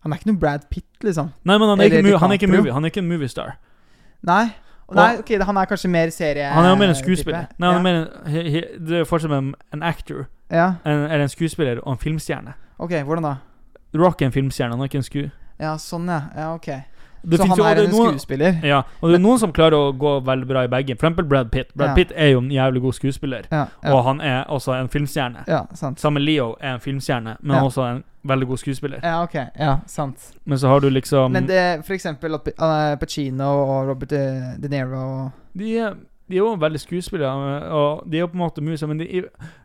Han 0.05 0.13
er 0.13 0.21
ikke 0.21 0.29
noe 0.29 0.39
Brad 0.39 0.69
Pitt, 0.71 0.87
liksom. 1.03 1.33
Nei, 1.43 1.57
men 1.57 1.73
han 1.73 1.83
er, 1.83 1.91
ikke, 1.91 2.21
han 2.21 2.31
er 2.31 2.39
ikke 2.39 2.51
movie 2.53 2.71
Han 2.71 2.87
er 2.87 2.93
ikke 2.93 3.03
en 3.03 3.09
moviestar. 3.09 3.57
Nei. 4.23 4.45
Og 4.87 4.95
nei, 4.99 5.09
ok, 5.19 5.33
han 5.47 5.57
er 5.59 5.67
kanskje 5.67 5.89
mer 5.91 6.11
serie... 6.11 6.47
Han 6.51 6.65
er 6.65 6.73
jo 6.73 6.79
mer 6.79 6.91
en 6.91 6.97
skuespiller. 6.99 7.45
type. 7.47 7.59
Nei, 7.59 7.69
han 7.71 7.77
er 7.77 7.79
ja. 7.79 7.83
mer 7.83 8.41
en, 8.53 8.87
det 8.87 8.97
er 8.99 9.05
forskjell 9.07 9.31
mellom 9.31 9.53
en 9.73 9.85
actor 9.87 10.25
ja. 10.51 10.73
en, 10.83 11.05
eller 11.07 11.23
en 11.23 11.31
skuespiller 11.31 11.79
og 11.83 11.95
en 11.95 12.01
filmstjerne. 12.01 12.55
Ok, 12.83 12.95
hvordan 13.07 13.27
da? 13.27 13.35
Rock 13.99 14.21
er 14.21 14.29
en 14.29 14.35
filmstjerne, 14.35 14.75
han 14.75 14.83
er 14.83 14.91
ikke 14.91 14.99
en 14.99 15.07
sku... 15.07 15.21
Ja, 15.61 15.75
sånn, 15.79 16.09
ja. 16.11 16.19
Ja, 16.35 16.49
ok. 16.57 16.69
Det 17.25 17.39
så 17.39 17.47
han 17.47 17.57
jo- 17.57 17.63
er 17.63 17.75
en 17.83 17.89
noen- 17.91 18.09
skuespiller? 18.19 18.59
Ja, 18.63 18.81
og 19.01 19.09
det 19.09 19.15
er 19.15 19.23
noen 19.23 19.39
som 19.39 19.53
klarer 19.53 19.73
å 19.73 19.93
gå 19.97 20.23
veldig 20.25 20.47
bra 20.47 20.63
i 20.63 20.67
begge. 20.67 20.97
For 20.99 21.07
eksempel 21.07 21.25
Brad 21.27 21.51
Pitt. 21.51 21.73
Brad 21.75 21.89
Ja. 21.89 21.95
Pitt 21.95 22.11
er 22.15 22.27
jo 22.33 22.39
en 22.39 22.49
jævlig 22.51 22.81
god 22.81 22.93
skuespiller, 22.93 23.41
Ja, 23.51 23.65
ja. 23.83 23.93
og 23.95 24.03
han 24.03 24.21
er 24.21 24.43
også 24.49 24.73
en 24.79 24.87
filmstjerne. 24.89 25.43
ja 25.47 25.61
sant. 25.73 25.99
Samme 25.99 26.19
Leo 26.19 26.55
er 26.59 26.73
en 26.73 26.79
filmstjerne, 26.79 27.37
men 27.41 27.55
Ja. 27.57 27.63
også 27.63 27.95
en 27.95 28.03
veldig 28.25 28.47
god 28.47 28.57
skuespiller. 28.57 28.99
Ja, 29.03 29.21
ok. 29.23 29.35
Ja, 29.59 29.77
sant. 29.85 30.31
Men 30.45 30.57
så 30.57 30.67
har 30.67 30.79
du 30.79 30.89
liksom 30.89 31.31
Men 31.31 31.45
det, 31.47 31.85
for 31.85 31.93
eksempel 31.93 32.33
at 32.35 32.47
uh, 32.59 32.95
Pacino 32.97 33.43
og 33.43 33.87
Robert 33.87 34.09
De, 34.09 34.55
De 34.59 34.67
Niro 34.69 34.97
og 35.25 35.31
de, 35.57 35.77
er, 35.79 35.93
de 36.33 36.39
er 36.39 36.41
jo 36.41 36.53
veldig 36.59 36.79
skuespillere, 36.81 37.31
og 37.77 38.01
de 38.09 38.17
er 38.17 38.23
jo 38.23 38.27
på 38.31 38.37
en 38.39 38.41
måte 38.41 38.63
muser, 38.65 38.89
men 38.89 38.97
de, 38.99 39.21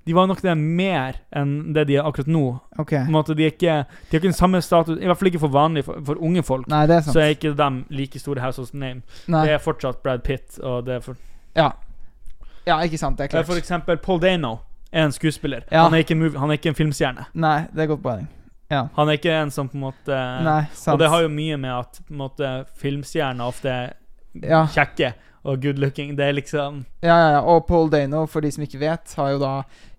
de 0.07 0.15
var 0.17 0.29
nok 0.29 0.43
det 0.45 0.53
mer 0.61 1.17
enn 1.37 1.73
det 1.75 1.87
de 1.89 1.97
er 1.97 2.07
akkurat 2.09 2.29
nå. 2.31 2.43
Ok. 2.79 2.93
På 2.93 3.01
en 3.07 3.15
måte, 3.17 3.35
De 3.39 3.47
er 3.47 3.55
ikke 3.55 3.75
De 3.89 4.13
har 4.13 4.21
ikke 4.21 4.29
den 4.29 4.37
samme 4.37 4.61
status, 4.63 4.99
i 5.01 5.09
hvert 5.09 5.19
fall 5.21 5.31
ikke 5.33 5.41
for 5.43 5.55
vanlige, 5.55 5.87
for, 5.89 5.99
for 6.07 6.21
unge 6.29 6.43
folk. 6.47 6.69
Nei, 6.71 6.85
det 6.91 6.99
er 7.01 7.05
sant. 7.09 7.17
Så 7.17 7.25
er 7.25 7.35
ikke 7.35 7.55
de 7.59 7.69
like 7.97 8.21
store 8.23 8.45
House 8.45 8.61
of 8.63 8.71
Name. 8.75 9.03
Nei. 9.27 9.45
Det 9.47 9.57
er 9.57 9.63
fortsatt 9.65 10.03
Brad 10.05 10.23
Pitt, 10.29 10.59
og 10.63 10.85
det 10.87 10.95
er 11.01 11.05
for 11.09 11.17
Ja. 11.57 11.71
ja, 12.67 12.79
ikke 12.85 12.99
sant. 13.01 13.19
Det 13.19 13.25
er 13.29 13.35
klart. 13.39 13.47
For 13.49 13.59
eksempel 13.59 13.97
Paul 13.99 14.21
Dano 14.21 14.57
er 14.93 15.05
en 15.09 15.13
skuespiller. 15.13 15.65
Ja. 15.73 15.83
Han, 15.89 15.95
er 15.95 16.05
ikke, 16.05 16.15
movie, 16.17 16.39
han 16.39 16.51
er 16.51 16.59
ikke 16.61 16.69
en 16.73 16.79
filmstjerne. 16.79 17.27
Nei, 17.35 17.63
det 17.75 17.83
er 17.87 17.91
godt 17.97 18.03
poeng. 18.05 18.29
Ja. 18.71 18.83
Han 18.99 19.09
er 19.09 19.17
ikke 19.17 19.33
en 19.33 19.51
som 19.51 19.69
på 19.69 19.79
en 19.79 19.87
måte 19.87 20.17
Nei, 20.45 20.63
sant. 20.77 20.93
Og 20.93 20.99
det 21.01 21.09
har 21.09 21.23
jo 21.25 21.29
mye 21.33 21.57
med 21.57 21.73
at 21.73 22.01
på 22.05 22.13
en 22.13 22.21
måte 22.21 22.51
filmstjerner 22.83 23.49
ofte 23.49 23.69
er 23.73 23.95
Ja. 24.45 24.67
kjekke 24.69 25.15
og 25.49 25.63
good 25.65 25.79
looking. 25.81 26.17
Det 26.19 26.25
er 26.29 26.33
liksom 26.37 26.83
Ja, 27.03 27.15
ja, 27.17 27.29
ja. 27.37 27.41
Og 27.41 27.65
Paul 27.69 27.89
Dano, 27.91 28.27
for 28.27 28.41
de 28.45 28.51
som 28.53 28.63
ikke 28.67 28.79
vet, 28.83 29.15
har 29.17 29.31
jo 29.33 29.39
da 29.41 29.53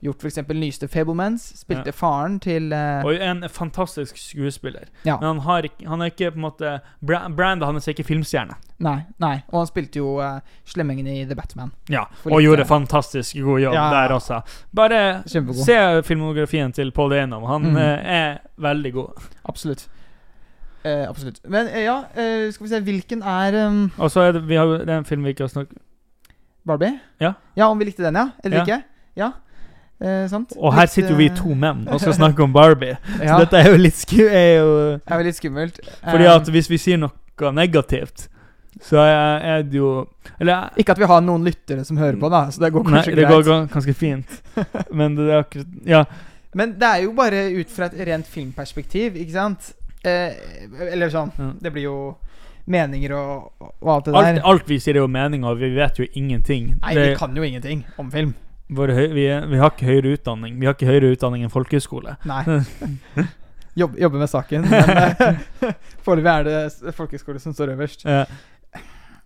gjort 0.04 0.22
f.eks. 0.24 0.38
nyeste 0.56 0.88
Fablemans. 0.88 1.42
Spilte 1.60 1.90
Ja. 1.90 1.96
faren 1.96 2.38
til 2.44 2.72
uh... 2.76 3.04
Og 3.08 3.16
en 3.16 3.44
fantastisk 3.50 4.18
skuespiller. 4.18 4.86
Ja. 5.06 5.18
Men 5.20 5.28
han, 5.28 5.40
har 5.48 5.68
han 5.88 6.02
er 6.02 6.12
ikke 6.14 6.32
på 6.32 6.40
en 6.40 6.46
måte 6.46 6.74
Brandet 7.02 7.66
hans 7.68 7.88
er 7.88 7.96
ikke 7.96 8.04
filmstjerne. 8.08 8.56
Nei, 8.80 8.98
nei. 9.20 9.42
Og 9.52 9.60
han 9.64 9.68
spilte 9.68 10.00
jo 10.00 10.14
uh, 10.24 10.40
slemmingen 10.66 11.08
i 11.08 11.26
The 11.26 11.36
Batman. 11.36 11.72
Ja, 11.92 12.06
og 12.26 12.32
litt, 12.38 12.46
gjorde 12.48 12.64
uh... 12.68 12.72
fantastisk 12.76 13.36
god 13.44 13.60
jobb 13.66 13.74
Ja. 13.80 13.90
der 13.96 14.16
også. 14.16 14.42
Bare 14.76 15.24
Kjempegod. 15.28 15.66
se 15.66 15.80
filmografien 16.08 16.72
til 16.76 16.92
Paul 16.92 17.12
Dano. 17.12 17.42
Han 17.48 17.72
Mm. 17.74 17.78
eh, 17.78 18.12
er 18.22 18.38
veldig 18.58 18.94
god. 18.94 19.24
Absolutt. 19.46 19.88
Eh, 20.86 21.04
absolutt. 21.10 21.42
Men 21.50 21.68
eh, 21.68 21.84
ja, 21.84 21.98
eh, 22.15 22.52
skal 22.56 22.63
vi 22.65 22.70
se 22.72 22.80
Hvilken 22.86 23.22
er 23.22 23.56
um, 23.68 23.92
Og 24.00 24.12
så 24.12 24.22
er 24.28 24.32
det, 24.38 24.46
vi 24.48 24.56
har, 24.56 24.65
jo- 24.65 24.78
det 24.80 24.89
er 24.89 24.98
en 25.02 25.06
film 25.06 25.24
vi 25.28 25.34
ikke 25.34 25.44
har 25.44 25.52
snakket 25.52 25.78
Barbie? 26.65 27.00
Ja. 27.20 27.34
Ja, 27.58 27.68
Om 27.68 27.80
vi 27.80 27.86
likte 27.89 28.04
den, 28.04 28.15
ja? 28.15 28.30
Eller 28.44 28.58
Ja. 28.58 28.63
ikke? 28.63 28.82
Ja. 29.18 29.32
Eh, 30.02 30.28
sant? 30.32 30.54
Og 30.58 30.74
her 30.74 30.82
Litt, 30.88 30.92
sitter 30.94 31.10
jo 31.12 31.15
vi 31.20 31.26
eh, 31.28 31.36
to 31.36 31.54
menn 31.56 31.82
og 31.92 32.00
skal 32.00 32.13
snakke 32.22 32.44
om 32.44 32.54
Barbie. 32.54 32.96
Ja, 33.20 33.36
Så 33.36 33.39
dette 33.44 33.58
er 33.60 33.72
jo 33.74 33.78
litt 33.82 33.96
sku... 34.00 34.22
Er 34.30 34.52
jo, 34.62 34.70
det 34.96 35.12
er 35.12 35.20
jo 35.24 35.28
litt 35.28 35.36
skummelt. 35.39 35.80
fordi 36.06 36.24
Eh, 36.30 36.36
at 36.36 36.48
hvis 36.56 36.70
vi 36.72 36.78
sier 36.80 36.98
noe 37.02 37.52
negativt, 37.56 38.30
så 38.82 39.02
er, 39.04 39.44
er 39.44 39.63
det 39.68 39.76
jo 39.82 40.06
Eller 40.39 40.70
Ikke 40.80 40.92
at 40.96 41.00
vi 41.02 41.08
har 41.10 41.20
noen 41.26 41.44
lyttere 41.44 41.84
som 41.84 41.98
hører 42.00 42.15
på, 42.22 42.30
da, 42.32 42.46
så 42.52 42.62
det 42.63 42.72
går 42.72 42.84
Nei, 42.86 42.94
kanskje 42.94 43.15
det 43.15 43.26
greit. 43.26 43.34
går 43.36 43.44
gan- 43.50 43.68
ganske 43.74 43.94
fint. 43.94 44.42
Men 44.96 45.15
det 45.20 45.28
er 45.28 45.42
akkurat 45.44 45.68
Ja. 45.86 46.06
Men 46.56 46.72
det 46.80 46.88
er 46.88 47.04
jo 47.04 47.12
bare 47.13 47.44
ut 47.60 47.70
fra 47.70 47.86
et 47.92 48.00
rent 48.08 48.26
filmperspektiv, 48.28 49.15
ikke 49.20 49.32
sant? 49.36 49.74
Eh, 50.06 50.34
eller 50.94 51.10
sånn 51.12 51.32
ja. 51.38 51.50
Det 51.60 51.72
blir 51.76 51.84
jo 51.90 51.96
meninger 52.70 53.12
og, 53.18 53.50
og 53.82 53.90
alt 53.96 54.06
det 54.06 54.14
Alt, 54.16 54.28
der. 54.38 54.44
alt 54.48 54.68
vi 54.70 54.78
sier, 54.80 54.96
er 54.96 55.02
jo 55.04 55.08
meninger, 55.12 55.56
vi 55.60 55.70
vet 55.76 55.98
jo 56.00 56.06
ingenting. 56.14 56.76
Nei, 56.82 56.94
Det- 56.96 57.10
vi 57.10 57.16
kan 57.20 57.36
jo 57.36 57.44
ingenting 57.44 57.84
om 57.98 58.12
film. 58.12 58.34
vår 58.72 58.94
høy, 58.94 59.08
vi, 59.14 59.26
vi 59.50 59.58
har 59.58 59.72
ikke 59.72 59.88
høyere 59.90 60.14
utdanning. 60.18 60.60
Vi 60.60 60.66
har 60.70 60.76
ikke 60.78 60.86
høyere 60.88 61.12
utdanning 61.16 61.44
enn 61.44 61.50
folkehøyskole. 61.50 62.16
Nei. 62.30 62.44
Jobb, 63.80 63.96
jobber 63.98 64.20
med 64.20 64.30
saken. 64.30 64.62
Men 64.70 64.90
eh, 64.90 65.74
foreløpig 66.06 66.32
er 66.34 66.44
det 66.48 66.94
folkehøyskole 66.98 67.40
som 67.42 67.54
står 67.54 67.74
øverst. 67.76 68.06
Ja. 68.06 68.26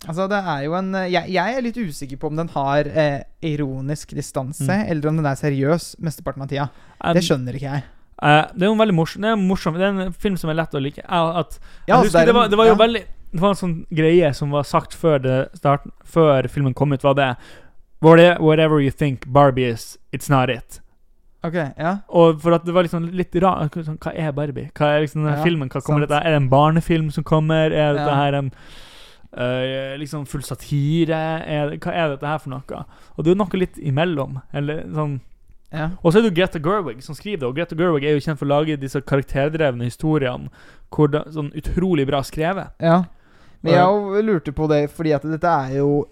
Altså, 0.07 0.25
det 0.27 0.39
er 0.43 0.63
jo 0.65 0.73
en 0.75 0.89
eh, 0.99 1.05
Jeg, 1.13 1.29
jeg 1.31 1.55
er 1.57 1.61
litt 1.63 1.77
usikker 1.79 2.17
på 2.19 2.27
om 2.27 2.35
den 2.41 2.49
har 2.55 2.87
eh, 2.91 3.21
ironisk 3.41 4.11
distanse, 4.15 4.67
Mm. 4.67 4.89
eller 4.91 5.09
om 5.09 5.17
den 5.21 5.25
er 5.29 5.35
seriøs 5.39 5.93
mesteparten 6.03 6.43
av 6.43 6.49
tida. 6.51 6.69
Det 7.15 7.23
skjønner 7.23 7.55
ikke 7.59 7.71
jeg. 7.71 7.83
Eh, 8.21 8.45
det 8.53 8.65
er 8.65 8.69
jo 8.69 8.75
en 8.75 8.83
veldig 8.83 8.95
morsom 8.95 9.21
Det 9.23 9.29
er, 9.31 9.33
en 9.39 9.47
morsom, 9.47 9.79
det 9.79 9.87
er 9.87 9.99
en 10.05 10.13
film 10.13 10.37
som 10.37 10.51
er 10.53 10.59
lett 10.59 10.75
å 10.75 10.81
like. 10.83 11.03
At, 11.07 11.59
Ja, 11.87 11.97
altså, 11.97 12.25
det, 12.25 12.35
var, 12.35 12.47
det 12.51 12.59
var 12.59 12.69
jo 12.69 12.75
ja. 12.75 12.79
veldig 12.83 13.03
Det 13.33 13.41
var 13.41 13.55
en 13.55 13.61
sånn 13.63 13.75
greie 13.89 14.33
som 14.37 14.53
var 14.53 14.63
sagt 14.69 14.93
før, 14.93 15.17
det 15.23 15.37
starten, 15.57 15.91
før 16.05 16.47
filmen 16.51 16.73
kom 16.77 16.93
ut, 16.93 17.03
var 17.03 17.17
det 17.17 17.35
Whatever 18.03 18.81
you 18.83 18.91
think 18.91 19.25
Barbie 19.25 19.69
is, 19.71 19.97
it's 20.11 20.29
not 20.29 20.49
it. 20.51 20.81
Ok, 21.43 21.55
ja. 21.55 21.97
Og 22.07 22.39
for 22.43 22.55
at 22.55 22.65
det 22.67 22.73
var 22.75 22.83
liksom 22.83 23.09
litt 23.15 23.35
rart 23.43 23.75
sånn, 23.83 23.97
Hva 24.03 24.11
er 24.15 24.31
Barbie? 24.35 24.69
Hva 24.75 24.93
er 24.93 25.05
liksom 25.05 25.23
denne 25.23 25.37
Ja, 25.37 25.43
filmen? 25.43 25.69
Hva 25.71 25.81
kommer 25.83 26.03
sant. 26.03 26.11
dette? 26.11 26.21
Er 26.23 26.35
det 26.35 26.41
en 26.41 26.49
barnefilm 26.51 27.09
som 27.11 27.23
kommer? 27.27 27.71
Er 27.71 27.95
dette 27.99 28.17
her 28.21 28.39
en 28.43 28.51
Uh, 29.33 29.95
liksom 29.97 30.27
full 30.29 30.43
satire? 30.45 31.17
Er, 31.49 31.71
hva 31.81 31.89
er 31.97 32.11
dette 32.11 32.27
her 32.29 32.37
for 32.37 32.51
noe? 32.53 32.81
Og 33.17 33.23
det 33.23 33.31
er 33.31 33.33
jo 33.33 33.39
noe 33.39 33.57
litt 33.57 33.79
imellom. 33.81 34.35
Eller 34.53 34.83
sånn 34.93 35.15
ja. 35.73 35.89
Og 36.03 36.13
så 36.13 36.19
er 36.19 36.21
det 36.27 36.29
jo 36.31 36.35
Greta 36.37 36.59
Gerwig 36.61 37.01
som 37.03 37.15
skriver 37.17 37.41
det, 37.41 37.47
og 37.49 37.55
Greta 37.57 37.75
Gerwig 37.79 38.05
er 38.05 38.13
jo 38.15 38.21
kjent 38.23 38.39
for 38.39 38.45
å 38.45 38.53
lage 38.53 38.77
disse 38.79 39.01
karakterdrevne 39.01 39.87
historiene 39.89 40.51
hvor 40.93 41.09
det 41.09 41.23
sånn 41.33 41.49
utrolig 41.57 42.05
bra 42.07 42.19
skrevet. 42.21 42.75
Ja. 42.79 42.99
Men 43.63 43.73
jeg 43.79 44.25
lurte 44.27 44.51
på 44.53 44.67
det, 44.69 44.83
fordi 44.91 45.13
at 45.15 45.23
dette 45.23 45.47
er 45.47 45.77
jo 45.79 46.05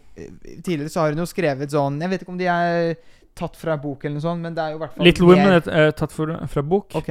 Tidligere 0.63 0.89
så 0.91 1.02
har 1.02 1.12
hun 1.15 1.19
jo 1.24 1.26
skrevet 1.28 1.71
sånn 1.71 1.97
Jeg 2.04 2.10
vet 2.12 2.21
ikke 2.24 2.32
om 2.34 2.38
de 2.39 2.45
er 2.52 2.95
tatt 3.36 3.56
fra 3.58 3.78
bok 3.80 4.04
eller 4.06 4.17
noe 4.19 4.24
sånt, 4.24 4.41
men 4.43 4.54
det 4.56 4.63
er 4.63 4.74
jo 4.74 4.78
i 4.78 4.82
hvert 4.84 4.95
fall 4.95 5.06
Little 5.08 5.28
mer- 5.28 5.39
Women 5.39 5.69
er 5.82 5.91
tatt 5.95 6.12
for, 6.15 6.34
fra 6.52 6.62
bok. 6.67 6.95
Ok. 7.00 7.10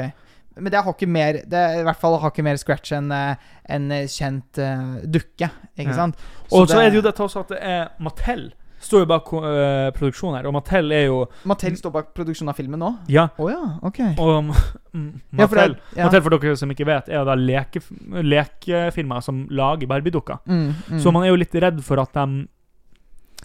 Men 0.60 0.72
det 0.74 0.82
har 0.84 0.92
ikke 0.92 1.08
mer 1.08 1.38
Det 1.48 1.58
er 1.60 1.80
i 1.80 1.84
hvert 1.86 2.00
fall 2.00 2.18
har 2.20 2.32
ikke 2.32 2.44
mer 2.44 2.58
scratch 2.60 2.92
enn 2.96 3.10
eh, 3.14 3.36
en 3.72 3.88
kjent 4.10 4.60
uh, 4.60 4.98
dukke, 5.04 5.48
ikke 5.78 5.88
Ja. 5.90 5.96
sant? 5.96 6.16
og 6.50 6.68
så 6.68 6.80
er 6.82 6.90
det 6.90 7.00
jo 7.00 7.04
dette 7.08 7.22
også 7.24 7.40
at 7.44 7.52
det 7.54 7.60
er 7.62 7.88
Mattel. 8.02 8.50
Står 8.80 9.02
jo 9.02 9.06
bak 9.10 9.26
uh, 9.36 9.90
produksjonen 9.92 10.38
her, 10.38 10.46
og 10.48 10.54
Mattel 10.56 10.92
er 10.96 11.02
jo 11.10 11.18
Mattel 11.44 11.74
står 11.76 11.92
bak 11.92 12.06
produksjonen 12.16 12.48
av 12.48 12.56
filmen 12.56 12.80
nå? 12.80 12.88
Ja. 13.12 13.26
Å 13.36 13.48
ja, 13.52 13.58
ok. 13.84 13.98
Og 14.16 14.48
Mattel, 14.48 15.20
Ja, 15.36 15.46
for 15.46 15.56
Mattel, 15.56 15.74
det- 15.74 15.98
ja. 15.98 16.04
Mattel, 16.06 16.22
for 16.24 16.36
dere 16.38 16.56
som 16.56 16.70
ikke 16.72 16.86
vet, 16.88 17.10
er 17.12 17.18
jo 17.20 17.24
da 17.28 17.34
leke, 17.36 17.82
lekefirmaer 18.24 19.22
som 19.22 19.42
lager 19.50 19.86
Barbie-dukker. 19.90 20.40
Mm, 20.46 20.64
mm. 20.96 20.98
Så 21.04 21.12
man 21.12 21.24
er 21.26 21.28
jo 21.34 21.36
litt 21.42 21.52
redd 21.54 21.82
for 21.84 22.00
at 22.00 22.12
de 22.16 22.48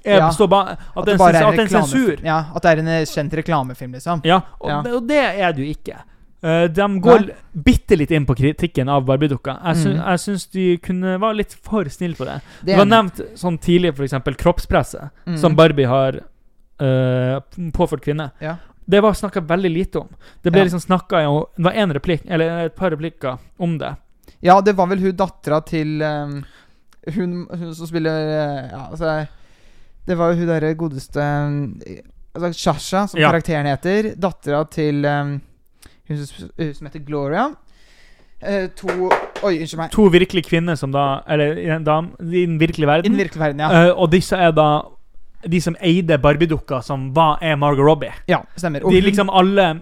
er, 0.06 0.20
Ja. 0.22 0.32
ba, 0.48 0.62
at, 0.72 0.80
At 0.96 1.06
det 1.06 1.18
bare 1.18 1.34
sens- 1.34 1.58
er 1.58 1.62
en 1.62 1.68
sensur. 1.68 2.24
Ja, 2.24 2.40
At 2.56 2.62
det 2.64 2.72
er 2.72 2.80
en 2.80 3.06
kjent 3.06 3.34
reklamefilm, 3.34 3.92
liksom. 3.94 4.22
Ja, 4.24 4.40
og, 4.62 4.70
Ja. 4.70 4.82
Det, 4.84 4.94
og 4.94 5.08
det 5.08 5.24
er 5.42 5.52
det 5.52 5.58
jo 5.66 5.74
ikke. 5.74 6.00
Eh, 6.44 6.68
de 6.68 7.00
går 7.02 7.30
bitte 7.54 7.96
litt 7.98 8.12
inn 8.12 8.26
på 8.26 8.36
kritikken 8.38 8.90
av 8.90 9.06
Barbie-dukka. 9.08 9.56
Jeg, 9.66 9.76
sy 9.78 9.90
Mm. 9.90 10.02
jeg 10.06 10.20
syns 10.20 10.46
de 10.52 10.78
kunne 10.78 11.18
var 11.20 11.34
litt 11.34 11.54
for 11.54 11.86
snille 11.86 12.16
på 12.16 12.26
det. 12.26 12.42
Det 12.62 12.66
Det 12.76 12.78
var 12.78 12.86
nevnt 12.86 13.22
sånn 13.36 13.58
tidlig, 13.58 13.94
f.eks. 13.96 14.14
kroppspresset, 14.38 15.10
Mm. 15.26 15.38
som 15.38 15.56
Barbie 15.56 15.86
har 15.88 16.20
uh, 16.82 17.40
påført 17.72 18.02
kvinner. 18.04 18.32
Ja. 18.42 18.58
Det 18.88 19.02
var 19.02 19.14
snakka 19.14 19.42
veldig 19.42 19.72
lite 19.74 20.00
om. 20.00 20.10
Det 20.44 20.52
ble 20.52 20.60
Ja. 20.60 20.66
liksom 20.66 20.80
snakka 20.82 21.48
Det 21.56 21.64
var 21.64 21.72
en 21.72 21.94
replikk, 21.94 22.22
eller 22.28 22.66
et 22.66 22.76
par 22.76 22.92
replikker 22.92 23.40
om 23.58 23.78
det. 23.78 23.96
Ja, 24.42 24.60
det 24.62 24.76
var 24.76 24.88
vel 24.88 25.00
hun 25.00 25.16
dattera 25.16 25.62
til 25.66 26.02
um, 26.04 26.44
hun, 27.16 27.48
hun 27.50 27.74
som 27.74 27.88
spiller 27.88 28.12
uh, 28.12 28.70
Ja, 28.72 28.88
altså 28.92 29.28
Det 30.06 30.18
var 30.18 30.34
jo 30.34 30.40
hun 30.40 30.48
derre 30.48 30.76
godeste 30.76 31.18
um, 31.22 31.80
Altså 32.36 32.54
Shasha, 32.54 33.08
som 33.08 33.20
Ja. 33.20 33.32
karakteren 33.32 33.66
heter. 33.66 34.14
Dattera 34.20 34.70
til 34.70 35.06
um, 35.06 35.42
hun, 36.08 36.18
som, 36.26 36.50
som 36.74 36.88
heter 36.88 37.00
Gloria. 37.06 37.48
Eh, 38.42 38.68
to 38.78 38.88
Oi, 39.44 39.54
unnskyld 39.62 39.80
meg. 39.80 39.92
To 39.96 40.10
virkelige 40.12 40.50
kvinner 40.50 40.76
som 40.78 40.92
da 40.92 41.22
Eller 41.28 41.58
i 41.58 41.66
den, 41.70 41.84
dam, 41.88 42.12
i 42.20 42.46
den 42.46 42.60
virkelige 42.60 42.86
I 42.86 42.92
verden. 42.92 43.12
den 43.16 43.22
virkelige 43.22 43.40
verden, 43.46 43.60
ja. 43.64 43.86
Eh, 43.88 43.94
og 43.96 44.12
disse 44.12 44.36
er 44.38 44.52
da 44.52 44.68
de 45.46 45.60
som 45.62 45.76
eide 45.82 46.18
Barbie-dukka, 46.18 46.80
som 46.84 47.12
hva 47.14 47.36
er 47.42 47.56
Margot 47.56 47.86
Robbie. 47.86 48.12
ja, 48.28 48.40
stemmer. 48.58 48.84
Og 48.86 48.92
De 48.92 49.02
liksom 49.02 49.30
alle 49.30 49.82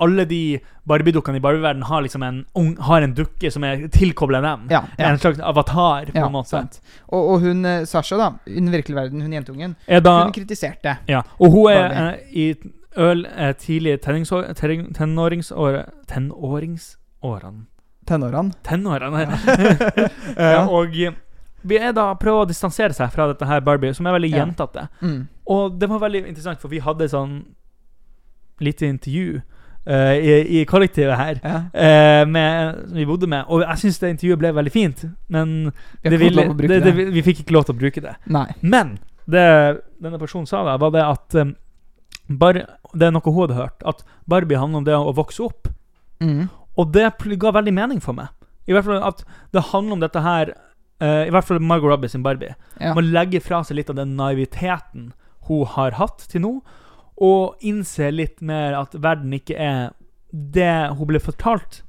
Alle 0.00 0.24
de 0.26 0.58
Barbie-dukkene 0.88 1.36
i 1.38 1.40
Barbie-verden 1.40 1.82
har 1.86 2.02
liksom 2.02 2.22
en 2.26 2.44
Har 2.80 3.02
en 3.02 3.14
dukke 3.14 3.50
som 3.50 3.62
er 3.64 3.86
tilkobla 3.88 4.40
dem. 4.42 4.66
ja, 4.70 4.82
ja, 4.98 5.08
En 5.12 5.18
slags 5.18 5.38
avatar, 5.40 6.04
på 6.10 6.18
ja, 6.18 6.26
en 6.26 6.32
måte. 6.32 6.64
Og, 7.08 7.28
og 7.34 7.40
hun 7.40 7.64
eh, 7.64 7.84
Sasha, 7.84 8.16
da, 8.16 8.32
i 8.46 8.54
den 8.60 8.70
virkelige 8.72 8.96
verden, 8.96 9.22
hun 9.22 9.32
jentungen, 9.32 9.76
da, 9.88 10.22
hun 10.24 10.32
kritiserte. 10.32 10.96
ja. 11.08 11.22
Og 11.38 11.50
hun 11.50 11.70
er 11.72 11.88
Barbie. 11.88 12.08
eh, 12.08 12.18
i 12.32 12.54
øl 12.96 13.24
er 13.26 13.52
tidlig 13.58 14.00
tenningsår, 14.04 14.52
tenning- 14.54 14.92
tenåringsår 14.94 15.84
Tenåringsårene 16.06 17.64
Tenårene. 18.06 18.52
Tenårene. 18.64 19.20
ja. 19.24 20.08
Ja. 20.36 20.66
Og 20.68 20.92
vi 21.64 21.76
er 21.80 21.92
da 21.96 22.10
prøver 22.20 22.44
å 22.44 22.48
distansere 22.50 22.92
seg 22.92 23.08
fra 23.14 23.30
dette 23.30 23.46
her 23.48 23.60
Barbie, 23.64 23.94
som 23.96 24.06
er 24.06 24.12
veldig 24.18 24.30
Ja. 24.34 24.44
jentete. 24.44 24.88
Mm. 25.00 25.26
Og 25.48 25.78
det 25.80 25.88
var 25.88 25.98
veldig 26.02 26.26
interessant, 26.28 26.60
for 26.60 26.68
vi 26.68 26.78
hadde 26.84 27.08
sånn 27.08 27.42
lite 28.60 28.86
intervju 28.86 29.42
Uh, 29.84 30.14
i, 30.16 30.60
i 30.60 30.64
kollektivet 30.64 31.12
her. 31.12 31.40
Ja. 31.44 31.56
uh, 31.76 32.26
med, 32.32 32.76
som 32.88 32.96
vi 32.96 33.04
bodde 33.04 33.26
med. 33.28 33.44
Og 33.52 33.60
jeg 33.60 33.76
syns 33.82 33.98
det 34.00 34.10
intervjuet 34.14 34.38
ble 34.40 34.52
veldig 34.56 34.70
fint, 34.72 35.02
men 35.28 35.50
Vi 36.00 36.08
det 36.08 36.20
ville, 36.22 36.46
det, 36.56 36.68
det. 36.70 36.78
det, 36.86 36.94
vi 37.12 37.20
fikk 37.26 37.42
ikke 37.42 37.52
lov 37.52 37.66
til 37.68 37.74
å 37.74 37.78
bruke 37.82 38.00
det. 38.00 38.14
Nei. 38.32 38.46
Men 38.62 38.94
det 39.28 39.42
denne 40.00 40.16
personen 40.22 40.46
sa 40.48 40.62
da, 40.64 40.78
var 40.80 40.90
det 40.94 41.02
at 41.04 41.36
um, 41.36 41.52
bare, 42.28 42.66
Det 42.94 43.08
er 43.08 43.14
noe 43.14 43.24
hun 43.30 43.42
hadde 43.44 43.58
hørt. 43.58 43.82
At 43.84 44.04
Barbie 44.30 44.58
handler 44.58 44.82
om 44.82 44.86
det 44.86 44.96
å 44.96 45.14
vokse 45.16 45.42
opp. 45.44 45.68
Mm. 46.22 46.48
Og 46.80 46.92
det 46.94 47.10
ga 47.38 47.52
veldig 47.54 47.74
mening 47.74 48.00
for 48.02 48.16
meg. 48.16 48.32
I 48.66 48.72
hvert 48.72 48.86
fall 48.86 49.02
at 49.04 49.24
det 49.52 49.68
handler 49.72 49.98
om 49.98 50.04
dette 50.04 50.20
her 50.24 50.54
uh, 51.02 51.24
I 51.26 51.32
hvert 51.34 51.44
fall 51.44 51.60
Margot 51.60 51.90
Robbie 51.92 52.08
sin 52.08 52.24
Barbie. 52.24 52.54
Ja. 52.80 52.94
Man 52.96 53.12
legger 53.12 53.44
fra 53.44 53.60
seg 53.64 53.80
litt 53.80 53.92
av 53.92 53.98
den 54.00 54.16
naiviteten 54.18 55.12
hun 55.44 55.66
har 55.74 55.98
hatt 55.98 56.24
til 56.32 56.40
nå, 56.40 56.52
og 57.20 57.60
innser 57.60 58.14
litt 58.14 58.40
mer 58.40 58.72
at 58.78 58.94
verden 58.96 59.34
ikke 59.36 59.58
er 59.60 59.90
det 60.32 60.96
hun 60.96 61.10
ble 61.10 61.20
fortalt. 61.20 61.82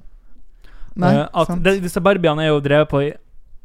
Nei, 1.00 1.14
uh, 1.16 1.30
at 1.32 1.54
de, 1.64 1.78
disse 1.80 2.02
Barbiene 2.04 2.44
er 2.44 2.52
jo 2.52 2.60
drevet 2.64 2.92
på 2.92 3.00
i 3.06 3.14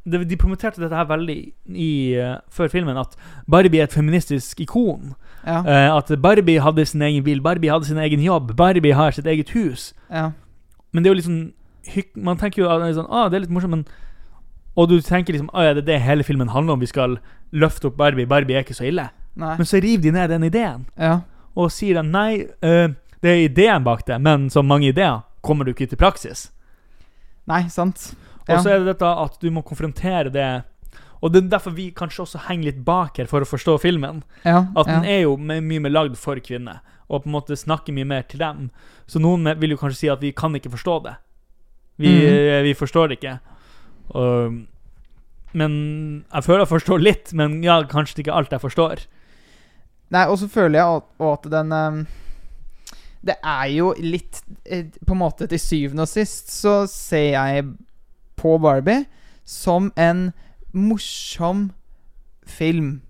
de, 0.06 0.24
de 0.26 0.38
promoterte 0.38 0.82
dette 0.82 0.96
her 0.96 1.06
veldig 1.10 1.38
i, 1.76 1.90
uh, 2.18 2.38
før 2.50 2.68
filmen, 2.74 2.98
at 2.98 3.14
Barbie 3.50 3.80
er 3.80 3.84
et 3.90 3.94
feministisk 3.94 4.60
ikon. 4.60 5.14
ja. 5.46 5.60
Uh, 5.62 5.98
at 5.98 6.22
Barbie 6.22 6.62
hadde 6.62 6.86
sin 6.86 7.02
egen 7.02 7.24
bil, 7.24 7.42
Barbie 7.42 7.72
hadde 7.72 7.86
sin 7.86 7.98
egen 7.98 8.20
jobb, 8.22 8.56
Barbie 8.58 8.94
har 8.94 9.12
sitt 9.12 9.28
eget 9.28 9.50
hus. 9.50 9.94
ja. 10.10 10.32
Men 10.94 11.04
det 11.04 11.10
er 11.10 11.14
jo 11.14 11.20
liksom 11.22 11.36
sånn 11.88 12.24
Man 12.24 12.38
tenker 12.38 12.62
jo 12.62 12.70
at 12.70 12.82
sånn, 12.96 13.08
ah, 13.10 13.30
det 13.30 13.38
er 13.38 13.44
litt 13.46 13.50
morsomt, 13.56 13.72
men 13.72 13.86
Og 14.76 14.90
du 14.90 14.98
tenker 15.02 15.34
liksom 15.34 15.50
ah, 15.54 15.64
ja, 15.64 15.74
det 15.74 15.84
er 15.86 15.88
det 15.88 16.02
hele 16.02 16.24
filmen 16.24 16.50
handler 16.52 16.74
om. 16.74 16.80
Vi 16.80 16.90
skal 16.92 17.16
løfte 17.52 17.88
opp 17.88 17.96
Barbie. 17.98 18.26
Barbie 18.28 18.56
er 18.56 18.66
ikke 18.66 18.76
så 18.76 18.86
ille. 18.86 19.08
Nei. 19.36 19.56
Men 19.58 19.66
så 19.66 19.80
river 19.82 20.04
de 20.04 20.12
ned 20.12 20.30
den 20.30 20.44
ideen 20.44 20.86
Ja. 21.00 21.22
og 21.56 21.72
sier 21.72 22.00
at 22.00 22.06
nei, 22.06 22.44
uh, 22.64 22.92
det 23.24 23.32
er 23.32 23.46
ideen 23.48 23.84
bak 23.84 24.06
det, 24.08 24.20
men 24.22 24.50
som 24.50 24.68
mange 24.68 24.88
ideer 24.92 25.22
kommer 25.42 25.66
du 25.66 25.72
ikke 25.72 25.88
til 25.88 25.98
praksis. 25.98 26.52
Nei, 27.48 27.64
sant. 27.70 28.14
Og 28.48 28.64
så 28.64 28.74
er 28.74 28.82
det 28.82 28.94
dette 28.94 29.10
at 29.24 29.38
du 29.42 29.50
må 29.54 29.64
konfrontere 29.66 30.32
det 30.34 30.50
Og 31.22 31.30
det 31.32 31.44
er 31.44 31.50
derfor 31.52 31.76
vi 31.78 31.92
kanskje 31.94 32.24
også 32.24 32.46
henger 32.48 32.72
litt 32.72 32.80
bak 32.86 33.20
her 33.22 33.30
for 33.30 33.46
å 33.46 33.48
forstå 33.48 33.78
filmen. 33.84 34.24
Ja. 34.42 34.66
At 34.74 34.90
ja. 34.90 34.96
den 34.96 35.06
er 35.06 35.20
jo 35.28 35.36
mye 35.38 35.84
mer 35.84 35.94
lagd 35.94 36.18
for 36.18 36.42
kvinner, 36.42 36.82
og 37.06 37.22
på 37.22 37.30
en 37.30 37.36
måte 37.36 37.58
snakker 37.60 37.94
mye 37.94 38.10
mer 38.10 38.26
til 38.26 38.42
dem. 38.42 38.72
Så 39.06 39.22
noen 39.22 39.46
vil 39.62 39.76
jo 39.76 39.78
kanskje 39.78 40.00
si 40.00 40.10
at 40.10 40.24
vi 40.26 40.34
kan 40.34 40.58
ikke 40.58 40.74
forstå 40.74 40.98
det. 41.06 41.14
Vi, 42.02 42.10
mm. 42.10 42.64
vi 42.66 42.74
forstår 42.74 43.12
det 43.12 43.20
ikke. 43.20 43.36
Og, 44.18 44.58
men 45.54 45.74
jeg 46.26 46.48
føler 46.48 46.64
jeg 46.64 46.72
forstår 46.74 47.06
litt, 47.06 47.34
men 47.38 47.60
ja, 47.62 47.78
kanskje 47.86 48.24
ikke 48.24 48.36
alt 48.36 48.56
jeg 48.56 48.64
forstår. 48.64 49.06
Nei, 50.12 50.26
og 50.28 50.40
så 50.42 50.50
føler 50.52 50.80
jeg 50.80 50.98
at, 50.98 51.14
at 51.30 51.48
den 51.54 51.78
um 51.78 52.02
Det 53.22 53.36
er 53.38 53.68
jo 53.70 53.92
litt 54.02 54.42
eh, 54.66 54.88
På 55.06 55.14
en 55.14 55.22
måte 55.22 55.46
til 55.48 55.60
syvende 55.62 56.08
og 56.08 56.10
sist 56.10 56.50
så 56.52 56.88
ser 56.90 57.36
jeg 57.36 57.68
på 58.42 58.58
Barbie 58.62 59.06
som 59.46 59.92
en 59.96 60.32
morsom 60.74 61.70
film, 62.48 63.02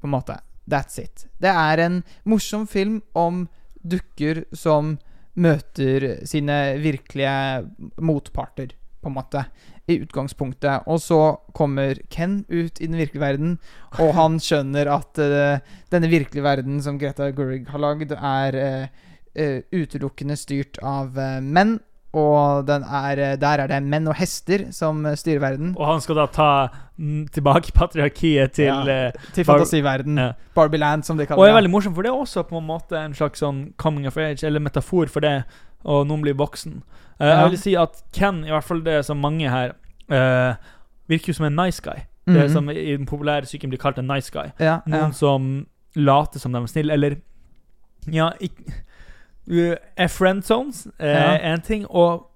på 0.00 0.06
en 0.06 0.14
måte. 0.16 0.38
That's 0.68 1.00
it. 1.00 1.26
Det 1.42 1.50
er 1.50 1.80
en 1.82 2.02
morsom 2.28 2.66
film 2.70 3.00
om 3.18 3.46
dukker 3.82 4.44
som 4.54 4.96
møter 5.34 6.24
sine 6.28 6.76
virkelige 6.82 7.66
motparter, 8.02 8.74
på 9.02 9.10
en 9.10 9.16
måte. 9.16 9.46
I 9.90 9.96
utgangspunktet. 9.98 10.84
Og 10.86 11.00
så 11.02 11.18
kommer 11.58 11.98
Ken 12.08 12.44
ut 12.46 12.78
i 12.78 12.86
den 12.86 13.00
virkelige 13.00 13.24
verden, 13.24 13.56
og 13.98 14.12
han 14.14 14.36
skjønner 14.38 14.86
at 14.94 15.18
uh, 15.18 15.58
denne 15.90 16.10
virkelige 16.12 16.44
verden 16.46 16.78
som 16.84 17.00
Greta 17.00 17.32
Gerwig 17.34 17.66
har 17.66 17.82
lagd, 17.82 18.14
er 18.14 18.58
uh, 18.62 19.00
uh, 19.34 19.58
utelukkende 19.74 20.38
styrt 20.38 20.78
av 20.86 21.18
menn. 21.42 21.80
Og 22.12 22.66
den 22.66 22.82
er, 22.84 23.18
eh, 23.18 23.36
der 23.40 23.58
er 23.62 23.66
det 23.70 23.82
menn 23.82 24.06
og 24.08 24.14
hester 24.18 24.66
som 24.72 25.06
eh, 25.06 25.14
styrer 25.16 25.40
verden. 25.40 25.74
Og 25.78 25.86
han 25.86 26.00
skal 26.04 26.14
da 26.16 26.26
ta 26.26 26.48
mm, 26.98 27.28
tilbake 27.32 27.72
patriarkiet 27.78 28.52
til 28.52 28.66
Ja. 28.66 29.06
eh, 29.08 29.12
Til 29.32 29.44
fantasiverden. 29.44 30.18
ja. 30.18 30.32
Barbieland, 30.54 31.04
som 31.04 31.16
de 31.16 31.24
kaller 31.26 31.40
det 31.44 31.48
er 31.50 31.54
det. 31.54 31.62
veldig 31.62 31.70
morsomt, 31.70 31.94
for 31.94 32.02
det 32.02 32.10
er 32.10 32.20
også 32.20 32.42
på 32.48 32.58
en 32.58 32.66
måte 32.68 32.98
en 33.00 33.14
slags 33.14 33.40
sånn 33.40 33.72
coming 33.78 34.06
of 34.06 34.16
age, 34.18 34.44
eller 34.44 34.60
metafor 34.60 35.08
for 35.08 35.20
det, 35.20 35.44
og 35.84 36.06
noen 36.06 36.20
blir 36.22 36.34
voksen. 36.34 36.82
Uh, 37.20 37.26
Ja. 37.26 37.40
Jeg 37.42 37.50
vil 37.50 37.58
si 37.58 37.74
at 37.76 38.02
Ken, 38.12 38.44
i 38.44 38.50
hvert 38.50 38.64
fall 38.64 38.80
det 38.84 39.04
som 39.06 39.16
mange 39.20 39.48
her, 39.48 39.72
uh, 40.10 40.54
virker 41.08 41.28
jo 41.28 41.32
som 41.34 41.46
en 41.46 41.56
nice 41.56 41.80
guy. 41.80 42.02
Det 42.26 42.44
Mhm. 42.44 42.52
som 42.52 42.68
i 42.70 42.74
den 42.96 43.06
populære 43.06 43.42
psyken 43.48 43.70
blir 43.70 43.78
kalt 43.80 43.98
en 43.98 44.06
nice 44.06 44.30
guy. 44.30 44.52
ja, 44.60 44.78
Noen 44.86 45.12
som 45.12 45.66
later 45.96 46.38
som 46.38 46.52
de 46.52 46.58
er 46.58 46.66
snille, 46.66 46.92
eller 46.92 47.16
Ja, 48.12 48.30
ikke 48.40 48.64
Er 48.68 48.72
friend 50.08 50.44
zones 50.44 50.86
eh, 50.98 51.08
Ja. 51.08 51.38
en 51.38 51.60
ting, 51.60 51.86
og 51.86 52.28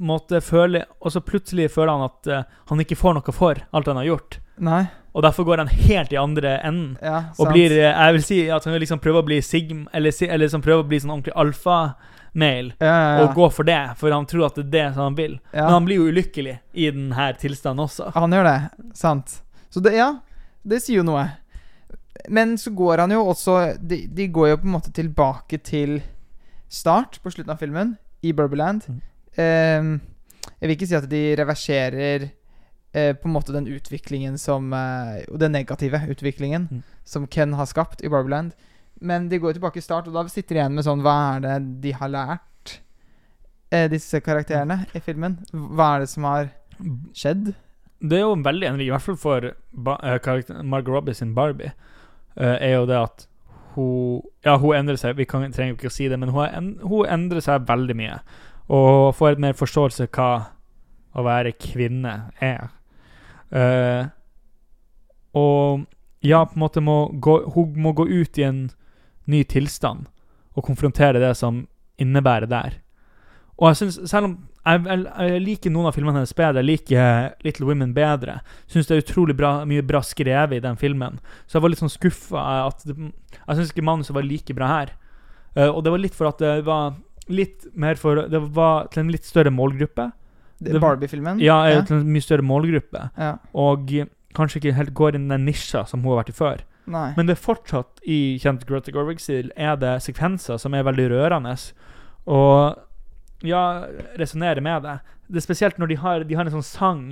måtte 0.00 0.40
føle 0.40 0.84
Og 1.00 1.12
så 1.12 1.20
plutselig 1.20 1.70
føler 1.70 1.92
han 1.92 2.02
at 2.08 2.26
uh, 2.26 2.42
han 2.70 2.80
ikke 2.80 2.96
får 2.96 3.14
noe 3.18 3.32
for 3.36 3.58
alt 3.72 3.86
han 3.86 3.96
har 4.00 4.04
gjort. 4.08 4.38
Nei. 4.56 4.86
Og 5.12 5.22
derfor 5.22 5.44
går 5.44 5.58
han 5.58 5.68
helt 5.68 6.12
i 6.12 6.16
andre 6.16 6.54
enden. 6.64 6.96
Ja, 7.02 7.24
Og 7.38 7.50
blir, 7.52 7.70
uh, 7.70 7.90
jeg 7.90 8.12
vil 8.16 8.22
si 8.24 8.38
at 8.50 8.64
han 8.64 8.78
liksom 8.80 8.98
prøver 9.02 9.20
å 9.20 9.26
bli 9.26 9.40
sigm, 9.42 9.86
eller, 9.92 10.14
eller 10.22 10.46
liksom 10.46 10.62
prøver 10.62 10.84
å 10.84 10.88
bli 10.88 11.00
sånn 11.02 11.12
ordentlig 11.12 11.34
alfa-mail. 11.36 12.72
ja, 12.80 12.86
ja, 12.86 13.10
ja. 13.18 13.24
Og 13.26 13.34
gå 13.34 13.50
for 13.52 13.64
det, 13.68 13.80
for 14.00 14.10
han 14.14 14.26
tror 14.26 14.46
at 14.46 14.56
det 14.56 14.64
er 14.64 14.70
det 14.76 14.94
som 14.94 15.02
han 15.10 15.18
vil. 15.18 15.38
ja. 15.52 15.64
Men 15.64 15.72
han 15.72 15.84
blir 15.84 15.96
jo 16.00 16.08
ulykkelig 16.08 16.58
i 16.72 16.90
denne 16.90 17.28
tilstanden 17.40 17.84
også. 17.84 18.10
Han 18.14 18.32
gjør 18.32 18.44
det. 18.48 18.58
Sant. 18.94 19.42
Så 19.70 19.80
det, 19.84 19.96
ja, 19.98 20.14
det 20.62 20.80
sier 20.82 21.02
jo 21.02 21.06
noe. 21.06 21.26
Men 22.28 22.56
så 22.58 22.70
går 22.70 22.98
han 23.04 23.12
jo 23.12 23.20
også 23.32 23.76
de, 23.80 24.06
de 24.06 24.26
går 24.28 24.48
jo 24.54 24.56
på 24.62 24.66
en 24.68 24.74
måte 24.78 24.92
tilbake 24.92 25.58
til 25.64 26.00
start 26.70 27.18
på 27.22 27.32
slutten 27.34 27.52
av 27.52 27.60
filmen, 27.60 27.96
i 28.22 28.32
Burberland. 28.36 28.84
Mm. 28.88 29.00
Eh, 29.34 30.46
jeg 30.60 30.68
vil 30.68 30.76
ikke 30.76 30.88
si 30.90 30.96
at 30.98 31.08
de 31.10 31.22
reverserer 31.40 32.26
eh, 32.92 33.12
på 33.16 33.28
en 33.28 33.34
måte 33.34 33.54
den 33.54 33.68
utviklingen 33.70 34.36
som 34.40 34.72
eh, 34.76 35.22
Og 35.30 35.38
den 35.40 35.52
negative 35.56 36.00
utviklingen 36.10 36.68
Mm. 36.70 36.82
som 37.04 37.26
Ken 37.26 37.54
har 37.54 37.66
skapt 37.66 38.02
i 38.04 38.08
Burberland. 38.08 38.52
Men 39.00 39.28
de 39.28 39.38
går 39.38 39.54
tilbake 39.56 39.78
i 39.80 39.84
start, 39.84 40.08
og 40.08 40.14
da 40.14 40.26
sitter 40.28 40.54
de 40.54 40.60
igjen 40.60 40.74
med 40.76 40.84
sånn 40.84 41.00
Hva 41.02 41.36
er 41.36 41.40
det 41.40 41.80
de 41.80 41.92
har 41.96 42.08
lært, 42.12 42.80
eh, 43.72 43.88
disse 43.88 44.20
karakterene 44.20 44.86
i 44.94 45.00
filmen? 45.00 45.38
Hva 45.52 45.94
er 45.96 46.00
det 46.04 46.10
som 46.12 46.24
har 46.28 46.50
skjedd? 47.16 47.54
Det 48.00 48.16
er 48.18 48.26
jo 48.26 48.36
veldig 48.36 48.68
enig 48.68 48.86
i 48.86 48.90
hvert 48.92 49.02
fall 49.04 49.16
for 49.20 49.50
ba 49.72 49.96
eh, 50.02 50.62
Margot 50.62 50.92
Robbie 50.94 51.14
sin 51.14 51.34
Barbie, 51.34 51.72
eh, 52.36 52.56
er 52.60 52.74
jo 52.76 52.86
det 52.86 52.96
at 52.96 53.26
hun 53.80 54.22
Ja, 54.44 54.56
hun 54.56 54.76
endrer 54.76 54.96
seg, 54.96 55.18
vi 55.18 55.26
kan, 55.28 55.44
trenger 55.52 55.76
ikke 55.76 55.90
å 55.90 55.92
si 55.92 56.08
det, 56.08 56.16
men 56.20 56.32
hun, 56.32 56.46
en, 56.46 56.70
hun 56.80 57.08
endrer 57.08 57.44
seg 57.44 57.66
veldig 57.68 57.96
mye. 57.98 58.20
Og 58.72 59.10
får 59.18 59.34
et 59.34 59.42
mer 59.42 59.56
forståelse 59.58 60.06
hva 60.14 60.30
å 61.12 61.24
være 61.26 61.56
kvinne 61.58 62.14
er. 62.40 62.70
Uh, 63.50 64.06
og 65.36 65.84
ja, 66.22 66.44
på 66.44 66.56
en 66.56 66.62
måte 66.62 66.82
må 66.84 67.10
gå, 67.12 67.36
hun 67.54 67.74
må 67.82 67.92
gå 67.96 68.06
ut 68.08 68.38
i 68.38 68.46
en 68.46 68.62
ny 69.30 69.42
tilstand 69.48 70.06
og 70.56 70.66
konfrontere 70.66 71.22
det 71.22 71.34
som 71.38 71.64
innebærer 72.00 72.50
der. 72.50 72.78
Og 73.60 73.68
jeg 73.68 73.76
synes, 73.76 73.98
selv 74.08 74.30
om 74.30 74.36
jeg, 74.64 74.80
jeg, 74.86 75.02
jeg 75.30 75.42
liker 75.44 75.72
noen 75.72 75.88
av 75.90 75.96
filmene 75.96 76.20
hennes 76.20 76.36
bedre, 76.36 76.62
jeg 76.62 76.68
liker 76.68 77.34
Little 77.44 77.68
Women 77.68 77.92
bedre, 77.96 78.38
syns 78.70 78.88
det 78.88 78.96
er 78.96 79.02
utrolig 79.04 79.36
bra, 79.36 79.52
mye 79.68 79.84
bra 79.84 80.00
skrevet 80.04 80.56
i 80.56 80.64
den 80.64 80.78
filmen. 80.80 81.18
Så 81.44 81.58
jeg 81.58 81.64
var 81.64 81.72
litt 81.72 81.82
sånn 81.82 81.92
skuffa 81.92 82.44
Jeg 82.88 83.58
syns 83.58 83.72
ikke 83.72 83.84
manuset 83.84 84.16
var 84.16 84.24
like 84.24 84.56
bra 84.56 84.70
her. 84.70 84.94
Uh, 85.56 85.68
og 85.68 85.82
det 85.84 85.92
var 85.92 86.04
litt 86.04 86.16
for 86.16 86.30
at 86.30 86.40
det 86.40 86.54
var 86.64 86.94
litt 87.30 87.66
mer 87.78 87.98
for 87.98 88.24
Det 88.30 88.40
var 88.54 88.88
til 88.94 89.04
en 89.04 89.12
litt 89.12 89.28
større 89.28 89.52
målgruppe. 89.54 90.08
Barbie-filmen? 90.60 91.40
Ja, 91.40 91.62
ja, 91.68 91.84
til 91.86 92.00
en 92.00 92.08
mye 92.12 92.24
større 92.24 92.44
målgruppe. 92.44 93.10
ja. 93.18 93.36
Og 93.56 93.92
kanskje 94.36 94.60
ikke 94.60 94.76
helt 94.76 94.92
går 94.94 95.16
inn 95.18 95.26
i 95.26 95.34
den 95.34 95.48
nisja 95.48 95.82
som 95.88 96.04
hun 96.04 96.12
har 96.12 96.20
vært 96.22 96.30
i 96.30 96.36
før. 96.36 96.60
Nei. 96.90 97.08
Men 97.16 97.26
det 97.26 97.36
er 97.36 97.42
fortsatt 97.42 98.02
i 98.06 98.38
kjent 98.42 98.62
Greta 98.68 98.92
Gerwig-stil 98.94 99.50
er 99.58 99.74
det 99.80 99.96
sekvenser 100.04 100.58
som 100.60 100.74
er 100.74 100.86
veldig 100.86 101.08
rørende. 101.12 101.54
Og 102.30 102.78
ja, 103.46 103.86
resonnerer 104.20 104.60
med 104.60 104.82
det. 104.82 104.98
Det 105.30 105.40
er 105.40 105.46
spesielt 105.46 105.78
når 105.78 105.92
de 105.92 105.98
har, 106.02 106.24
de 106.24 106.36
har 106.38 106.46
en 106.46 106.56
sånn 106.58 106.66
sang, 106.66 107.04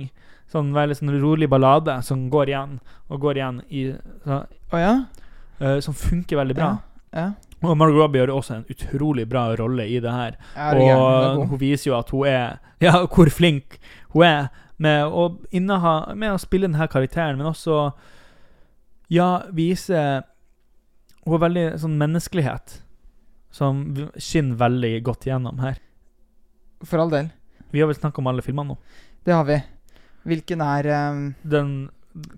sånn 0.51 0.71
veldig 0.75 0.97
sånn 0.99 1.13
rolig 1.21 1.49
ballade, 1.49 1.99
som 2.05 2.27
går 2.31 2.51
igjen 2.51 2.79
og 3.09 3.21
går 3.23 3.39
igjen 3.39 3.61
i 3.69 3.85
så, 4.25 4.43
oh, 4.71 4.79
ja? 4.79 4.95
uh, 5.61 5.77
Som 5.83 5.97
funker 5.97 6.41
veldig 6.41 6.57
bra. 6.57 6.71
Ja. 7.13 7.19
ja. 7.19 7.27
Og 7.59 7.75
Margot 7.75 7.99
Robbie 7.99 8.21
gjør 8.21 8.37
også 8.37 8.55
en 8.55 8.67
utrolig 8.71 9.25
bra 9.29 9.49
rolle 9.59 9.87
i 9.89 9.99
det 9.99 10.11
her. 10.13 10.37
Er 10.55 10.79
er 10.79 11.39
Og 11.39 11.47
hun 11.51 11.59
viser 11.59 11.91
jo 11.91 11.97
at 11.97 12.11
hun 12.13 12.27
er 12.27 12.59
Ja, 12.85 13.05
hvor 13.05 13.29
flink 13.29 13.79
hun 14.13 14.23
er 14.23 14.47
med 14.79 15.11
å 15.11 15.25
inneha 15.51 16.13
Med 16.15 16.31
å 16.31 16.39
spille 16.39 16.69
denne 16.69 16.87
karakteren, 16.87 17.37
men 17.37 17.49
også 17.49 17.91
Ja, 19.11 19.43
vise 19.51 20.23
Hun 21.25 21.35
har 21.35 21.43
veldig 21.49 21.65
sånn 21.81 21.97
menneskelighet 21.99 22.79
som 23.51 23.81
skinner 24.21 24.59
veldig 24.61 24.91
godt 25.03 25.25
gjennom 25.25 25.57
her. 25.57 25.79
For 26.85 27.01
all 27.01 27.11
del. 27.11 27.29
Vi 27.71 27.81
har 27.81 27.89
vel 27.89 27.97
snakka 27.97 28.21
om 28.21 28.29
alle 28.31 28.43
filmene 28.45 28.73
nå. 28.73 28.77
Det 29.27 29.35
har 29.35 29.45
vi. 29.47 29.59
Hvilken 30.29 30.61
er 30.63 30.89
um, 31.11 31.23
Den 31.43 31.89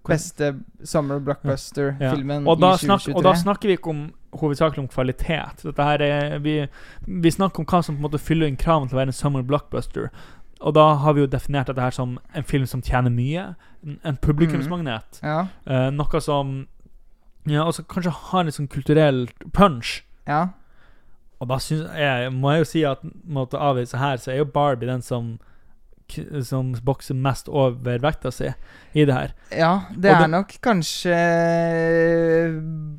Beste 0.06 0.56
summer 0.84 1.22
blockbuster-filmen 1.24 2.44
ja. 2.44 2.56
ja. 2.60 2.74
i 2.76 2.82
2023. 2.82 3.16
og 3.16 3.24
da 3.24 3.32
snakker 3.40 3.72
vi 3.72 3.78
ikke 3.80 3.94
om 3.94 4.02
hovedsakelig 4.42 4.84
om 4.84 4.90
kvalitet. 4.92 5.64
Er, 5.80 6.38
vi, 6.44 6.58
vi 7.08 7.32
snakker 7.32 7.64
om 7.64 7.68
hva 7.70 7.80
som 7.82 7.96
på 7.96 8.02
en 8.02 8.08
måte 8.10 8.22
fyller 8.22 8.52
inn 8.52 8.60
kravene 8.60 8.92
til 8.92 8.98
å 8.98 9.02
være 9.02 9.14
en 9.14 9.18
summer 9.18 9.46
blockbuster. 9.48 10.12
Og 10.62 10.76
da 10.78 10.86
har 11.02 11.16
vi 11.18 11.24
jo 11.24 11.32
definert 11.32 11.72
dette 11.72 11.82
her 11.82 11.96
som 11.96 12.20
en 12.38 12.46
film 12.48 12.68
som 12.70 12.84
tjener 12.86 13.14
mye. 13.14 13.48
En, 13.82 13.98
en 14.04 14.20
publikumsmagnet. 14.22 15.22
ja, 15.24 15.46
Uh, 15.66 15.90
noe 15.96 16.22
som 16.22 16.66
ja, 17.50 17.64
også 17.64 17.88
kanskje 17.90 18.14
har 18.14 18.46
litt 18.46 18.60
sånn 18.60 18.70
kulturell 18.72 19.28
punch. 19.56 20.02
ja. 20.30 20.50
Og 21.42 21.50
da 21.50 21.58
synes 21.58 21.88
jeg, 21.98 22.34
må 22.38 22.52
jeg 22.54 22.62
jo 22.64 22.68
si 22.70 22.84
at 22.86 23.02
måtte 23.26 23.58
avvise 23.58 23.98
her, 23.98 24.20
så 24.22 24.32
er 24.34 24.44
jo 24.44 24.52
Barbie 24.52 24.90
den 24.90 25.02
som 25.06 25.40
som 26.44 26.74
bokser 26.84 27.16
mest 27.16 27.48
over 27.48 28.02
vekta 28.04 28.32
si 28.36 28.50
i 28.92 29.06
det 29.08 29.14
her. 29.16 29.30
Ja, 29.56 29.70
det 29.96 30.12
Og 30.12 30.24
er 30.26 30.28
nok 30.28 30.50
kanskje 30.60 31.16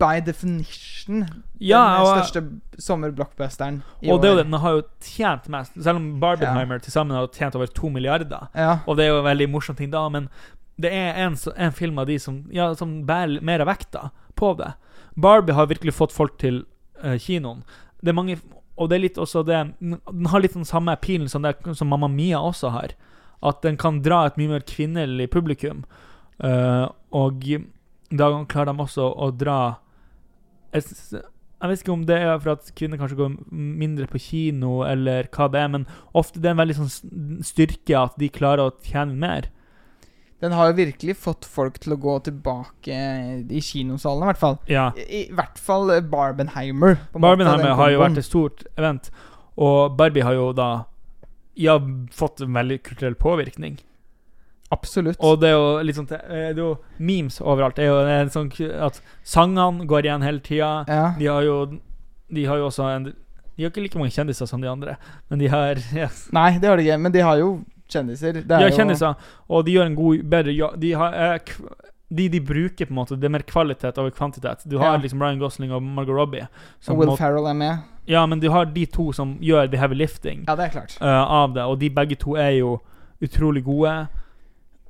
by 0.01 0.22
definition 0.24 1.26
Ja, 1.61 1.82
den 1.82 2.07
og, 2.07 2.09
største 2.16 2.43
sommerblockbusteren 2.82 3.82
i 4.03 4.11
og 4.11 4.22
det 4.22 4.30
er 4.30 4.32
jo 4.32 4.38
år. 4.40 4.43
den 4.49 4.59
har 4.64 4.78
jo 4.78 4.82
tjent 5.05 5.49
mest. 5.53 5.76
Selv 5.76 6.01
om 6.01 6.09
Barbenheimer 6.20 6.80
til 6.82 6.93
sammen 6.95 7.16
har 7.16 7.28
tjent 7.36 7.55
over 7.55 7.66
to 7.66 7.88
milliarder. 7.93 8.49
Ja, 8.55 8.78
Og 8.86 8.97
det 8.97 9.07
er 9.07 9.12
jo 9.12 9.20
en 9.20 9.28
veldig 9.28 9.51
morsom 9.51 9.76
ting 9.76 9.93
da, 9.93 10.09
men 10.09 10.28
det 10.80 10.90
er 10.93 11.20
en, 11.26 11.36
en 11.57 11.72
film 11.72 11.99
av 11.99 12.07
de 12.09 12.18
som, 12.18 12.47
ja, 12.51 12.72
som 12.74 13.03
bærer 13.07 13.43
mer 13.45 13.61
av 13.61 13.68
vekta 13.70 14.11
på 14.34 14.55
det. 14.59 14.72
Barbie 15.14 15.55
har 15.55 15.68
virkelig 15.68 15.95
fått 15.95 16.12
folk 16.12 16.38
til 16.40 16.64
uh, 17.05 17.18
kinoen. 17.20 17.62
Det 18.03 18.11
er 18.11 18.19
mange 18.19 18.39
Og 18.77 18.89
det 18.91 18.97
er 18.97 19.03
litt 19.05 19.19
også 19.21 19.45
det 19.47 19.59
Den 19.81 20.27
har 20.33 20.43
litt 20.43 20.57
den 20.57 20.67
samme 20.67 20.95
pilen 20.99 21.29
som, 21.31 21.47
som 21.75 21.89
Mamma 21.89 22.09
Mia 22.11 22.41
også 22.41 22.73
har. 22.75 22.97
At 23.43 23.63
den 23.63 23.77
kan 23.77 24.01
dra 24.03 24.25
et 24.27 24.39
mye 24.41 24.55
mer 24.55 24.65
kvinnelig 24.67 25.29
publikum. 25.31 25.85
Uh, 26.43 26.89
og 27.15 27.45
da 28.11 28.31
klarer 28.51 28.73
de 28.73 28.83
også 28.83 29.07
å 29.07 29.31
dra 29.35 29.59
jeg, 30.73 30.87
jeg 31.63 31.71
vet 31.71 31.83
ikke 31.85 31.95
om 31.95 32.05
det 32.09 32.17
er 32.19 32.39
for 32.43 32.57
at 32.57 32.71
kvinner 32.75 32.99
kanskje 32.99 33.19
går 33.21 33.35
mindre 33.53 34.09
på 34.11 34.19
kino, 34.25 34.81
eller 34.83 35.29
hva 35.31 35.47
det 35.53 35.61
er, 35.61 35.69
men 35.71 35.85
ofte 36.19 36.41
det 36.41 36.49
er 36.49 36.57
en 36.57 36.63
veldig 36.63 36.79
sånn 36.81 37.43
styrke 37.47 38.01
at 38.01 38.17
de 38.19 38.31
klarer 38.35 38.65
å 38.67 38.73
tjene 38.83 39.15
mer. 39.15 39.47
Den 40.43 40.55
har 40.59 40.72
jo 40.72 40.78
virkelig 40.80 41.14
fått 41.22 41.47
folk 41.47 41.76
til 41.82 41.95
å 41.95 42.01
gå 42.03 42.16
tilbake 42.26 42.97
i 43.47 43.61
kinosalene, 43.62 44.26
i 44.26 44.30
hvert 44.32 44.40
fall. 44.40 44.57
Ja. 44.66 44.88
I, 44.99 45.28
i 45.28 45.36
hvert 45.38 45.61
fall 45.62 45.93
eh, 45.95 46.03
Barbenheimer. 46.03 46.97
en 46.97 47.05
måte, 47.07 47.22
Barbenheimer 47.22 47.76
har 47.78 47.93
jo 47.95 48.01
vært 48.03 48.18
et 48.18 48.26
stort 48.26 48.64
event, 48.74 49.12
og 49.55 49.95
Barbie 50.01 50.26
har 50.26 50.34
jo 50.34 50.51
da 50.57 50.70
ja, 51.55 51.76
fått 52.11 52.43
en 52.43 52.59
veldig 52.59 52.80
kulturell 52.82 53.14
påvirkning. 53.14 53.78
Absolutt. 54.72 55.20
Og 55.20 55.38
det 55.43 55.51
er 55.53 55.59
jo 55.59 55.64
litt 55.84 55.99
sånn 55.99 56.07
Det 56.09 56.18
er 56.32 56.57
jo 56.57 56.70
memes 56.97 57.36
overalt. 57.45 57.76
Det 57.76 57.84
er 57.84 57.90
jo 57.90 57.99
en 58.09 58.30
sånn 58.32 58.49
at 58.80 59.03
sangene 59.20 59.84
går 59.88 60.09
igjen 60.09 60.24
hele 60.24 60.40
tida. 60.40 60.70
ja. 60.88 61.11
De 61.18 61.28
har 61.28 61.45
jo 61.45 61.57
De 62.32 62.47
har 62.49 62.57
jo 62.57 62.70
også 62.70 62.86
en 62.88 63.11
De 63.12 63.66
har 63.66 63.68
ikke 63.68 63.84
like 63.84 64.01
mange 64.01 64.14
kjendiser 64.14 64.49
som 64.49 64.62
de 64.64 64.70
andre, 64.70 64.97
men 65.28 65.38
de 65.38 65.51
har 65.53 65.76
yes. 66.01 66.24
Nei, 66.32 66.57
det 66.59 66.70
har 66.70 66.80
de 66.80 66.88
ikke, 66.88 66.99
men 67.05 67.12
de 67.12 67.20
har 67.20 67.36
jo 67.36 67.51
kjendiser. 67.93 68.43
Er 68.43 68.59
har 68.66 68.70
kjendiser, 68.76 69.14
og 69.49 69.64
de 69.66 69.72
gjør 69.76 69.86
en 69.90 69.97
god 69.99 70.22
bedre 70.32 70.53
jobb. 70.57 70.78
De, 70.80 70.93
har, 70.93 71.14
eh, 71.14 71.55
de 72.12 72.28
de 72.28 72.40
bruker, 72.40 72.86
på 72.86 72.90
en 72.93 72.99
måte, 72.99 73.16
det 73.20 73.24
er 73.24 73.32
mer 73.36 73.45
kvalitet 73.49 73.99
over 73.99 74.11
kvantitet. 74.11 74.64
Du 74.68 74.78
har 74.78 74.97
Ja. 74.97 75.01
liksom 75.03 75.20
Ryan 75.22 75.38
Gosling 75.40 75.72
og 75.72 75.82
Margot 75.82 76.14
Robbie. 76.16 76.47
som 76.80 76.97
Og 76.97 77.05
Will 77.07 77.16
Ferrell 77.16 77.47
er 77.47 77.55
med. 77.55 77.78
ja, 78.09 78.26
men 78.26 78.40
du 78.40 78.51
har 78.51 78.64
de 78.66 78.86
to 78.86 79.12
som 79.12 79.38
gjør 79.40 79.70
the 79.70 79.78
heavy 79.78 79.95
lifting 79.95 80.45
Ja, 80.49 80.55
det 80.57 80.64
er 80.66 80.68
klart. 80.80 80.99
Uh, 81.01 81.07
av 81.09 81.55
det, 81.55 81.62
og 81.62 81.78
de 81.80 81.88
begge 81.90 82.16
to 82.16 82.34
er 82.36 82.51
jo 82.59 82.80
utrolig 83.22 83.64
gode. 83.64 84.09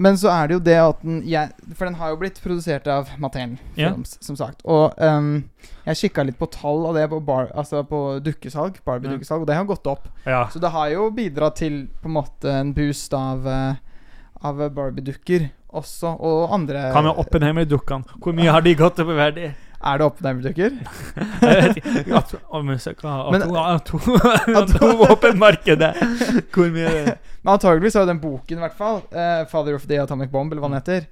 Men 0.02 0.18
så 0.18 0.32
er 0.32 0.48
det 0.48 0.56
jo 0.56 0.62
det 0.66 0.76
at 0.82 1.02
den 1.04 1.20
jeg, 1.28 1.52
For 1.78 1.86
den 1.86 1.96
har 2.00 2.12
jo 2.12 2.18
blitt 2.22 2.40
produsert 2.42 2.88
av 2.90 3.12
Mattel. 3.22 3.54
Films, 3.76 4.16
som 4.24 4.38
sagt. 4.38 4.64
Og 4.66 4.96
um, 4.98 5.44
jeg 5.86 6.00
kikka 6.04 6.26
litt 6.26 6.38
på 6.40 6.48
tall 6.52 6.84
av 6.88 6.98
det 6.98 7.08
på, 7.12 7.20
bar, 7.24 7.50
altså 7.58 7.82
på 7.86 8.02
dukkesalg, 8.24 8.78
Barbie-dukkesalg, 8.86 9.44
og 9.44 9.50
det 9.50 9.58
har 9.58 9.66
gått 9.68 9.88
opp. 9.90 10.06
Ja. 10.26 10.44
Så 10.52 10.62
det 10.62 10.72
har 10.74 10.90
jo 10.92 11.08
bidratt 11.14 11.58
til 11.62 11.84
på 12.02 12.10
en 12.10 12.16
måte 12.18 12.52
en 12.52 12.72
boost 12.76 13.14
av, 13.18 13.46
eh, 13.48 13.74
av 14.42 14.62
Barbie-dukker 14.74 15.50
også, 15.72 16.14
og 16.20 16.54
andre 16.54 16.88
Hva 16.92 17.02
med 17.06 17.20
Oppenheimer-dukkene? 17.24 18.18
Hvor 18.22 18.36
mye 18.36 18.52
har 18.52 18.64
de 18.64 18.74
gått 18.78 19.00
opp 19.02 19.12
i 19.12 19.18
verdi? 19.18 19.50
Er 19.82 19.98
det 19.98 20.06
Oppenheimer-dukker? 20.06 20.70
Atomvåpenmarkedet! 24.62 25.92
Hvor 26.54 26.70
mye 26.70 26.86
er 26.86 27.04
det? 27.10 27.16
Men 27.42 27.52
antageligvis 27.56 27.96
har 27.98 28.04
jo 28.06 28.10
den 28.12 28.20
boken, 28.22 28.58
i 28.60 28.62
hvert 28.62 28.78
fall, 28.78 29.02
uh, 29.10 29.42
'Father 29.50 29.74
of 29.74 29.86
the 29.90 29.98
Atomic 30.02 30.30
Bomb', 30.30 30.52
eller 30.54 30.62
hva 30.62 30.70
den 30.70 30.78
heter, 30.78 31.06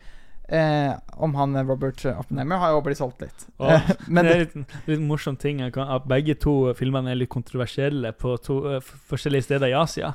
eh, 0.50 0.92
om 1.18 1.34
han 1.34 1.56
eh, 1.56 1.66
Robert 1.66 2.04
Oppenheimer, 2.06 2.58
har 2.62 2.70
jo 2.76 2.80
blitt 2.86 2.98
solgt 3.02 3.20
litt. 3.26 3.46
Oh, 3.58 3.70
Eh, 3.74 3.90
men 4.14 4.24
det 4.24 4.32
er 4.36 4.40
en 4.40 4.46
litt, 4.66 4.74
litt 4.86 5.00
morsom 5.02 5.36
ting 5.38 5.58
kan- 5.74 5.90
at 5.90 6.06
begge 6.10 6.34
to 6.38 6.72
filmene 6.78 7.10
er 7.10 7.18
litt 7.18 7.30
kontroversielle 7.34 8.12
på 8.12 8.36
to 8.42 8.60
uh, 8.76 8.80
forskjellige 9.10 9.48
steder 9.50 9.66
i 9.72 9.78
Asia. 9.78 10.14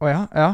Oh, 0.00 0.08
ja? 0.10 0.26
Ja. 0.34 0.50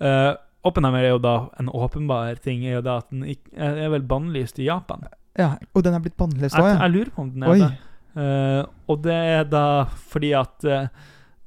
Uh, 0.00 0.34
Oppenheimer 0.66 1.04
er 1.04 1.12
jo 1.14 1.18
da 1.22 1.36
en 1.60 1.68
åpenbar 1.70 2.34
ting, 2.42 2.64
er 2.66 2.80
jo 2.80 2.82
da 2.82 2.96
at 2.98 3.08
den 3.12 3.22
er 3.56 3.88
vel 3.92 4.02
bannlyst 4.02 4.58
i 4.58 4.64
Japan. 4.66 5.04
Ja. 5.38 5.50
Og 5.74 5.84
den 5.84 5.94
er 5.96 6.00
blitt 6.04 6.16
bannlyst 6.16 6.56
òg, 6.56 6.70
Jeg, 6.70 6.80
jeg 6.80 6.94
lurer 6.94 7.12
på 7.14 7.22
om 7.22 7.34
den 7.34 7.42
er 7.44 7.52
Oi. 7.52 7.58
det. 7.64 7.74
Uh, 8.16 8.62
og 8.88 9.02
det 9.04 9.16
er 9.36 9.44
da 9.44 9.66
fordi 10.08 10.32
at 10.32 10.64
uh, 10.64 10.88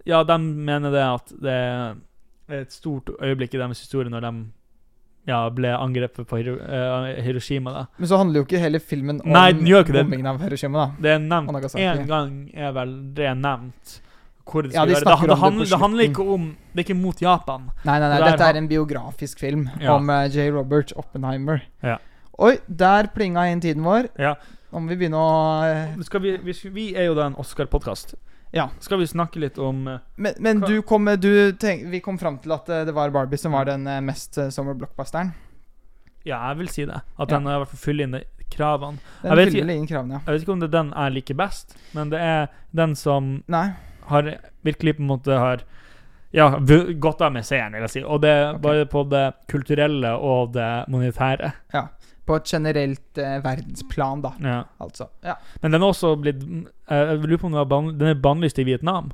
Ja, 0.06 0.22
de 0.24 0.38
mener 0.38 0.94
det 0.94 1.02
at 1.02 1.32
det 1.42 1.56
er 1.56 2.62
et 2.62 2.74
stort 2.74 3.10
øyeblikk 3.22 3.54
i 3.54 3.62
deres 3.62 3.82
historie 3.82 4.10
når 4.10 4.26
de 4.26 4.34
ja, 5.30 5.40
ble 5.54 5.72
angrepet 5.76 6.28
på 6.28 6.40
Hiro, 6.40 6.56
eh, 6.58 7.20
Hiroshima. 7.24 7.74
da 7.76 7.86
Men 7.98 8.10
så 8.10 8.18
handler 8.18 8.42
jo 8.42 8.46
ikke 8.48 8.62
hele 8.62 8.80
filmen 8.80 9.22
om 9.22 9.34
Nei, 9.36 9.54
bombingen 9.54 10.26
av 10.26 10.40
Hiroshima, 10.42 10.86
da. 10.86 11.02
Det 11.02 11.12
er 11.16 11.20
nevnt 11.20 11.76
én 11.76 12.06
gang, 12.10 12.50
er 12.54 12.72
vel 12.74 12.96
det 13.14 13.34
nevnt. 13.38 14.00
Hvor 14.50 14.66
det 14.66 14.74
Ja, 14.74 14.86
de. 14.86 14.96
Det, 14.96 15.04
det, 15.06 15.28
det 15.30 15.38
handler, 15.38 15.66
det 15.70 15.80
handler 15.80 16.04
ikke 16.08 16.24
om 16.26 16.46
Det 16.74 16.80
er 16.80 16.88
ikke 16.88 16.98
mot 16.98 17.22
Japan. 17.22 17.70
Nei, 17.86 18.00
nei, 18.00 18.10
nei, 18.10 18.32
dette 18.32 18.48
er 18.48 18.58
en 18.58 18.68
biografisk 18.68 19.40
film 19.40 19.70
Ja. 19.80 19.94
om 19.94 20.10
J. 20.10 20.50
Robert 20.56 20.94
Oppenheimer. 20.98 21.62
Ja. 21.84 22.00
Oi, 22.40 22.56
der 22.68 23.10
plinga 23.12 23.50
inn 23.52 23.60
tiden 23.60 23.84
vår. 23.84 24.08
Ja. 24.16 24.38
Nå 24.72 24.80
må 24.80 24.94
vi 24.94 24.96
begynne 25.02 25.20
å 25.20 25.32
eh, 25.68 26.20
vi, 26.24 26.38
vi, 26.46 26.54
vi 26.72 26.86
er 26.96 27.10
jo 27.10 27.16
da 27.18 27.26
en 27.28 27.36
Oscar-podkast. 27.42 28.14
Ja. 28.56 28.70
Skal 28.80 29.02
vi 29.02 29.08
snakke 29.10 29.42
litt 29.44 29.58
om 29.62 29.88
eh, 29.88 30.00
Men, 30.16 30.38
men 30.40 30.62
du 30.64 30.80
kom, 30.82 31.06
du 31.20 31.52
tenk, 31.60 31.84
vi 31.92 32.00
kom 32.06 32.18
fram 32.22 32.40
til 32.40 32.54
at 32.56 32.70
eh, 32.72 32.86
det 32.88 32.96
var 32.96 33.12
Barbie 33.12 33.38
som 33.42 33.58
var 33.58 33.68
den 33.68 33.84
mest 34.06 34.40
eh, 34.40 34.50
blockbusteren. 34.72 35.34
Ja, 36.24 36.40
jeg 36.50 36.62
vil 36.62 36.72
si 36.72 36.86
det. 36.88 37.02
At 37.18 37.28
Ja. 37.28 37.36
den 37.36 37.50
fall 37.50 37.84
fyller 37.84 38.08
inn 38.08 38.22
kravene. 38.50 39.04
Den 39.22 39.30
Jeg 39.32 39.42
vet 39.42 39.54
fyller 39.58 39.76
inn 39.76 39.88
kravene, 39.88 40.14
ja. 40.14 40.22
Jeg 40.26 40.34
vet 40.34 40.48
ikke 40.48 40.56
om 40.56 40.64
det 40.64 40.70
er 40.72 40.78
den 40.78 40.94
jeg 40.96 41.16
liker 41.18 41.40
best, 41.44 41.78
men 41.94 42.10
det 42.10 42.24
er 42.24 42.48
den 42.72 42.96
som 42.96 43.44
Nei. 43.48 43.68
har 44.10 44.32
virkelig 44.64 44.96
på 44.98 45.04
en 45.04 45.12
måte 45.12 45.38
har 45.38 45.68
ja, 46.32 46.50
gått 47.02 47.22
av 47.22 47.34
med 47.34 47.46
seieren, 47.46 47.74
vil 47.74 47.86
jeg 47.88 47.94
si. 47.98 48.04
Og 48.04 48.22
det 48.22 48.34
okay. 48.50 48.62
Bare 48.62 48.86
på 48.90 49.04
det 49.10 49.26
kulturelle 49.50 50.14
og 50.16 50.54
det 50.54 50.70
monetære. 50.88 51.54
På 52.30 52.38
et 52.38 52.46
generelt 52.52 53.18
eh, 53.18 53.40
verdensplan, 53.42 54.22
da, 54.22 54.32
Ja. 54.46 54.60
altså. 54.86 55.08
Ja. 55.26 55.36
Men 55.64 55.74
den 55.74 55.82
er 55.82 55.90
også 55.90 56.14
blitt 56.22 56.44
eh, 56.46 57.00
Jeg 57.16 57.24
lurer 57.26 57.42
på 57.42 57.50
om 57.50 57.58
den, 57.58 57.68
ban 57.72 57.90
den 57.98 58.12
er 58.14 58.20
bannlyst 58.22 58.60
i 58.62 58.68
Vietnam. 58.68 59.12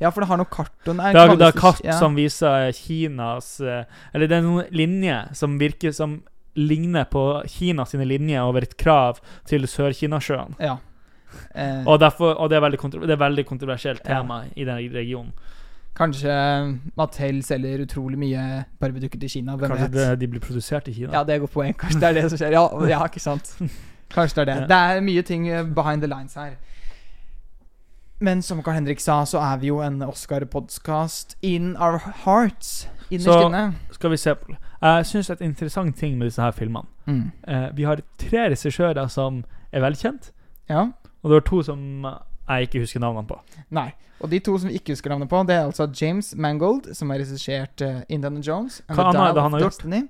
ja, 0.00 0.10
for 0.10 0.22
det 0.22 0.28
har 0.30 0.38
noe 0.40 0.48
karton 0.50 0.96
nei, 1.00 1.12
Det 1.12 1.20
er, 1.20 1.36
det 1.36 1.48
er 1.48 1.58
kart 1.58 1.82
ja. 1.84 1.98
som 1.98 2.14
viser 2.16 2.70
Kinas 2.78 3.58
eh, 3.60 3.84
Eller 4.14 4.30
det 4.30 4.38
er 4.38 4.46
noen 4.46 4.70
linjer 4.72 5.34
som 5.34 5.58
virker 5.60 5.92
som 5.92 6.22
ligner 6.56 7.04
på 7.10 7.42
Kinas 7.50 7.94
linjer 7.98 8.42
over 8.46 8.62
et 8.62 8.76
krav 8.78 9.18
til 9.44 9.66
Sør-Kinasjøen. 9.66 10.54
Ja. 10.62 10.76
Eh, 11.54 11.82
Og, 11.86 11.98
derfor, 12.00 12.36
og 12.38 12.50
det, 12.50 12.56
er 12.56 12.62
veldig 12.62 12.78
kontro 12.78 13.00
det 13.02 13.16
er 13.16 13.22
veldig 13.24 13.44
kontroversielt 13.48 14.04
tema 14.06 14.44
i 14.54 14.64
den 14.64 14.78
regionen. 14.94 15.32
Kanskje 15.96 16.34
Mattel 16.96 17.42
selger 17.42 17.82
utrolig 17.86 18.18
mye 18.18 18.64
Barbie-dukker 18.80 19.20
til 19.20 19.28
Kina. 19.30 19.56
Hvem 19.56 19.70
Kanskje 19.70 19.84
vet? 19.92 19.92
det, 20.10 20.20
de 20.20 20.28
blir 20.28 20.40
produsert 20.40 20.88
i 20.88 20.92
Kina. 20.92 21.12
Ja, 21.12 21.24
det 21.24 21.34
er 21.34 21.38
godt 21.38 21.50
poeng. 21.54 21.74
Kanskje 21.78 22.00
det 22.00 22.08
er 22.08 22.12
det 22.20 22.30
som 22.30 22.38
skjer. 22.38 22.52
Ja, 22.52 22.64
ja 22.98 23.04
ikke 23.04 23.20
sant. 23.20 23.54
Kanskje 24.10 24.34
det 24.34 24.42
er 24.42 24.44
det. 24.54 24.56
Ja. 24.60 24.66
Det 24.66 24.96
er 24.96 25.00
mye 25.06 25.22
ting 25.22 25.48
eh, 25.48 25.62
behind 25.64 26.02
the 26.02 26.06
lines 26.10 26.34
her. 26.34 26.56
Men 28.20 28.42
som 28.42 28.62
Carl 28.62 28.74
Henrik 28.78 29.00
sa, 29.00 29.24
så 29.24 29.38
er 29.42 29.56
vi 29.60 29.66
jo 29.68 29.80
en 29.82 30.02
Oscar-podkast 30.02 31.34
in 31.42 31.76
our 31.76 31.98
hearts. 32.24 32.88
Innerst 33.10 33.24
Så- 33.24 33.48
inne. 33.48 33.74
Skal 33.92 34.10
vi 34.10 34.16
se 34.16 34.34
på 34.34 34.54
Jeg 34.82 35.06
syns 35.06 35.30
et 35.30 35.40
interessant 35.40 35.96
ting 35.96 36.18
med 36.18 36.26
disse 36.26 36.42
her 36.42 36.50
filmene 36.50 36.86
Mm. 37.06 37.30
eh, 37.48 37.68
Vi 37.76 37.82
har 37.82 38.00
tre 38.18 38.48
regissører 38.50 39.06
som 39.08 39.44
er 39.72 39.80
velkjent, 39.80 40.30
Ja. 40.70 40.80
og 41.22 41.30
det 41.30 41.30
var 41.30 41.40
to 41.40 41.62
som 41.62 42.06
jeg 42.48 42.68
ikke 42.68 42.82
husker 42.84 43.00
navnene 43.00 43.26
på. 43.28 43.38
Nei. 43.74 43.90
Og 44.20 44.30
de 44.30 44.38
to 44.44 44.54
som 44.58 44.70
vi 44.70 44.78
ikke 44.78 44.94
husker 44.94 45.12
navnet 45.12 45.28
på, 45.28 45.40
det 45.48 45.56
er 45.56 45.66
altså 45.66 45.88
James 46.00 46.34
Mangold, 46.36 46.94
som 46.94 47.10
har 47.10 47.20
regissert 47.20 47.82
uh, 47.84 48.02
Indiana 48.08 48.40
Jones. 48.40 48.82
and 48.88 48.98
Hva 48.98 49.08
annet 49.10 49.22
er 49.22 49.34
det 49.36 49.42
han 49.42 49.56
har 49.56 49.64
gjort? 49.64 49.78
Destiny. 49.78 50.02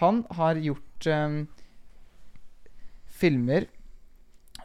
Han 0.00 0.24
har 0.36 0.60
gjort 0.60 1.06
um, 1.06 1.38
filmer 3.20 3.68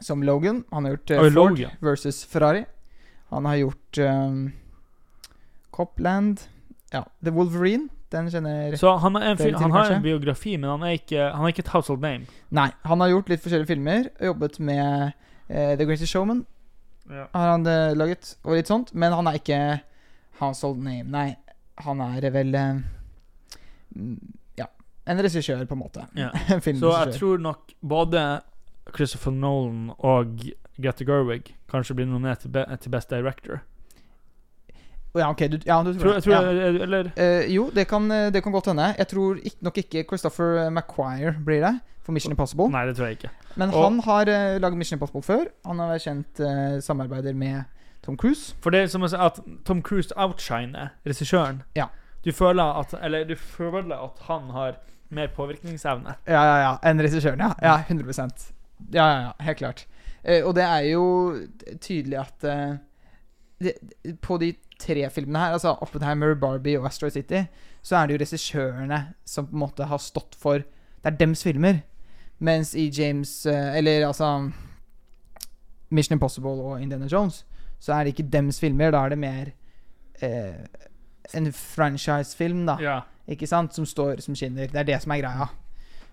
som 0.00 0.22
Logan. 0.22 0.64
Han 0.72 0.84
har 0.84 0.96
gjort 0.96 1.10
uh, 1.10 1.22
Ford 1.22 1.32
Logan. 1.32 1.70
versus 1.80 2.24
Ferrari. 2.24 2.64
Han 3.30 3.44
har 3.44 3.56
gjort 3.56 3.98
um, 3.98 4.52
Copland 5.70 6.40
Ja, 6.92 7.04
The 7.24 7.30
Wolverine 7.30 7.88
Den 8.10 8.26
kjenner 8.30 8.74
Så 8.76 8.96
han, 8.98 9.16
en, 9.16 9.36
litt 9.38 9.54
han 9.54 9.70
har 9.70 9.92
en 9.94 10.02
biografi, 10.02 10.56
men 10.58 10.70
han 10.70 10.82
er 10.82 10.96
ikke, 10.98 11.28
han 11.30 11.44
er 11.46 11.52
ikke 11.54 11.62
et 11.62 11.70
household 11.70 12.02
name. 12.02 12.26
Nei, 12.50 12.72
han 12.82 13.00
har 13.00 13.12
gjort 13.12 13.30
litt 13.30 13.44
forskjellige 13.44 13.70
filmer. 13.70 14.08
Jobbet 14.18 14.58
med 14.58 15.12
uh, 15.46 15.76
The 15.78 15.86
Greatest 15.86 16.10
Showman, 16.10 16.42
har 17.08 17.48
han 17.52 17.66
eh, 17.66 17.92
laget, 17.96 18.34
og 18.44 18.58
litt 18.58 18.70
sånt. 18.70 18.92
Men 18.94 19.14
han 19.16 19.30
er 19.30 19.38
ikke 19.40 19.60
household 20.40 20.82
name. 20.84 21.08
Nei, 21.10 21.28
han 21.84 22.02
er 22.04 22.28
vel 22.34 22.54
eh, 22.54 22.82
mm, 23.96 24.18
Ja, 24.60 24.68
en 25.10 25.22
regissør, 25.24 25.64
på 25.66 25.78
en 25.78 25.82
måte. 25.84 26.06
Ja. 26.18 26.30
En 26.54 26.62
Så 26.62 26.92
jeg 26.92 27.16
tror 27.18 27.42
nok 27.42 27.74
både 27.80 28.24
Christopher 28.94 29.34
Nolan 29.34 29.90
og 29.98 30.40
Greta 30.80 31.04
Gerwig 31.04 31.54
kanskje 31.70 31.94
blir 31.98 32.08
nominert 32.08 32.42
til 32.42 32.90
Best 32.90 33.10
Director. 33.10 33.60
Ja, 35.14 35.30
ok, 35.30 35.38
du, 35.50 35.58
ja, 35.66 35.82
du 35.82 35.92
Tror, 35.98 36.12
tror, 36.12 36.20
tror. 36.20 36.32
Ja. 36.34 36.50
jeg, 36.52 36.80
eller 36.86 37.10
Eh, 37.16 37.50
jo, 37.54 37.70
det 37.74 37.88
kan, 37.88 38.10
eh, 38.10 38.30
det 38.32 38.42
kan 38.42 38.52
godt 38.52 38.66
hende. 38.66 38.94
Jeg 38.98 39.08
tror 39.08 39.36
ikke, 39.42 39.56
nok 39.60 39.78
ikke 39.78 40.04
Christopher 40.08 40.70
Maguire 40.70 41.34
blir 41.44 41.60
det 41.60 41.80
for 42.02 42.12
Mission 42.12 42.32
Impossible. 42.32 42.68
Nei, 42.70 42.86
det 42.86 42.96
tror 42.96 43.06
jeg 43.06 43.12
ikke. 43.18 43.30
Men 43.56 43.70
Og- 43.74 43.84
han 43.84 43.98
har 44.00 44.20
uh, 44.28 44.60
lagd 44.60 44.74
Mission 44.76 44.96
Impossible 44.96 45.22
før. 45.22 45.44
Han 45.66 45.78
har 45.78 45.88
vært 45.90 46.02
kjent 46.06 46.40
uh, 46.40 46.80
samarbeider 46.80 47.34
med 47.34 47.62
Tom 48.02 48.16
Cruise. 48.16 48.54
For 48.62 48.70
det 48.70 48.80
er 48.82 48.86
som 48.86 49.02
å 49.02 49.08
si 49.10 49.16
at 49.16 49.40
Tom 49.66 49.82
Cruise 49.82 50.12
outshiner 50.16 50.88
regissøren. 51.06 51.62
Ja. 51.76 51.86
Du 52.24 52.32
føler 52.32 52.78
at 52.80 52.94
Eller 53.02 53.24
du 53.24 53.34
føler 53.36 53.96
at 53.96 54.18
han 54.28 54.50
har 54.50 54.78
mer 55.10 55.26
påvirkningsevne. 55.36 56.14
Ja, 56.28 56.42
ja, 56.44 56.56
ja. 56.62 56.76
Enn 56.84 57.00
regissøren, 57.02 57.40
ja. 57.40 57.52
Ja, 57.62 57.82
100 57.88 58.54
Ja, 58.92 59.06
ja, 59.12 59.20
ja. 59.20 59.32
Helt 59.40 59.58
klart. 59.58 59.86
Uh, 60.28 60.46
og 60.46 60.54
det 60.54 60.62
er 60.64 60.80
jo 60.92 61.36
tydelig 61.80 62.18
at 62.18 62.44
uh, 62.44 62.76
det, 63.60 63.74
På 64.22 64.38
de 64.38 64.54
tre 64.80 65.04
filmene 65.12 65.38
her, 65.42 65.54
altså 65.56 65.76
Oppenheimer, 65.84 66.34
Barbie 66.34 66.78
og 66.80 66.88
Asteroid 66.88 67.12
City, 67.18 67.44
så 67.82 67.96
er 67.96 68.06
det 68.06 68.16
jo 68.16 68.24
regissørene 68.24 69.00
som 69.28 69.46
på 69.46 69.56
en 69.56 69.62
måte 69.64 69.88
har 69.88 70.02
stått 70.02 70.36
for 70.38 70.64
Det 71.00 71.08
er 71.08 71.16
dems 71.16 71.42
filmer. 71.42 71.80
Mens 72.40 72.74
i 72.74 72.90
James 72.92 73.46
eh, 73.46 73.76
Eller 73.76 74.06
altså 74.06 74.50
Mission 75.90 76.14
Impossible 76.14 76.50
og 76.50 76.82
Indiana 76.82 77.06
Jones, 77.12 77.46
så 77.80 77.92
er 77.94 78.04
det 78.04 78.12
ikke 78.14 78.30
dems 78.32 78.60
filmer. 78.60 78.90
Da 78.90 79.04
er 79.04 79.08
det 79.08 79.18
mer 79.18 79.50
eh, 80.22 80.66
en 81.34 81.52
franchise-film, 81.52 82.66
da. 82.66 82.76
Ja. 82.80 83.00
Ikke 83.28 83.46
sant? 83.46 83.74
Som 83.74 83.86
står 83.86 84.20
som 84.20 84.34
skinner. 84.34 84.66
Det 84.66 84.76
er 84.76 84.88
det 84.88 85.00
som 85.02 85.12
er 85.12 85.22
greia. 85.22 85.48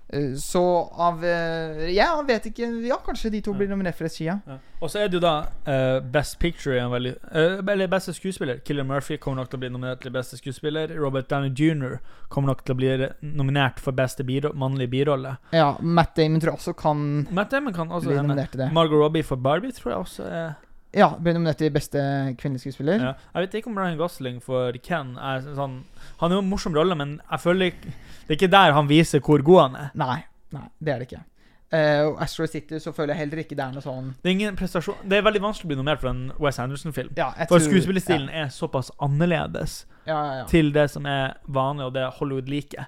Eh, 0.09 0.33
Så 0.35 0.89
av 0.93 1.25
eh, 1.25 1.89
Ja, 1.91 2.13
jeg 2.15 2.27
vet 2.27 2.45
ikke 2.51 2.69
Ja, 2.87 2.95
kanskje 3.03 3.31
de 3.33 3.41
to 3.43 3.53
blir 3.57 3.67
nominert 3.67 3.97
for 3.97 4.07
SKIA 4.07 4.37
ja. 4.47 4.57
Og 4.79 4.91
så 4.93 5.01
er 5.01 5.09
det 5.09 5.17
jo 5.17 5.23
da 5.23 5.33
uh, 5.65 5.97
Best 6.13 6.37
Picture 6.39 6.77
en 6.79 6.91
veldig 6.93 7.15
uh, 7.33 7.63
Eller 7.73 7.89
beste 7.89 8.13
skuespiller. 8.13 8.59
Killer 8.63 8.85
Murphy 8.85 9.17
kommer 9.17 9.41
nok 9.41 9.49
til 9.49 9.57
å 9.57 9.63
bli 9.63 9.71
nominert 9.73 10.03
til 10.05 10.13
beste 10.13 10.37
skuespiller. 10.37 10.93
Robert 11.01 11.25
Downey 11.31 11.49
jr. 11.49 11.97
kommer 12.29 12.53
nok 12.53 12.61
til 12.63 12.75
å 12.75 12.77
bli 12.77 12.91
nominert 13.25 13.81
for 13.81 13.97
beste 13.97 14.23
biro 14.27 14.51
mannlige 14.53 14.91
birolle. 14.93 15.33
Ja, 15.55 15.71
Matt 15.81 16.13
Damon 16.15 16.43
tror 16.43 16.53
jeg 16.53 16.61
også 16.61 16.75
kan 16.77 17.01
Matt 17.33 17.51
Damon 17.55 17.73
kan 17.73 17.89
også 17.89 18.11
bli 18.11 18.19
nominert 18.21 18.53
til 18.53 18.61
det. 18.61 18.69
Margot 18.77 19.01
Robbie 19.01 19.25
for 19.25 19.41
Barbie 19.41 19.73
tror 19.73 19.95
jeg 19.95 20.05
også 20.05 20.29
er 20.29 20.53
Ja, 20.97 21.11
nominert 21.21 21.59
til 21.61 21.69
beste 21.73 22.01
kvinnelige 22.39 22.67
skuespiller. 22.71 22.97
ja. 23.03 23.13
Jeg 23.35 23.45
vet 23.47 23.57
ikke 23.59 23.69
om 23.71 23.77
Ryan 23.77 23.97
Gosling 23.99 24.41
for 24.43 24.73
Ken 24.83 25.15
er 25.21 25.43
sånn 25.53 25.83
Han 26.19 26.31
er 26.31 26.39
jo 26.39 26.41
en 26.43 26.49
morsom 26.49 26.73
rolle, 26.75 26.95
men 26.97 27.19
jeg 27.29 27.39
føler 27.43 27.71
ikke 27.71 27.91
Det 27.93 28.29
er 28.33 28.37
ikke 28.39 28.51
der 28.55 28.73
han 28.73 28.87
viser 28.89 29.21
hvor 29.21 29.43
god 29.45 29.61
han 29.67 29.75
er. 29.83 29.89
Nei, 29.93 30.17
nei, 30.57 30.67
det 30.79 30.93
er 30.93 31.03
det 31.03 31.11
ikke. 31.11 31.23
Uh, 31.67 32.07
og 32.07 32.21
Astro 32.23 32.45
City 32.47 32.77
så 32.79 32.93
føler 32.95 33.11
jeg 33.13 33.25
heller 33.25 33.41
ikke 33.43 33.55
det 33.59 33.63
er 33.65 33.73
noe 33.75 33.83
sånn 33.83 34.13
Det 34.23 34.29
er 34.29 34.35
ingen 34.37 34.55
prestasjon 34.55 35.01
Det 35.03 35.17
er 35.17 35.25
veldig 35.25 35.41
vanskelig 35.43 35.67
å 35.67 35.71
bli 35.73 35.75
nominert 35.81 35.99
for 35.99 36.13
en 36.13 36.21
Wes 36.39 36.59
Anderson-film. 36.63 37.09
Ja, 37.19 37.33
For 37.49 37.59
skuespillerstilen 37.59 38.29
ja. 38.31 38.45
er 38.45 38.53
såpass 38.55 38.87
annerledes 39.03 39.81
Ja, 40.07 40.15
ja, 40.15 40.37
ja. 40.39 40.45
til 40.47 40.71
det 40.71 40.85
som 40.93 41.05
er 41.05 41.33
vanlig, 41.43 41.89
og 41.89 41.93
det 41.97 42.05
Hollywood 42.21 42.47
liker. 42.47 42.87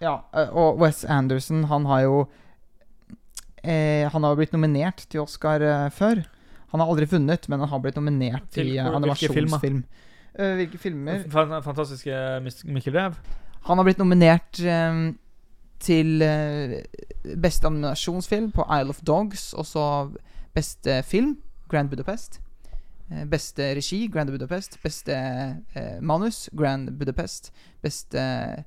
ja. 0.00 0.14
eh, 0.32 0.48
Og 0.54 0.78
Wes 0.78 1.04
Anderson, 1.04 1.64
han 1.64 1.86
har 1.90 2.00
jo 2.06 2.20
eh, 3.64 4.08
Han 4.12 4.22
har 4.24 4.32
jo 4.34 4.36
blitt 4.42 4.52
nominert 4.52 5.04
til 5.08 5.20
Oscar 5.22 5.60
eh, 5.62 5.88
før. 5.90 6.22
Han 6.72 6.80
har 6.80 6.88
aldri 6.88 7.06
vunnet, 7.06 7.48
men 7.48 7.60
han 7.60 7.68
har 7.68 7.80
blitt 7.84 7.96
nominert 7.96 8.46
Til 8.50 8.66
til, 8.66 8.78
eh, 8.78 8.86
animasjonsfilm. 8.86 9.48
hvilke 9.50 9.60
filmer? 9.60 9.60
animasjonsfilm. 9.60 9.84
Eh, 10.38 10.54
hvilke 10.56 10.78
filmer? 10.78 11.24
Fan- 11.30 11.62
Fantastiske 11.62 12.64
Mikkel 12.64 12.92
Rev. 12.96 13.14
Han 13.68 13.78
har 13.78 13.84
blitt 13.84 13.98
nominert 14.00 14.60
eh, 14.64 15.12
til 15.80 16.22
eh, 16.22 16.82
beste 17.36 17.66
animasjonsfilm 17.68 18.50
på 18.52 18.64
Isle 18.80 18.90
of 18.90 19.02
Dogs. 19.06 19.52
Og 19.54 19.66
så 19.66 19.84
beste 20.54 21.02
film, 21.04 21.36
Grand 21.68 21.88
Budapest. 21.90 22.40
Beste 23.28 23.74
regi, 23.76 24.06
Grand 24.08 24.30
Budapest. 24.30 24.78
Beste 24.82 25.12
manus, 26.00 26.48
Grand 26.56 26.88
Budapest. 26.96 27.52
Beste 27.82 28.64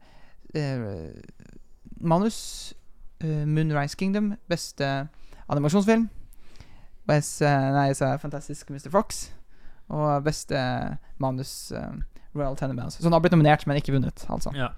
manus, 2.02 2.74
Moonrise 3.24 3.96
Kingdom. 3.98 4.34
Beste 4.52 5.08
animasjonsfilm. 5.48 6.10
Best, 7.06 7.42
eh, 7.42 7.72
nei, 7.76 7.94
så 7.94 8.10
er 8.10 8.22
Fantastisk 8.22 8.70
Mr. 8.74 8.90
Fox. 8.94 9.30
Og 9.94 10.24
beste 10.26 10.58
manus, 11.22 11.72
eh, 11.72 11.92
Royal 12.36 12.56
Tenenbaums. 12.58 12.98
Så 12.98 13.04
han 13.04 13.14
har 13.14 13.22
blitt 13.22 13.36
nominert, 13.36 13.66
men 13.68 13.78
ikke 13.78 13.94
vunnet, 13.94 14.26
altså. 14.30 14.52
Ja. 14.58 14.72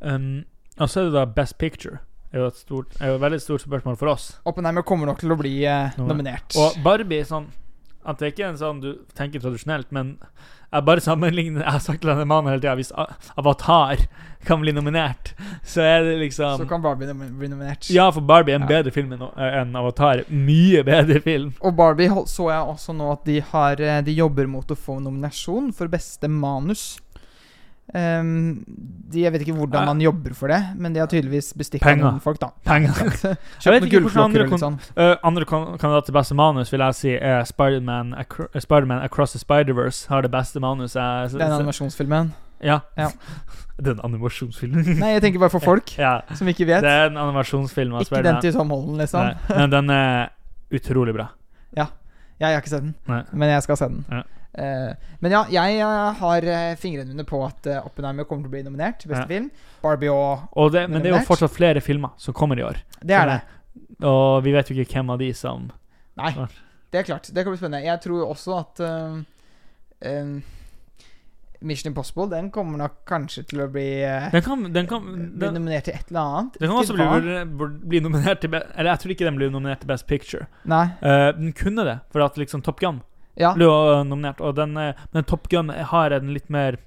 Um, 0.00 0.44
og 0.78 0.88
så 0.88 1.00
er 1.00 1.10
det 1.10 1.12
da 1.12 1.24
Best 1.24 1.58
Picture. 1.58 2.00
Er 2.32 2.40
jo 2.42 2.46
et, 2.46 2.56
stort, 2.56 2.96
er 3.00 3.12
jo 3.12 3.14
et 3.14 3.20
veldig 3.20 3.40
stort 3.40 3.62
spørsmål 3.62 3.96
for 3.96 4.12
oss. 4.12 4.40
Oppenheimer 4.44 4.82
kommer 4.82 5.06
nok 5.06 5.20
til 5.22 5.32
å 5.32 5.38
bli 5.38 5.54
eh, 5.64 5.94
nominert. 6.00 6.56
Og 6.58 6.80
Barbie 6.84 7.24
sånn 7.24 7.46
At 8.06 8.20
det 8.22 8.32
ikke 8.34 8.44
er 8.46 8.52
en 8.54 8.60
sånn 8.60 8.80
du 8.84 8.92
tenker 9.18 9.42
tradisjonelt, 9.42 9.88
men 9.90 10.16
jeg 10.72 10.84
bare 10.86 11.02
sammenligner 11.02 11.62
Jeg 11.64 11.72
har 11.76 11.82
sagt 11.82 12.00
til 12.02 12.10
denne 12.10 12.26
mannen 12.28 12.50
hele 12.52 12.62
tida 12.62 12.74
hvis 12.78 12.92
Avatar 13.38 14.06
kan 14.46 14.60
bli 14.62 14.70
nominert, 14.70 15.32
så 15.66 15.82
er 15.82 16.04
det 16.06 16.12
liksom 16.20 16.60
så 16.60 16.66
kan 16.70 16.82
Barbie 16.84 17.08
nom 17.08 17.18
bli 17.38 17.48
nominert. 17.50 17.88
Ja, 17.90 18.04
for 18.14 18.22
Barbie 18.22 18.54
er 18.54 18.60
en 18.60 18.68
Ja. 18.68 18.76
bedre 18.76 18.92
film 18.94 19.10
enn 19.16 19.24
enn 19.36 19.74
Avatar. 19.74 20.22
Mye 20.30 20.84
bedre 20.86 21.18
film. 21.24 21.48
Og 21.60 21.74
Barbie 21.74 22.06
så 22.30 22.46
jeg 22.52 22.62
også 22.76 22.94
nå 22.94 23.10
at 23.12 23.24
de 23.26 23.40
har 23.40 23.80
eh, 23.80 24.02
De 24.06 24.14
jobber 24.14 24.46
mot 24.46 24.66
å 24.70 24.76
få 24.78 25.00
nominasjon 25.02 25.72
for 25.74 25.88
beste 25.90 26.28
manus. 26.30 27.00
Ehm, 27.94 28.64
de, 29.12 29.20
jeg 29.22 29.30
vet 29.32 29.44
ikke 29.44 29.54
hvordan 29.54 29.86
man 29.86 30.00
jobber 30.02 30.34
for 30.34 30.50
det, 30.50 30.58
men 30.74 30.94
de 30.94 31.00
har 31.00 31.10
tydeligvis 31.10 31.52
bestikka 31.58 31.94
noen 31.98 32.18
folk, 32.24 32.40
da. 32.42 32.50
Penger. 32.66 32.96
Kjøpt 33.62 33.86
noen 33.86 33.92
gullklokker 33.92 34.46
og 34.48 34.62
sånn. 34.62 34.80
Uh, 34.98 35.14
andre 35.26 35.46
kandidat 35.46 36.08
til 36.08 36.16
beste 36.16 36.36
manus 36.38 36.72
vil 36.74 36.82
jeg 36.82 36.98
si 36.98 37.14
er 37.14 37.46
Spiderman 37.46 38.14
Acro 38.18 38.48
Spider 38.58 38.98
Across 38.98 39.36
the 39.36 39.42
Spider-Verse. 39.42 40.10
Har 40.10 40.26
det 40.26 40.32
beste 40.34 40.62
manuset. 40.62 41.36
Den 41.36 41.54
animasjonsfilmen. 41.60 42.34
Ja. 42.64 42.80
Ja. 42.98 43.10
det 43.78 43.92
er 43.92 43.98
en 43.98 44.04
animasjonsfilm. 44.08 44.80
Nei, 44.98 45.12
jeg 45.16 45.22
tenker 45.26 45.42
bare 45.42 45.52
for 45.52 45.62
folk 45.62 45.92
ja. 46.00 46.18
som 46.34 46.48
ikke 46.50 46.66
vet. 46.68 46.82
Det 46.84 46.90
er 46.90 47.10
en 47.12 47.20
animasjonsfilm 47.20 48.00
Ikke 48.00 48.24
den 48.24 48.40
til 48.42 48.56
Tom 48.56 48.72
Holland, 48.74 48.98
liksom. 49.04 49.30
Nei, 49.30 49.60
Men 49.60 49.74
den 49.74 49.94
er 49.94 50.32
utrolig 50.74 51.14
bra. 51.14 51.30
Jeg 52.40 52.52
har 52.52 52.60
ikke 52.60 52.72
sett 52.72 52.84
den, 52.84 52.96
Nei. 53.08 53.22
men 53.32 53.52
jeg 53.54 53.64
skal 53.64 53.78
se 53.80 53.88
den. 53.92 54.02
Ja. 54.12 54.22
Uh, 54.56 54.92
men 55.20 55.34
ja, 55.34 55.42
jeg 55.52 55.80
eh, 55.84 56.14
har 56.16 56.46
eh, 56.48 56.76
fingrene 56.80 57.12
under 57.12 57.26
på 57.28 57.42
at 57.44 57.66
uh, 57.68 57.82
Oppenheimer 57.84 58.24
kommer 58.24 58.46
til 58.46 58.48
å 58.48 58.54
bli 58.54 58.62
nominert 58.64 59.02
til 59.02 59.10
beste 59.10 59.26
Ja. 59.26 59.28
film. 59.28 59.50
Barbie 59.82 60.08
og 60.08 60.46
Og 60.56 60.70
det, 60.72 60.86
men 60.88 61.04
det 61.04 61.10
er 61.10 61.18
jo 61.18 61.26
fortsatt 61.28 61.52
flere 61.52 61.82
filmer 61.84 62.14
som 62.16 62.32
kommer 62.36 62.56
i 62.56 62.64
år. 62.64 62.80
Det 63.02 63.16
er 63.16 63.28
det. 63.28 63.40
Og 64.08 64.40
vi 64.44 64.54
vet 64.56 64.70
jo 64.70 64.76
ikke 64.76 64.96
hvem 64.96 65.12
av 65.12 65.20
de 65.20 65.28
som 65.36 65.68
Nei, 66.16 66.32
det 66.92 67.02
er 67.02 67.04
klart. 67.04 67.28
Det 67.28 67.44
kan 67.44 67.52
bli 67.52 67.60
spennende. 67.60 67.84
Jeg 67.84 68.00
tror 68.00 68.30
også 68.30 68.56
at 68.62 68.80
uh, 68.80 69.18
um, 70.00 70.38
Mission 71.60 71.90
Impossible 71.90 72.28
Den 72.30 72.50
kommer 72.50 72.78
nok 72.80 72.98
kanskje 73.08 73.44
til 73.50 73.62
å 73.64 73.68
bli, 73.72 73.86
uh, 74.04 74.28
Den 74.32 74.44
kan, 74.44 74.64
den 74.74 74.88
kan, 74.90 75.04
bli 75.38 75.50
nominert 75.54 75.86
til 75.88 75.96
et 75.96 76.10
eller 76.10 76.20
annet. 76.22 76.58
den 76.60 76.70
kan 76.70 76.80
også 76.82 76.96
bli, 76.96 77.06
bli, 77.56 77.68
bli 77.92 78.00
nominert 78.04 78.42
til 78.44 78.54
Eller 78.54 78.90
jeg 78.92 79.02
tror 79.02 79.14
ikke 79.14 79.28
den 79.28 79.40
blir 79.40 79.52
nominert 79.54 79.82
til 79.84 79.90
Best 79.90 80.06
Picture. 80.10 80.48
Nei. 80.68 80.86
uh, 81.02 81.30
den 81.36 81.54
kunne 81.56 81.86
det, 81.88 81.98
for 82.12 82.24
at 82.26 82.36
liksom 82.40 82.64
Top 82.66 82.80
Gun 82.80 83.02
Ja. 83.36 83.52
ble 83.52 83.66
eh, 83.68 84.02
nominert. 84.08 84.40
Og 84.40 84.54
den, 84.56 84.76
eh, 84.80 84.94
men 85.12 85.24
Top 85.24 85.48
Gun 85.52 85.68
har 85.68 86.10
en 86.10 86.32
litt 86.32 86.48
mer 86.48 86.78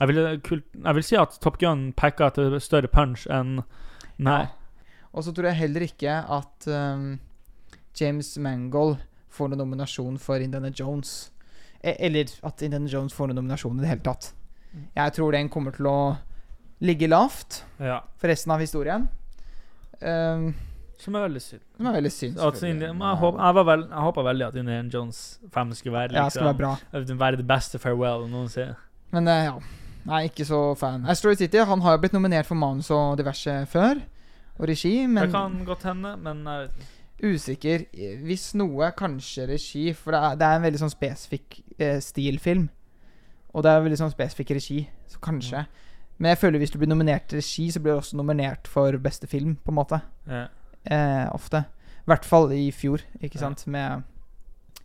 Jeg 0.00 0.08
vil, 0.08 0.18
jeg 0.54 0.94
vil 0.96 1.04
si 1.04 1.16
at 1.18 1.34
Top 1.42 1.58
Gun 1.60 1.90
peker 1.92 2.30
til 2.32 2.54
større 2.62 2.88
punch 2.88 3.26
enn 3.28 3.60
Nei. 4.20 4.46
Og 5.12 5.24
så 5.24 5.32
tror 5.34 5.50
jeg 5.50 5.58
heller 5.58 5.84
ikke 5.84 6.12
at 6.28 6.66
um, 6.68 7.18
James 7.98 8.30
Mangold 8.38 8.98
får 9.32 9.50
noen 9.50 9.62
nominasjon 9.64 10.18
for 10.20 10.42
Indiana 10.42 10.70
Jones. 10.70 11.30
E 11.82 11.94
eller 11.98 12.28
at 12.44 12.62
Indiana 12.62 12.88
Jones 12.92 13.14
får 13.16 13.30
noen 13.30 13.38
nominasjon 13.40 13.78
i 13.78 13.80
det 13.84 13.88
hele 13.88 14.04
tatt. 14.04 14.32
Mm. 14.74 14.82
Jeg 14.96 15.12
tror 15.16 15.32
den 15.32 15.48
kommer 15.48 15.72
til 15.76 15.86
å 15.88 15.98
ligge 16.80 17.08
lavt 17.08 17.62
Ja. 17.80 18.00
for 18.20 18.28
resten 18.28 18.52
av 18.52 18.60
historien. 18.60 19.08
Um, 20.00 20.54
Som 21.00 21.14
er 21.16 21.24
veldig 21.28 21.40
synd. 21.40 21.60
som 21.76 21.86
er 21.86 21.92
veldig 21.96 22.12
synd. 22.12 22.36
Men 22.36 23.00
jeg, 23.00 23.16
håper, 23.22 23.40
jeg, 23.40 23.54
var 23.56 23.64
vel, 23.64 23.82
jeg 23.88 24.04
håpa 24.04 24.22
veldig 24.24 24.46
at 24.46 24.54
Indiana 24.60 24.88
Jones 24.92 25.38
5 25.52 25.74
skulle 25.74 25.96
være 25.96 26.12
Ja, 26.14 26.28
skulle 26.28 26.50
være 26.52 26.56
bra. 26.60 26.76
liksom, 26.92 27.18
være 27.20 27.36
det 27.40 27.46
beste 27.48 27.78
farewell 27.80 28.28
noensinne. 28.28 28.76
Men 29.12 29.28
eh, 29.28 29.44
ja. 29.44 29.58
Nei, 30.06 30.22
ikke 30.28 30.44
så 30.48 30.60
fan. 30.80 31.04
Asteroid 31.08 31.38
City 31.38 31.58
han 31.58 31.80
har 31.84 31.96
jo 31.96 32.00
blitt 32.00 32.12
nominert 32.16 32.46
for 32.48 32.54
manus 32.56 32.88
og 32.90 33.18
diverse 33.20 33.66
før. 33.68 34.00
Og 34.58 34.68
regi, 34.68 35.06
men 35.06 35.24
det 35.24 35.32
kan 35.32 35.64
godt 35.64 35.82
hende, 35.88 36.14
men 36.20 36.44
jeg 36.44 36.66
vet 36.68 36.70
ikke. 36.80 36.96
Usikker. 37.22 37.84
Hvis 38.24 38.50
noe, 38.58 38.90
kanskje 38.96 39.46
regi. 39.50 39.92
For 39.96 40.14
det 40.14 40.20
er, 40.20 40.36
det 40.40 40.46
er 40.48 40.56
en 40.60 40.66
veldig 40.66 40.80
sånn 40.82 40.92
spesifikk 40.92 41.60
eh, 41.78 41.98
stilfilm. 42.04 42.68
Og 43.54 43.64
det 43.66 43.70
er 43.72 43.82
veldig 43.82 43.98
sånn 43.98 44.12
spesifikk 44.14 44.52
regi, 44.54 44.84
så 45.10 45.18
kanskje. 45.24 45.64
Men 46.20 46.30
jeg 46.34 46.38
føler 46.42 46.60
hvis 46.62 46.70
du 46.70 46.78
blir 46.78 46.90
nominert 46.92 47.26
til 47.30 47.40
regi, 47.40 47.70
så 47.74 47.80
blir 47.82 47.96
du 47.96 47.98
også 48.02 48.16
nominert 48.20 48.68
for 48.70 48.94
beste 49.02 49.26
film, 49.26 49.56
på 49.64 49.72
en 49.72 49.78
måte. 49.80 49.98
Ja. 50.28 50.44
Eh, 50.84 51.26
ofte. 51.34 51.64
I 52.04 52.10
hvert 52.12 52.24
fall 52.28 52.52
i 52.52 52.70
fjor, 52.70 53.02
ikke 53.20 53.36
Ja. 53.40 53.48
sant, 53.48 53.66
med 53.66 54.02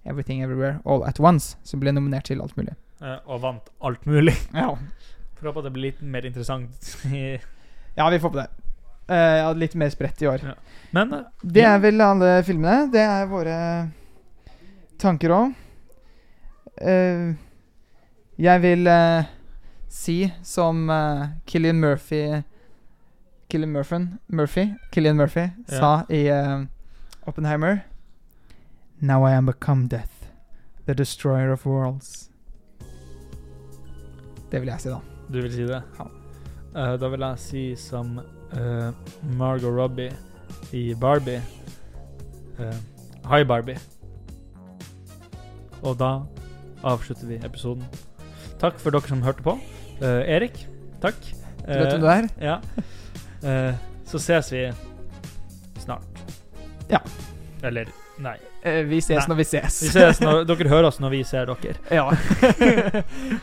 Everything 0.06 0.42
Everywhere 0.44 0.80
All 0.86 1.04
At 1.04 1.20
Once, 1.20 1.58
som 1.64 1.80
ble 1.80 1.92
nominert 1.92 2.26
til 2.26 2.42
alt 2.42 2.56
mulig. 2.58 2.74
Eh, 3.02 3.18
og 3.28 3.42
vant 3.42 3.70
alt 3.84 4.06
mulig. 4.06 4.34
Ja, 4.54 4.76
Får 5.36 5.50
håpe 5.52 5.60
at 5.60 5.66
det 5.68 5.74
blir 5.76 5.84
litt 5.92 6.02
mer 6.02 6.26
interessant. 6.26 6.96
ja 7.98 8.10
vi 8.10 8.20
får 8.20 8.32
på 8.32 8.40
det. 8.40 8.50
Eh, 9.08 9.38
ja, 9.42 9.52
litt 9.54 9.76
mer 9.76 9.90
spredt 9.94 10.22
i 10.22 10.28
år. 10.28 10.42
Ja. 10.44 10.56
Men 10.96 11.14
eh, 11.14 11.26
Det 11.42 11.64
er 11.68 11.80
vel 11.84 12.02
alle 12.02 12.32
filmene. 12.48 12.90
Det 12.92 13.04
er 13.04 13.28
våre 13.30 13.58
tanker 15.02 15.34
òg. 15.36 15.54
jeg 18.38 18.62
vil 18.62 18.88
eh, 18.88 19.26
si 19.90 20.18
som 20.44 20.90
Killian 21.46 21.80
Murphy 21.80 22.42
Killian 23.48 23.72
Murphy, 23.72 24.08
Murphy, 24.28 24.74
Killian 24.92 25.16
Murphy 25.16 25.50
Ja. 25.68 25.80
sa 25.80 26.04
i 26.10 26.28
eh, 26.28 26.64
Oppenheimer 27.26 27.86
Now 29.00 29.24
I 29.28 29.34
am 29.34 29.46
become 29.46 29.88
death, 29.88 30.28
the 30.86 30.94
destroyer 30.94 31.52
of 31.52 31.66
worlds. 31.66 32.30
Det 34.52 34.60
vil 34.62 34.70
jeg 34.70 34.80
si, 34.82 34.90
da. 34.90 35.00
Du 35.30 35.42
vil 35.42 35.52
si 35.52 35.66
det? 35.68 35.82
Ja. 36.00 36.06
Uh, 36.76 36.94
da 37.00 37.10
vil 37.12 37.20
jeg 37.26 37.40
si 37.40 37.64
som 37.76 38.20
eh, 38.54 38.92
Margot 39.38 39.74
Robbie 39.74 40.12
i 40.74 40.94
Barbie 40.94 41.42
Uh, 42.60 42.72
Hi, 43.28 43.44
Barbie. 43.44 43.76
Og 45.84 45.98
da 46.00 46.22
avslutter 46.88 47.28
vi 47.28 47.40
episoden. 47.44 47.84
Takk 48.62 48.80
for 48.80 48.96
dere 48.96 49.10
som 49.10 49.24
hørte 49.26 49.44
på. 49.44 49.58
Uh, 50.00 50.24
Erik, 50.24 50.62
takk. 51.04 51.20
Du 51.66 51.74
vet 51.74 51.92
hvem 51.92 52.04
du 52.04 52.08
er? 52.08 52.30
Ja. 52.40 52.60
Så 54.06 54.22
ses 54.22 54.52
vi 54.54 54.64
snart. 55.82 56.24
Ja. 56.90 57.02
Eller 57.66 57.90
nei. 58.22 58.38
Eh, 58.66 58.82
vi 58.90 58.98
ses 58.98 59.20
Nei. 59.20 59.28
når 59.30 59.38
vi 59.38 59.46
ses. 59.46 59.76
Vi 59.86 59.92
ses 59.94 60.22
når 60.24 60.44
dere 60.50 60.70
hører 60.72 60.88
oss 60.90 60.98
når 61.04 61.14
vi 61.14 61.22
ser 61.28 61.52
dere. 61.52 61.76
Ja. 61.94 62.10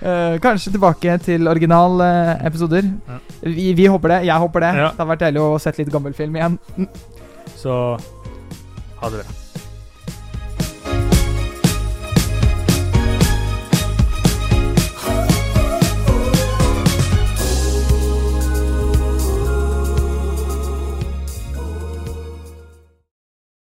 Eh, 0.03 0.39
kanskje 0.43 0.73
tilbake 0.75 1.15
til 1.23 1.47
originalepisoder. 1.49 2.89
Ja. 3.09 3.19
Vi, 3.43 3.69
vi 3.79 3.87
håper 3.91 4.17
det. 4.17 4.19
Jeg 4.27 4.43
håper 4.43 4.65
det. 4.67 4.73
Ja. 4.83 4.89
Det 4.91 5.05
har 5.05 5.11
vært 5.13 5.23
deilig 5.27 5.45
å 5.45 5.53
sette 5.63 5.83
litt 5.83 5.93
gammel 5.95 6.17
film 6.17 6.37
igjen. 6.39 6.59
Så 7.61 7.77
ha 8.99 9.11
det 9.13 9.23
bra. 9.23 9.42